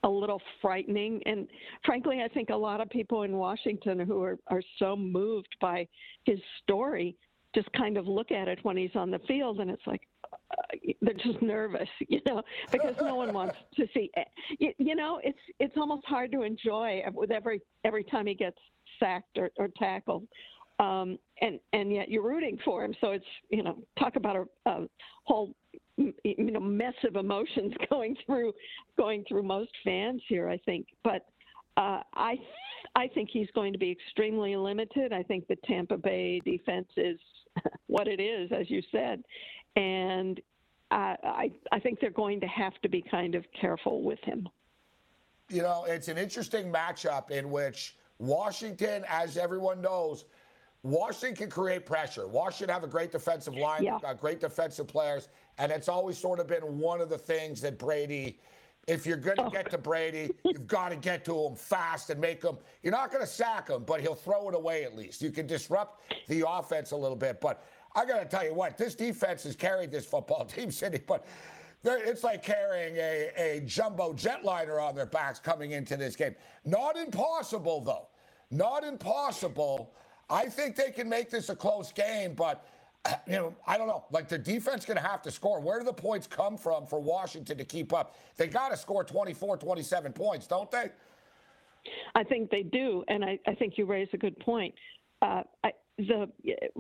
a 0.04 0.10
little 0.10 0.42
frightening, 0.62 1.22
and 1.26 1.48
frankly, 1.84 2.22
I 2.24 2.28
think 2.28 2.50
a 2.50 2.56
lot 2.56 2.80
of 2.80 2.90
people 2.90 3.24
in 3.24 3.38
Washington 3.38 4.00
who 4.00 4.22
are 4.22 4.38
are 4.48 4.62
so 4.80 4.96
moved 4.96 5.56
by 5.60 5.88
his 6.26 6.40
story 6.64 7.16
just 7.56 7.72
kind 7.72 7.98
of 7.98 8.06
look 8.06 8.32
at 8.32 8.48
it 8.48 8.60
when 8.64 8.78
he's 8.78 8.96
on 8.96 9.10
the 9.10 9.20
field, 9.20 9.62
and 9.62 9.72
it's 9.72 9.88
like, 9.88 10.02
they're 11.02 11.14
just 11.14 11.42
nervous, 11.42 11.90
you 12.08 12.22
know, 12.26 12.42
because 12.72 12.96
no 13.02 13.16
one 13.16 13.34
wants 13.34 13.56
to 13.76 13.88
see. 13.94 14.12
You, 14.60 14.72
you 14.78 14.96
know, 14.96 15.20
it's 15.24 15.40
it's 15.60 15.76
almost 15.78 16.06
hard 16.06 16.32
to 16.32 16.42
enjoy 16.44 17.04
with 17.14 17.32
every 17.32 17.62
every 17.84 18.04
time 18.04 18.28
he 18.28 18.34
gets 18.34 18.58
sacked 19.00 19.38
or, 19.38 19.52
or 19.58 19.70
tackled, 19.78 20.28
um, 20.80 21.18
and 21.42 21.60
and 21.74 21.92
yet 21.92 22.10
you're 22.10 22.24
rooting 22.24 22.58
for 22.64 22.84
him. 22.84 22.94
So 23.02 23.12
it's 23.12 23.26
you 23.50 23.64
know, 23.64 23.78
talk 24.00 24.16
about 24.16 24.48
a, 24.66 24.70
a 24.70 24.88
whole 25.24 25.54
you 25.98 26.16
know 26.52 26.60
mess 26.60 26.96
of 27.04 27.16
emotions 27.16 27.74
going 27.90 28.16
through 28.26 28.54
going 28.98 29.24
through 29.28 29.44
most 29.44 29.72
fans 29.84 30.22
here. 30.28 30.50
I 30.50 30.58
think, 30.60 30.88
but 31.04 31.26
uh, 31.78 32.02
I 32.14 32.36
I 32.96 33.08
think 33.08 33.30
he's 33.32 33.50
going 33.54 33.74
to 33.74 33.80
be 33.80 33.92
extremely 33.92 34.56
limited. 34.56 35.12
I 35.12 35.24
think 35.24 35.48
the 35.48 35.58
Tampa 35.66 35.98
Bay 35.98 36.40
defense 36.46 36.88
is 36.98 37.20
what 37.88 38.08
it 38.08 38.20
is, 38.20 38.52
as 38.52 38.70
you 38.70 38.82
said, 38.92 39.24
and 39.76 40.40
uh, 40.92 41.16
I 41.24 41.52
I 41.72 41.80
think 41.80 42.00
they're 42.00 42.10
going 42.10 42.40
to 42.42 42.48
have 42.48 42.80
to 42.82 42.90
be 42.90 43.02
kind 43.02 43.36
of 43.36 43.46
careful 43.60 44.04
with 44.04 44.20
him. 44.24 44.48
You 45.50 45.62
know, 45.62 45.86
it's 45.88 46.08
an 46.08 46.18
interesting 46.18 46.72
matchup 46.72 47.32
in 47.32 47.52
which 47.52 47.96
Washington, 48.18 49.04
as 49.10 49.38
everyone 49.38 49.82
knows, 49.82 50.26
Washington 50.84 51.36
can 51.36 51.50
create 51.50 51.86
pressure. 51.86 52.28
Washington 52.28 52.74
have 52.74 52.84
a 52.84 52.88
great 52.88 53.12
defensive 53.12 53.56
line, 53.56 53.84
yeah. 53.84 53.98
uh, 54.04 54.14
great 54.14 54.40
defensive 54.40 54.88
players, 54.88 55.30
and 55.58 55.72
it's 55.72 55.90
always 55.90 56.18
sort 56.18 56.40
of 56.40 56.48
been 56.48 56.80
one 56.80 57.02
of 57.02 57.10
the 57.10 57.18
things 57.18 57.62
that 57.62 57.78
Brady. 57.78 58.40
If 58.88 59.08
you're 59.08 59.18
going 59.18 59.38
to 59.38 59.46
oh. 59.46 59.50
get 59.50 59.72
to 59.72 59.80
Brady, 59.80 60.30
you've 60.44 60.68
got 60.68 60.90
to 60.90 60.96
get 60.96 61.26
to 61.26 61.36
him 61.36 61.56
fast 61.56 62.12
and 62.12 62.22
make 62.22 62.44
him. 62.44 62.60
You're 62.84 62.92
not 62.92 63.12
going 63.12 63.24
to 63.24 63.30
sack 63.30 63.68
him, 63.68 63.84
but 63.84 64.00
he'll 64.00 64.14
throw 64.14 64.48
it 64.50 64.54
away 64.54 64.84
at 64.84 64.96
least. 64.96 65.24
You 65.24 65.32
can 65.32 65.48
disrupt 65.48 66.04
the 66.28 66.48
offense 66.48 66.92
a 66.92 66.96
little 66.96 67.16
bit. 67.16 67.42
But 67.42 67.66
I 67.96 68.06
got 68.06 68.20
to 68.20 68.26
tell 68.26 68.44
you 68.44 68.54
what, 68.54 68.78
this 68.78 68.94
defense 68.94 69.44
has 69.44 69.56
carried 69.56 69.92
this 69.92 70.06
football 70.06 70.46
team, 70.54 70.72
Cindy, 70.72 71.00
but 71.06 71.26
it's 71.84 72.24
like 72.24 72.44
carrying 72.44 72.96
a, 72.98 73.32
a 73.38 73.62
jumbo 73.66 74.14
jetliner 74.14 74.82
on 74.82 74.96
their 74.96 75.06
backs 75.06 75.40
coming 75.40 75.72
into 75.72 75.96
this 75.96 76.16
game. 76.16 76.36
Not 76.66 76.98
impossible, 76.98 77.82
though. 77.82 78.08
Not 78.52 78.84
impossible. 78.84 79.94
I 80.30 80.46
think 80.46 80.76
they 80.76 80.92
can 80.92 81.08
make 81.08 81.30
this 81.30 81.50
a 81.50 81.56
close 81.56 81.92
game, 81.92 82.34
but 82.34 82.68
you 83.28 83.34
know, 83.34 83.56
I 83.68 83.78
don't 83.78 83.88
know. 83.88 84.06
Like 84.12 84.28
the 84.28 84.38
defense 84.38 84.86
going 84.86 84.98
to 84.98 85.04
have 85.04 85.22
to 85.24 85.32
score. 85.32 85.60
Where 85.60 85.80
do 85.80 85.86
the 85.86 85.94
points 85.94 86.28
come 86.28 86.58
from 86.58 86.86
for 86.88 87.00
Washington 87.00 87.58
to 87.58 87.66
keep 87.66 87.94
up? 87.94 88.16
They 88.38 88.48
got 88.48 88.70
to 88.70 88.78
score 88.78 89.04
24, 89.04 89.58
27 89.58 90.14
points, 90.14 90.48
don't 90.48 90.70
they? 90.72 90.90
I 92.16 92.24
think 92.24 92.50
they 92.50 92.64
do, 92.64 93.04
and 93.08 93.24
I, 93.24 93.38
I 93.46 93.54
think 93.54 93.78
you 93.78 93.86
raise 93.86 94.08
a 94.14 94.18
good 94.18 94.38
point. 94.40 94.74
Uh, 95.22 95.44
I, 95.64 95.72
the 95.98 96.30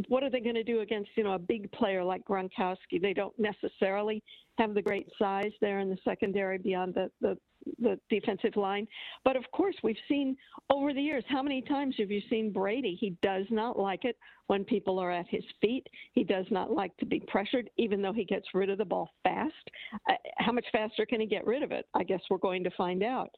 what 0.07 0.23
are 0.23 0.29
they 0.29 0.41
going 0.41 0.55
to 0.55 0.63
do 0.63 0.81
against 0.81 1.09
you 1.15 1.23
know 1.23 1.33
a 1.33 1.39
big 1.39 1.71
player 1.71 2.03
like 2.03 2.23
Gronkowski? 2.25 3.01
They 3.01 3.13
don't 3.13 3.37
necessarily 3.39 4.21
have 4.57 4.73
the 4.73 4.81
great 4.81 5.07
size 5.17 5.51
there 5.61 5.79
in 5.79 5.89
the 5.89 5.97
secondary 6.03 6.57
beyond 6.57 6.95
the, 6.95 7.09
the 7.21 7.37
the 7.79 7.99
defensive 8.09 8.55
line. 8.55 8.87
But 9.23 9.35
of 9.35 9.43
course, 9.51 9.75
we've 9.83 9.95
seen 10.07 10.35
over 10.69 10.93
the 10.93 11.01
years 11.01 11.23
how 11.27 11.41
many 11.41 11.61
times 11.61 11.95
have 11.97 12.11
you 12.11 12.21
seen 12.29 12.51
Brady? 12.51 12.97
He 12.99 13.15
does 13.21 13.45
not 13.49 13.77
like 13.79 14.05
it 14.05 14.17
when 14.47 14.63
people 14.63 14.99
are 14.99 15.11
at 15.11 15.25
his 15.27 15.43
feet. 15.61 15.87
He 16.13 16.23
does 16.23 16.45
not 16.51 16.71
like 16.71 16.95
to 16.97 17.05
be 17.05 17.21
pressured, 17.27 17.69
even 17.77 18.01
though 18.01 18.13
he 18.13 18.25
gets 18.25 18.45
rid 18.53 18.69
of 18.69 18.77
the 18.77 18.85
ball 18.85 19.09
fast. 19.23 19.53
Uh, 20.09 20.13
how 20.37 20.51
much 20.51 20.65
faster 20.71 21.05
can 21.05 21.19
he 21.19 21.25
get 21.25 21.47
rid 21.47 21.63
of 21.63 21.71
it? 21.71 21.85
I 21.93 22.03
guess 22.03 22.21
we're 22.29 22.37
going 22.37 22.63
to 22.63 22.71
find 22.71 23.01
out. 23.03 23.29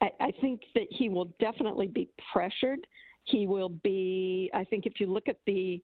I, 0.00 0.10
I 0.20 0.32
think 0.40 0.62
that 0.74 0.86
he 0.90 1.08
will 1.08 1.30
definitely 1.40 1.88
be 1.88 2.08
pressured. 2.32 2.80
He 3.24 3.46
will 3.46 3.70
be, 3.70 4.50
I 4.52 4.64
think, 4.64 4.86
if 4.86 5.00
you 5.00 5.06
look 5.06 5.28
at 5.28 5.38
the 5.46 5.82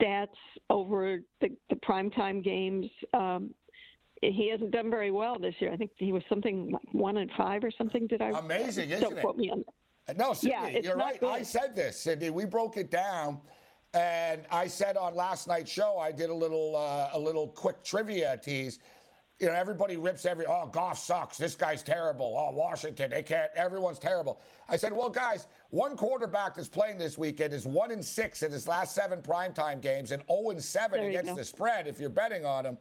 stats 0.00 0.26
over 0.68 1.20
the, 1.40 1.48
the 1.70 1.76
primetime 1.76 2.44
games, 2.44 2.86
um, 3.14 3.50
he 4.22 4.50
hasn't 4.50 4.72
done 4.72 4.90
very 4.90 5.10
well 5.10 5.38
this 5.38 5.54
year. 5.58 5.72
I 5.72 5.76
think 5.76 5.90
he 5.96 6.12
was 6.12 6.22
something 6.28 6.70
like 6.70 6.82
one 6.92 7.18
and 7.18 7.30
five 7.36 7.64
or 7.64 7.70
something. 7.70 8.06
Did 8.06 8.22
I? 8.22 8.30
Amazing, 8.38 8.90
isn't 8.90 9.02
Don't 9.02 9.18
it? 9.18 9.22
Quote 9.22 9.36
me 9.36 9.50
on 9.50 9.64
that. 10.06 10.16
No, 10.16 10.34
Cindy, 10.34 10.54
yeah, 10.54 10.78
you're 10.82 10.96
right. 10.96 11.18
Good. 11.18 11.30
I 11.30 11.42
said 11.42 11.74
this, 11.74 11.98
Cindy. 12.00 12.30
We 12.30 12.44
broke 12.44 12.76
it 12.76 12.90
down, 12.90 13.40
and 13.92 14.42
I 14.50 14.68
said 14.68 14.96
on 14.96 15.14
last 15.14 15.48
night's 15.48 15.70
show, 15.70 15.98
I 15.98 16.12
did 16.12 16.30
a 16.30 16.34
little 16.34 16.76
uh, 16.76 17.10
a 17.12 17.18
little 17.18 17.48
quick 17.48 17.82
trivia 17.82 18.38
tease 18.42 18.78
you 19.38 19.48
know, 19.48 19.52
everybody 19.52 19.96
rips 19.96 20.24
every, 20.24 20.46
oh, 20.46 20.66
Goff 20.66 20.98
sucks. 20.98 21.36
This 21.36 21.54
guy's 21.54 21.82
terrible. 21.82 22.36
Oh, 22.38 22.56
Washington, 22.56 23.10
they 23.10 23.22
can't, 23.22 23.50
everyone's 23.54 23.98
terrible. 23.98 24.40
I 24.68 24.76
said, 24.76 24.92
well, 24.92 25.10
guys, 25.10 25.46
one 25.70 25.94
quarterback 25.94 26.54
that's 26.54 26.68
playing 26.68 26.96
this 26.96 27.18
weekend 27.18 27.52
is 27.52 27.66
one 27.66 27.90
in 27.90 28.02
six 28.02 28.42
in 28.42 28.50
his 28.50 28.66
last 28.66 28.94
seven 28.94 29.20
primetime 29.20 29.82
games 29.82 30.10
and 30.10 30.22
0 30.28 30.50
and 30.50 30.62
seven 30.62 31.04
against 31.04 31.36
the 31.36 31.44
spread 31.44 31.86
if 31.86 32.00
you're 32.00 32.08
betting 32.08 32.46
on 32.46 32.64
him. 32.64 32.78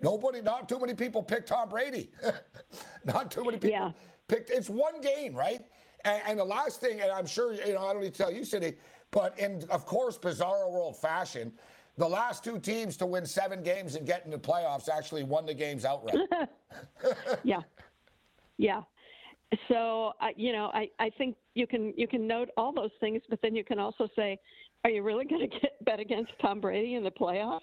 Nobody, 0.00 0.40
not 0.40 0.68
too 0.68 0.78
many 0.78 0.94
people 0.94 1.22
picked 1.22 1.48
Tom 1.48 1.68
Brady. 1.68 2.10
not 3.04 3.30
too 3.30 3.44
many 3.44 3.58
people 3.58 3.70
yeah. 3.70 3.90
picked, 4.28 4.48
it's 4.48 4.70
one 4.70 5.02
game, 5.02 5.34
right? 5.34 5.60
And, 6.04 6.22
and, 6.26 6.38
the 6.38 6.44
last 6.44 6.80
thing, 6.80 7.00
and 7.00 7.10
I'm 7.10 7.26
sure, 7.26 7.52
you 7.52 7.74
know, 7.74 7.86
I 7.86 7.92
don't 7.92 8.02
need 8.02 8.14
to 8.14 8.18
tell 8.18 8.32
you, 8.32 8.44
Cindy, 8.44 8.74
but 9.10 9.38
in, 9.38 9.64
of 9.68 9.84
course, 9.84 10.16
bizarro 10.16 10.70
world 10.70 10.96
fashion, 10.96 11.52
the 11.98 12.08
last 12.08 12.44
two 12.44 12.58
teams 12.60 12.96
to 12.96 13.06
win 13.06 13.26
seven 13.26 13.62
games 13.62 13.96
and 13.96 14.06
get 14.06 14.24
into 14.24 14.38
the 14.38 14.42
playoffs 14.42 14.88
actually 14.88 15.24
won 15.24 15.44
the 15.44 15.54
games 15.54 15.84
outright. 15.84 16.16
yeah, 17.44 17.60
yeah. 18.56 18.82
So 19.68 20.12
uh, 20.20 20.28
you 20.36 20.52
know, 20.52 20.70
I, 20.72 20.88
I 21.00 21.10
think 21.18 21.36
you 21.54 21.66
can 21.66 21.92
you 21.96 22.06
can 22.06 22.26
note 22.26 22.48
all 22.56 22.72
those 22.72 22.92
things, 23.00 23.20
but 23.28 23.40
then 23.42 23.56
you 23.56 23.64
can 23.64 23.80
also 23.80 24.08
say, 24.14 24.38
are 24.84 24.90
you 24.90 25.02
really 25.02 25.24
going 25.24 25.40
to 25.40 25.58
get 25.60 25.84
bet 25.84 25.98
against 25.98 26.30
Tom 26.40 26.60
Brady 26.60 26.94
in 26.94 27.02
the 27.02 27.10
playoffs? 27.10 27.60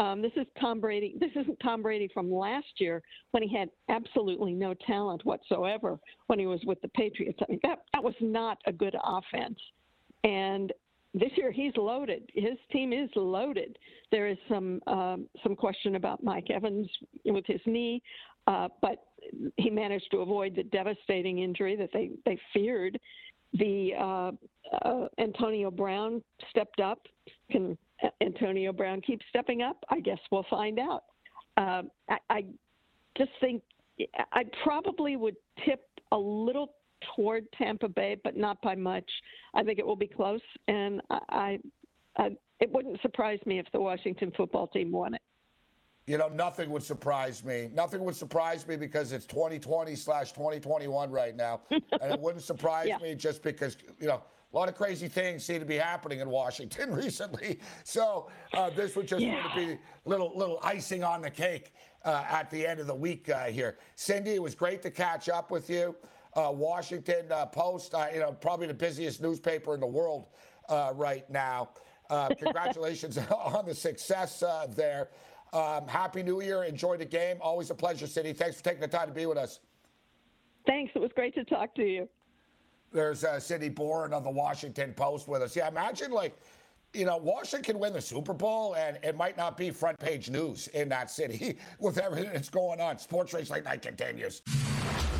Um, 0.00 0.22
this 0.22 0.32
is 0.36 0.46
Tom 0.60 0.80
Brady. 0.80 1.14
This 1.20 1.30
isn't 1.36 1.58
Tom 1.60 1.82
Brady 1.82 2.08
from 2.12 2.32
last 2.32 2.66
year 2.78 3.00
when 3.30 3.44
he 3.44 3.56
had 3.56 3.68
absolutely 3.88 4.54
no 4.54 4.74
talent 4.86 5.24
whatsoever 5.24 6.00
when 6.26 6.40
he 6.40 6.46
was 6.46 6.60
with 6.66 6.80
the 6.82 6.88
Patriots. 6.88 7.38
I 7.40 7.44
mean, 7.48 7.60
that 7.62 7.78
that 7.92 8.02
was 8.02 8.14
not 8.20 8.58
a 8.66 8.72
good 8.72 8.96
offense, 9.04 9.58
and 10.24 10.72
this 11.14 11.30
year 11.36 11.50
he's 11.50 11.72
loaded. 11.76 12.28
His 12.34 12.58
team 12.70 12.92
is 12.92 13.08
loaded. 13.16 13.78
There 14.10 14.28
is 14.28 14.38
some 14.48 14.80
um, 14.86 15.28
some 15.42 15.56
question 15.56 15.96
about 15.96 16.22
Mike 16.22 16.50
Evans 16.50 16.88
with 17.24 17.44
his 17.46 17.60
knee, 17.66 18.02
uh, 18.46 18.68
but 18.82 19.04
he 19.56 19.70
managed 19.70 20.06
to 20.10 20.18
avoid 20.18 20.54
the 20.54 20.64
devastating 20.64 21.38
injury 21.40 21.76
that 21.76 21.90
they 21.92 22.10
they 22.24 22.38
feared. 22.52 22.98
The 23.54 23.92
uh, 23.98 24.32
uh, 24.84 25.08
Antonio 25.18 25.70
Brown 25.70 26.22
stepped 26.50 26.80
up. 26.80 27.00
Can 27.50 27.78
Antonio 28.20 28.72
Brown 28.72 29.00
keep 29.00 29.20
stepping 29.30 29.62
up? 29.62 29.78
I 29.88 30.00
guess 30.00 30.18
we'll 30.30 30.46
find 30.50 30.78
out. 30.78 31.04
Um, 31.56 31.90
I, 32.08 32.18
I 32.30 32.44
just 33.16 33.30
think 33.40 33.62
I 34.32 34.44
probably 34.62 35.16
would 35.16 35.36
tip 35.64 35.80
a 36.12 36.18
little 36.18 36.74
toward 37.14 37.44
Tampa 37.56 37.88
Bay, 37.88 38.16
but 38.24 38.36
not 38.36 38.60
by 38.62 38.74
much. 38.74 39.10
I 39.54 39.62
think 39.62 39.78
it 39.78 39.86
will 39.86 39.96
be 39.96 40.06
close, 40.06 40.40
and 40.66 41.00
I, 41.10 41.58
I, 42.16 42.36
it 42.60 42.70
wouldn't 42.70 43.00
surprise 43.02 43.38
me 43.46 43.58
if 43.58 43.66
the 43.72 43.80
Washington 43.80 44.32
football 44.36 44.66
team 44.68 44.90
won 44.90 45.14
it. 45.14 45.22
You 46.06 46.16
know, 46.16 46.28
nothing 46.28 46.70
would 46.70 46.82
surprise 46.82 47.44
me. 47.44 47.68
Nothing 47.74 48.02
would 48.04 48.16
surprise 48.16 48.66
me 48.66 48.76
because 48.76 49.12
it's 49.12 49.26
2020 49.26 49.94
slash 49.94 50.32
2021 50.32 51.10
right 51.10 51.36
now, 51.36 51.60
and 51.70 51.82
it 52.12 52.18
wouldn't 52.18 52.42
surprise 52.42 52.88
yeah. 52.88 52.96
me 52.98 53.14
just 53.14 53.42
because 53.42 53.76
you 54.00 54.08
know 54.08 54.22
a 54.52 54.56
lot 54.56 54.70
of 54.70 54.74
crazy 54.74 55.08
things 55.08 55.44
seem 55.44 55.60
to 55.60 55.66
be 55.66 55.76
happening 55.76 56.20
in 56.20 56.30
Washington 56.30 56.92
recently. 56.94 57.60
So 57.84 58.30
uh, 58.54 58.70
this 58.70 58.96
would 58.96 59.06
just 59.06 59.22
yeah. 59.22 59.54
be 59.54 59.76
little 60.06 60.32
little 60.34 60.60
icing 60.62 61.04
on 61.04 61.20
the 61.20 61.30
cake 61.30 61.74
uh, 62.06 62.24
at 62.26 62.50
the 62.50 62.66
end 62.66 62.80
of 62.80 62.86
the 62.86 62.94
week 62.94 63.28
uh, 63.28 63.44
here. 63.44 63.76
Cindy, 63.94 64.30
it 64.30 64.42
was 64.42 64.54
great 64.54 64.80
to 64.82 64.90
catch 64.90 65.28
up 65.28 65.50
with 65.50 65.68
you 65.68 65.94
uh, 66.34 66.50
Washington 66.52 67.30
uh, 67.30 67.46
Post, 67.46 67.94
uh, 67.94 68.06
you 68.12 68.20
know, 68.20 68.32
probably 68.32 68.66
the 68.66 68.74
busiest 68.74 69.22
newspaper 69.22 69.74
in 69.74 69.80
the 69.80 69.86
world 69.86 70.26
uh, 70.68 70.92
right 70.94 71.28
now. 71.30 71.70
Uh, 72.10 72.28
congratulations 72.38 73.18
on 73.30 73.66
the 73.66 73.74
success 73.74 74.42
uh, 74.42 74.66
there. 74.70 75.08
Um, 75.52 75.88
Happy 75.88 76.22
New 76.22 76.42
Year. 76.42 76.64
Enjoy 76.64 76.96
the 76.96 77.04
game. 77.04 77.38
Always 77.40 77.70
a 77.70 77.74
pleasure, 77.74 78.06
Cindy. 78.06 78.32
Thanks 78.32 78.58
for 78.58 78.64
taking 78.64 78.80
the 78.80 78.88
time 78.88 79.08
to 79.08 79.14
be 79.14 79.26
with 79.26 79.38
us. 79.38 79.60
Thanks. 80.66 80.92
It 80.94 80.98
was 80.98 81.10
great 81.14 81.34
to 81.34 81.44
talk 81.44 81.74
to 81.76 81.82
you. 81.82 82.08
There's 82.92 83.24
uh, 83.24 83.40
Cindy 83.40 83.68
Boren 83.68 84.12
of 84.12 84.24
the 84.24 84.30
Washington 84.30 84.92
Post 84.94 85.28
with 85.28 85.42
us. 85.42 85.56
Yeah, 85.56 85.68
imagine 85.68 86.10
like, 86.10 86.34
you 86.94 87.04
know, 87.04 87.16
Washington 87.18 87.72
can 87.74 87.78
win 87.78 87.92
the 87.92 88.00
Super 88.00 88.32
Bowl 88.32 88.74
and 88.76 88.98
it 89.02 89.16
might 89.16 89.36
not 89.36 89.56
be 89.56 89.70
front 89.70 89.98
page 89.98 90.30
news 90.30 90.68
in 90.68 90.88
that 90.88 91.10
city 91.10 91.58
with 91.78 91.98
everything 91.98 92.30
that's 92.32 92.48
going 92.48 92.80
on. 92.80 92.98
Sports 92.98 93.34
Rage 93.34 93.50
Late 93.50 93.64
Night 93.64 93.82
continues. 93.82 94.42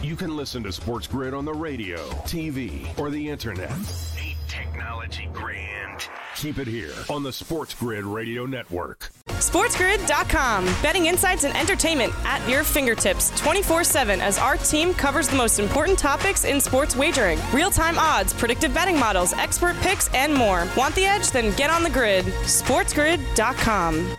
You 0.00 0.14
can 0.14 0.36
listen 0.36 0.62
to 0.62 0.72
Sports 0.72 1.08
Grid 1.08 1.34
on 1.34 1.44
the 1.44 1.52
radio, 1.52 1.98
TV, 2.22 2.96
or 2.98 3.10
the 3.10 3.28
internet. 3.28 3.72
Ain't 4.16 4.38
technology 4.46 5.28
grand? 5.32 6.08
Keep 6.36 6.58
it 6.58 6.68
here 6.68 6.92
on 7.10 7.24
the 7.24 7.32
Sports 7.32 7.74
Grid 7.74 8.04
Radio 8.04 8.46
Network. 8.46 9.10
SportsGrid.com. 9.26 10.66
Betting 10.82 11.06
insights 11.06 11.42
and 11.42 11.56
entertainment 11.56 12.12
at 12.24 12.48
your 12.48 12.62
fingertips 12.62 13.36
24 13.40 13.82
7 13.82 14.20
as 14.20 14.38
our 14.38 14.56
team 14.56 14.94
covers 14.94 15.26
the 15.28 15.36
most 15.36 15.58
important 15.58 15.98
topics 15.98 16.44
in 16.44 16.60
sports 16.60 16.94
wagering 16.94 17.40
real 17.52 17.70
time 17.70 17.98
odds, 17.98 18.32
predictive 18.32 18.72
betting 18.72 18.98
models, 18.98 19.32
expert 19.32 19.74
picks, 19.78 20.08
and 20.14 20.32
more. 20.32 20.68
Want 20.76 20.94
the 20.94 21.06
edge? 21.06 21.32
Then 21.32 21.54
get 21.56 21.70
on 21.70 21.82
the 21.82 21.90
grid. 21.90 22.24
SportsGrid.com. 22.24 24.16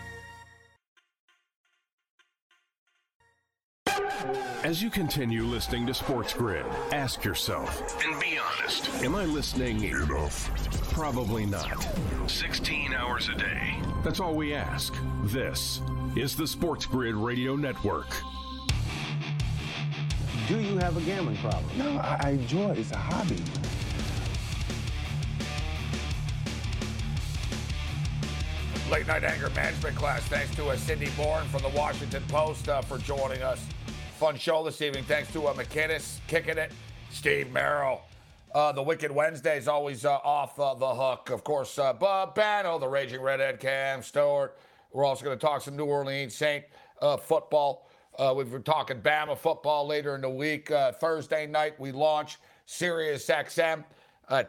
As 4.62 4.82
you 4.82 4.90
continue 4.90 5.44
listening 5.44 5.86
to 5.86 5.94
Sports 5.94 6.34
Grid, 6.34 6.66
ask 6.92 7.24
yourself 7.24 7.82
And 8.04 8.20
be 8.20 8.38
honest. 8.38 8.88
Am 9.02 9.14
I 9.14 9.24
listening 9.24 9.82
enough? 9.82 10.50
Probably 10.92 11.46
not. 11.46 11.86
16 12.26 12.92
hours 12.92 13.28
a 13.28 13.34
day. 13.34 13.74
That's 14.04 14.20
all 14.20 14.34
we 14.34 14.54
ask. 14.54 14.94
This 15.24 15.80
is 16.16 16.36
the 16.36 16.46
Sports 16.46 16.86
Grid 16.86 17.14
Radio 17.14 17.56
Network. 17.56 18.14
Do 20.48 20.60
you 20.60 20.76
have 20.78 20.96
a 20.96 21.00
gambling 21.02 21.36
problem? 21.38 21.64
No, 21.78 21.96
I, 21.98 22.18
I 22.20 22.30
enjoy 22.30 22.70
it. 22.70 22.78
It's 22.78 22.90
a 22.92 22.96
hobby. 22.96 23.36
Late 28.90 29.06
night 29.06 29.22
anger 29.22 29.48
management 29.50 29.94
class. 29.94 30.22
Thanks 30.22 30.54
to 30.56 30.66
uh, 30.66 30.76
Cindy 30.76 31.08
Boren 31.16 31.46
from 31.46 31.62
the 31.62 31.68
Washington 31.78 32.24
Post 32.28 32.68
uh, 32.68 32.82
for 32.82 32.98
joining 32.98 33.40
us. 33.42 33.64
Fun 34.20 34.36
show 34.36 34.62
this 34.62 34.82
evening. 34.82 35.02
Thanks 35.04 35.32
to 35.32 35.46
uh, 35.46 35.54
McKinnis 35.54 36.18
kicking 36.28 36.58
it. 36.58 36.72
Steve 37.10 37.50
Merrill. 37.52 38.02
Uh, 38.54 38.70
the 38.70 38.82
Wicked 38.82 39.10
Wednesday 39.10 39.56
is 39.56 39.66
always 39.66 40.04
uh, 40.04 40.16
off 40.16 40.60
uh, 40.60 40.74
the 40.74 40.94
hook. 40.94 41.30
Of 41.30 41.42
course, 41.42 41.78
uh, 41.78 41.94
Bob 41.94 42.34
Bano, 42.34 42.78
the 42.78 42.86
Raging 42.86 43.22
Redhead, 43.22 43.60
Cam 43.60 44.02
Stewart. 44.02 44.58
We're 44.92 45.06
also 45.06 45.24
going 45.24 45.38
to 45.38 45.40
talk 45.40 45.62
some 45.62 45.74
New 45.74 45.86
Orleans 45.86 46.34
Saint 46.34 46.66
uh, 47.00 47.16
football. 47.16 47.88
Uh, 48.18 48.34
we've 48.36 48.50
been 48.50 48.62
talking 48.62 49.00
Bama 49.00 49.38
football 49.38 49.86
later 49.86 50.14
in 50.16 50.20
the 50.20 50.28
week. 50.28 50.70
Thursday 51.00 51.46
night, 51.46 51.80
we 51.80 51.90
launch 51.90 52.36
Sirius 52.66 53.26
XM. 53.26 53.84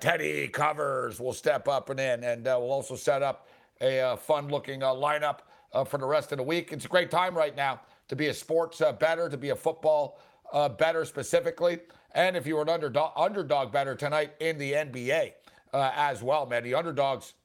Teddy 0.01 0.49
Covers 0.49 1.21
will 1.21 1.31
step 1.31 1.69
up 1.69 1.89
and 1.89 1.97
in, 1.97 2.25
and 2.25 2.43
we'll 2.43 2.73
also 2.73 2.97
set 2.97 3.23
up 3.23 3.47
a 3.79 4.17
fun 4.17 4.49
looking 4.49 4.81
lineup 4.81 5.39
for 5.87 5.97
the 5.97 6.05
rest 6.05 6.33
of 6.33 6.39
the 6.39 6.43
week. 6.43 6.73
It's 6.73 6.83
a 6.83 6.89
great 6.89 7.09
time 7.09 7.37
right 7.37 7.55
now 7.55 7.79
to 8.11 8.15
be 8.17 8.27
a 8.27 8.33
sports 8.33 8.81
uh, 8.81 8.91
bettor, 8.91 9.29
to 9.29 9.37
be 9.37 9.51
a 9.51 9.55
football 9.55 10.19
uh, 10.51 10.67
bettor 10.67 11.05
specifically. 11.05 11.79
And 12.13 12.35
if 12.35 12.45
you 12.45 12.57
were 12.57 12.61
an 12.61 12.67
underdog, 12.67 13.13
underdog 13.15 13.71
bettor 13.71 13.95
tonight 13.95 14.33
in 14.41 14.57
the 14.57 14.73
NBA 14.73 15.31
uh, 15.71 15.91
as 15.95 16.21
well, 16.21 16.45
man. 16.45 16.65
The 16.65 16.73
underdogs 16.73 17.35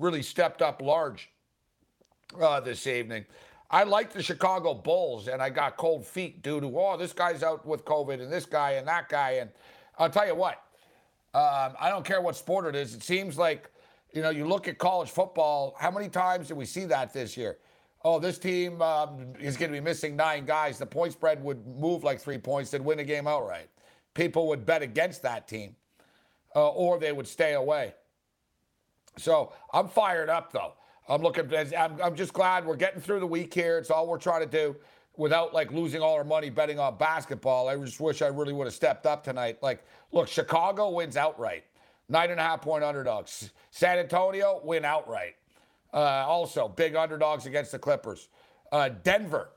really 0.00 0.22
stepped 0.22 0.60
up 0.60 0.82
large 0.82 1.30
uh, 2.40 2.58
this 2.58 2.88
evening. 2.88 3.26
I 3.70 3.84
like 3.84 4.12
the 4.12 4.24
Chicago 4.24 4.74
Bulls, 4.74 5.28
and 5.28 5.40
I 5.40 5.50
got 5.50 5.76
cold 5.76 6.04
feet 6.04 6.42
due 6.42 6.60
to, 6.60 6.80
oh, 6.80 6.96
this 6.96 7.12
guy's 7.12 7.44
out 7.44 7.64
with 7.64 7.84
COVID, 7.84 8.20
and 8.20 8.32
this 8.32 8.44
guy, 8.44 8.72
and 8.72 8.88
that 8.88 9.08
guy. 9.08 9.34
And 9.34 9.50
I'll 10.00 10.10
tell 10.10 10.26
you 10.26 10.34
what, 10.34 10.64
um, 11.32 11.74
I 11.80 11.90
don't 11.90 12.04
care 12.04 12.20
what 12.20 12.34
sport 12.34 12.66
it 12.66 12.74
is. 12.74 12.92
It 12.92 13.04
seems 13.04 13.38
like, 13.38 13.70
you 14.12 14.20
know, 14.20 14.30
you 14.30 14.48
look 14.48 14.66
at 14.66 14.78
college 14.78 15.10
football, 15.10 15.76
how 15.78 15.92
many 15.92 16.08
times 16.08 16.48
did 16.48 16.56
we 16.56 16.64
see 16.66 16.86
that 16.86 17.12
this 17.12 17.36
year? 17.36 17.58
Oh, 18.08 18.20
this 18.20 18.38
team 18.38 18.80
um, 18.82 19.32
is 19.40 19.56
going 19.56 19.72
to 19.72 19.76
be 19.76 19.82
missing 19.82 20.14
nine 20.14 20.44
guys. 20.44 20.78
The 20.78 20.86
point 20.86 21.12
spread 21.12 21.42
would 21.42 21.66
move 21.66 22.04
like 22.04 22.20
three 22.20 22.38
points, 22.38 22.70
they'd 22.70 22.80
win 22.80 22.98
the 22.98 23.04
game 23.04 23.26
outright. 23.26 23.68
People 24.14 24.46
would 24.46 24.64
bet 24.64 24.80
against 24.80 25.22
that 25.22 25.48
team, 25.48 25.74
uh, 26.54 26.68
or 26.68 27.00
they 27.00 27.10
would 27.10 27.26
stay 27.26 27.54
away. 27.54 27.94
So 29.18 29.52
I'm 29.72 29.88
fired 29.88 30.30
up, 30.30 30.52
though. 30.52 30.74
I'm 31.08 31.20
looking. 31.20 31.52
I'm, 31.76 32.00
I'm 32.00 32.14
just 32.14 32.32
glad 32.32 32.64
we're 32.64 32.76
getting 32.76 33.00
through 33.00 33.18
the 33.18 33.26
week 33.26 33.52
here. 33.52 33.76
It's 33.76 33.90
all 33.90 34.06
we're 34.06 34.18
trying 34.18 34.42
to 34.42 34.46
do 34.46 34.76
without 35.16 35.52
like 35.52 35.72
losing 35.72 36.00
all 36.00 36.14
our 36.14 36.22
money 36.22 36.48
betting 36.48 36.78
on 36.78 36.96
basketball. 36.98 37.68
I 37.68 37.74
just 37.74 37.98
wish 37.98 38.22
I 38.22 38.28
really 38.28 38.52
would 38.52 38.68
have 38.68 38.74
stepped 38.74 39.06
up 39.06 39.24
tonight. 39.24 39.58
Like, 39.62 39.84
look, 40.12 40.28
Chicago 40.28 40.90
wins 40.90 41.16
outright, 41.16 41.64
nine 42.08 42.30
and 42.30 42.38
a 42.38 42.42
half 42.44 42.62
point 42.62 42.84
underdogs. 42.84 43.50
San 43.72 43.98
Antonio 43.98 44.60
win 44.62 44.84
outright. 44.84 45.34
Uh, 45.96 46.24
also, 46.28 46.68
big 46.68 46.94
underdogs 46.94 47.46
against 47.46 47.72
the 47.72 47.78
Clippers. 47.78 48.28
Uh, 48.70 48.90
Denver. 49.02 49.48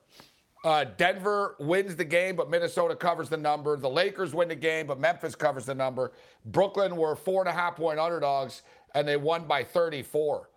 Uh, 0.64 0.86
Denver 0.98 1.56
wins 1.60 1.98
the 1.98 2.06
game, 2.06 2.38
but 2.38 2.50
Minnesota 2.50 2.96
covers 2.96 3.28
the 3.28 3.38
number. 3.38 3.76
The 3.76 3.90
Lakers 3.90 4.34
win 4.34 4.48
the 4.48 4.56
game, 4.56 4.88
but 4.88 5.00
Memphis 5.00 5.36
covers 5.36 5.66
the 5.66 5.76
number. 5.76 6.14
Brooklyn 6.46 6.96
were 6.96 7.16
four 7.16 7.42
and 7.42 7.50
a 7.50 7.52
half 7.52 7.76
point 7.76 8.00
underdogs, 8.00 8.62
and 8.96 9.06
they 9.06 9.18
won 9.18 9.46
by 9.46 9.64
34. 9.64 10.50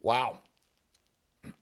Wow. 0.00 0.38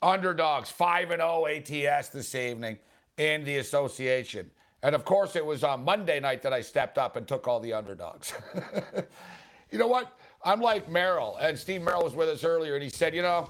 Underdogs 0.00 0.70
5 0.70 1.10
and 1.10 1.20
0 1.20 1.46
ATS 1.46 2.08
this 2.10 2.34
evening 2.36 2.78
in 3.18 3.44
the 3.44 3.58
association. 3.58 4.50
And 4.84 4.94
of 4.94 5.04
course, 5.04 5.36
it 5.36 5.44
was 5.44 5.64
on 5.64 5.84
Monday 5.84 6.18
night 6.20 6.42
that 6.42 6.52
I 6.52 6.60
stepped 6.60 6.98
up 6.98 7.16
and 7.16 7.26
took 7.26 7.46
all 7.46 7.60
the 7.60 7.72
underdogs. 7.72 8.32
you 9.70 9.78
know 9.78 9.88
what? 9.88 10.16
I'm 10.44 10.60
like 10.60 10.90
Merrill, 10.90 11.36
and 11.40 11.56
Steve 11.56 11.82
Merrill 11.82 12.02
was 12.02 12.14
with 12.14 12.28
us 12.28 12.42
earlier, 12.42 12.74
and 12.74 12.82
he 12.82 12.88
said, 12.88 13.14
you 13.14 13.22
know, 13.22 13.48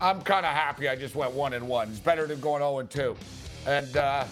I'm 0.00 0.20
kind 0.22 0.44
of 0.44 0.52
happy 0.52 0.88
I 0.88 0.96
just 0.96 1.14
went 1.14 1.32
one 1.32 1.52
and 1.52 1.68
one. 1.68 1.88
It's 1.90 2.00
better 2.00 2.26
than 2.26 2.40
going 2.40 2.62
0 2.62 2.80
and 2.80 2.90
2. 2.90 3.16
And 3.66 3.96
uh, 3.96 4.24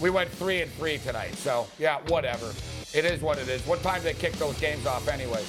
we 0.00 0.10
went 0.10 0.28
three 0.30 0.62
and 0.62 0.72
three 0.72 0.98
tonight. 0.98 1.34
So 1.36 1.68
yeah, 1.78 1.98
whatever. 2.08 2.52
It 2.92 3.04
is 3.04 3.20
what 3.20 3.38
it 3.38 3.48
is. 3.48 3.64
What 3.66 3.82
time 3.82 3.98
do 3.98 4.04
they 4.04 4.14
kick 4.14 4.32
those 4.32 4.58
games 4.58 4.86
off 4.86 5.06
anyway? 5.06 5.44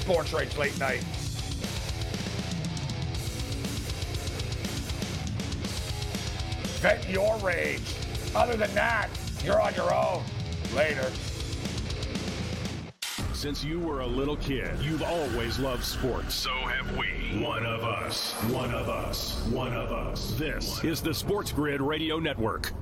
Sports 0.00 0.34
Rage 0.34 0.54
late 0.58 0.78
night. 0.78 1.02
Vent 6.82 7.08
your 7.08 7.38
rage. 7.38 7.80
Other 8.34 8.58
than 8.58 8.74
that, 8.74 9.08
you're 9.42 9.62
on 9.62 9.74
your 9.74 9.94
own. 9.94 10.22
Later. 10.74 11.10
Since 13.44 13.62
you 13.62 13.78
were 13.78 14.00
a 14.00 14.06
little 14.06 14.38
kid, 14.38 14.70
you've 14.80 15.02
always 15.02 15.58
loved 15.58 15.84
sports. 15.84 16.34
So 16.34 16.48
have 16.48 16.96
we. 16.96 17.44
One 17.44 17.66
of 17.66 17.84
us. 17.84 18.32
One 18.44 18.72
of 18.72 18.88
us. 18.88 19.38
One 19.48 19.74
of 19.74 19.92
us. 19.92 20.30
This 20.38 20.82
is 20.82 21.02
the 21.02 21.12
Sports 21.12 21.52
Grid 21.52 21.82
Radio 21.82 22.18
Network. 22.18 22.72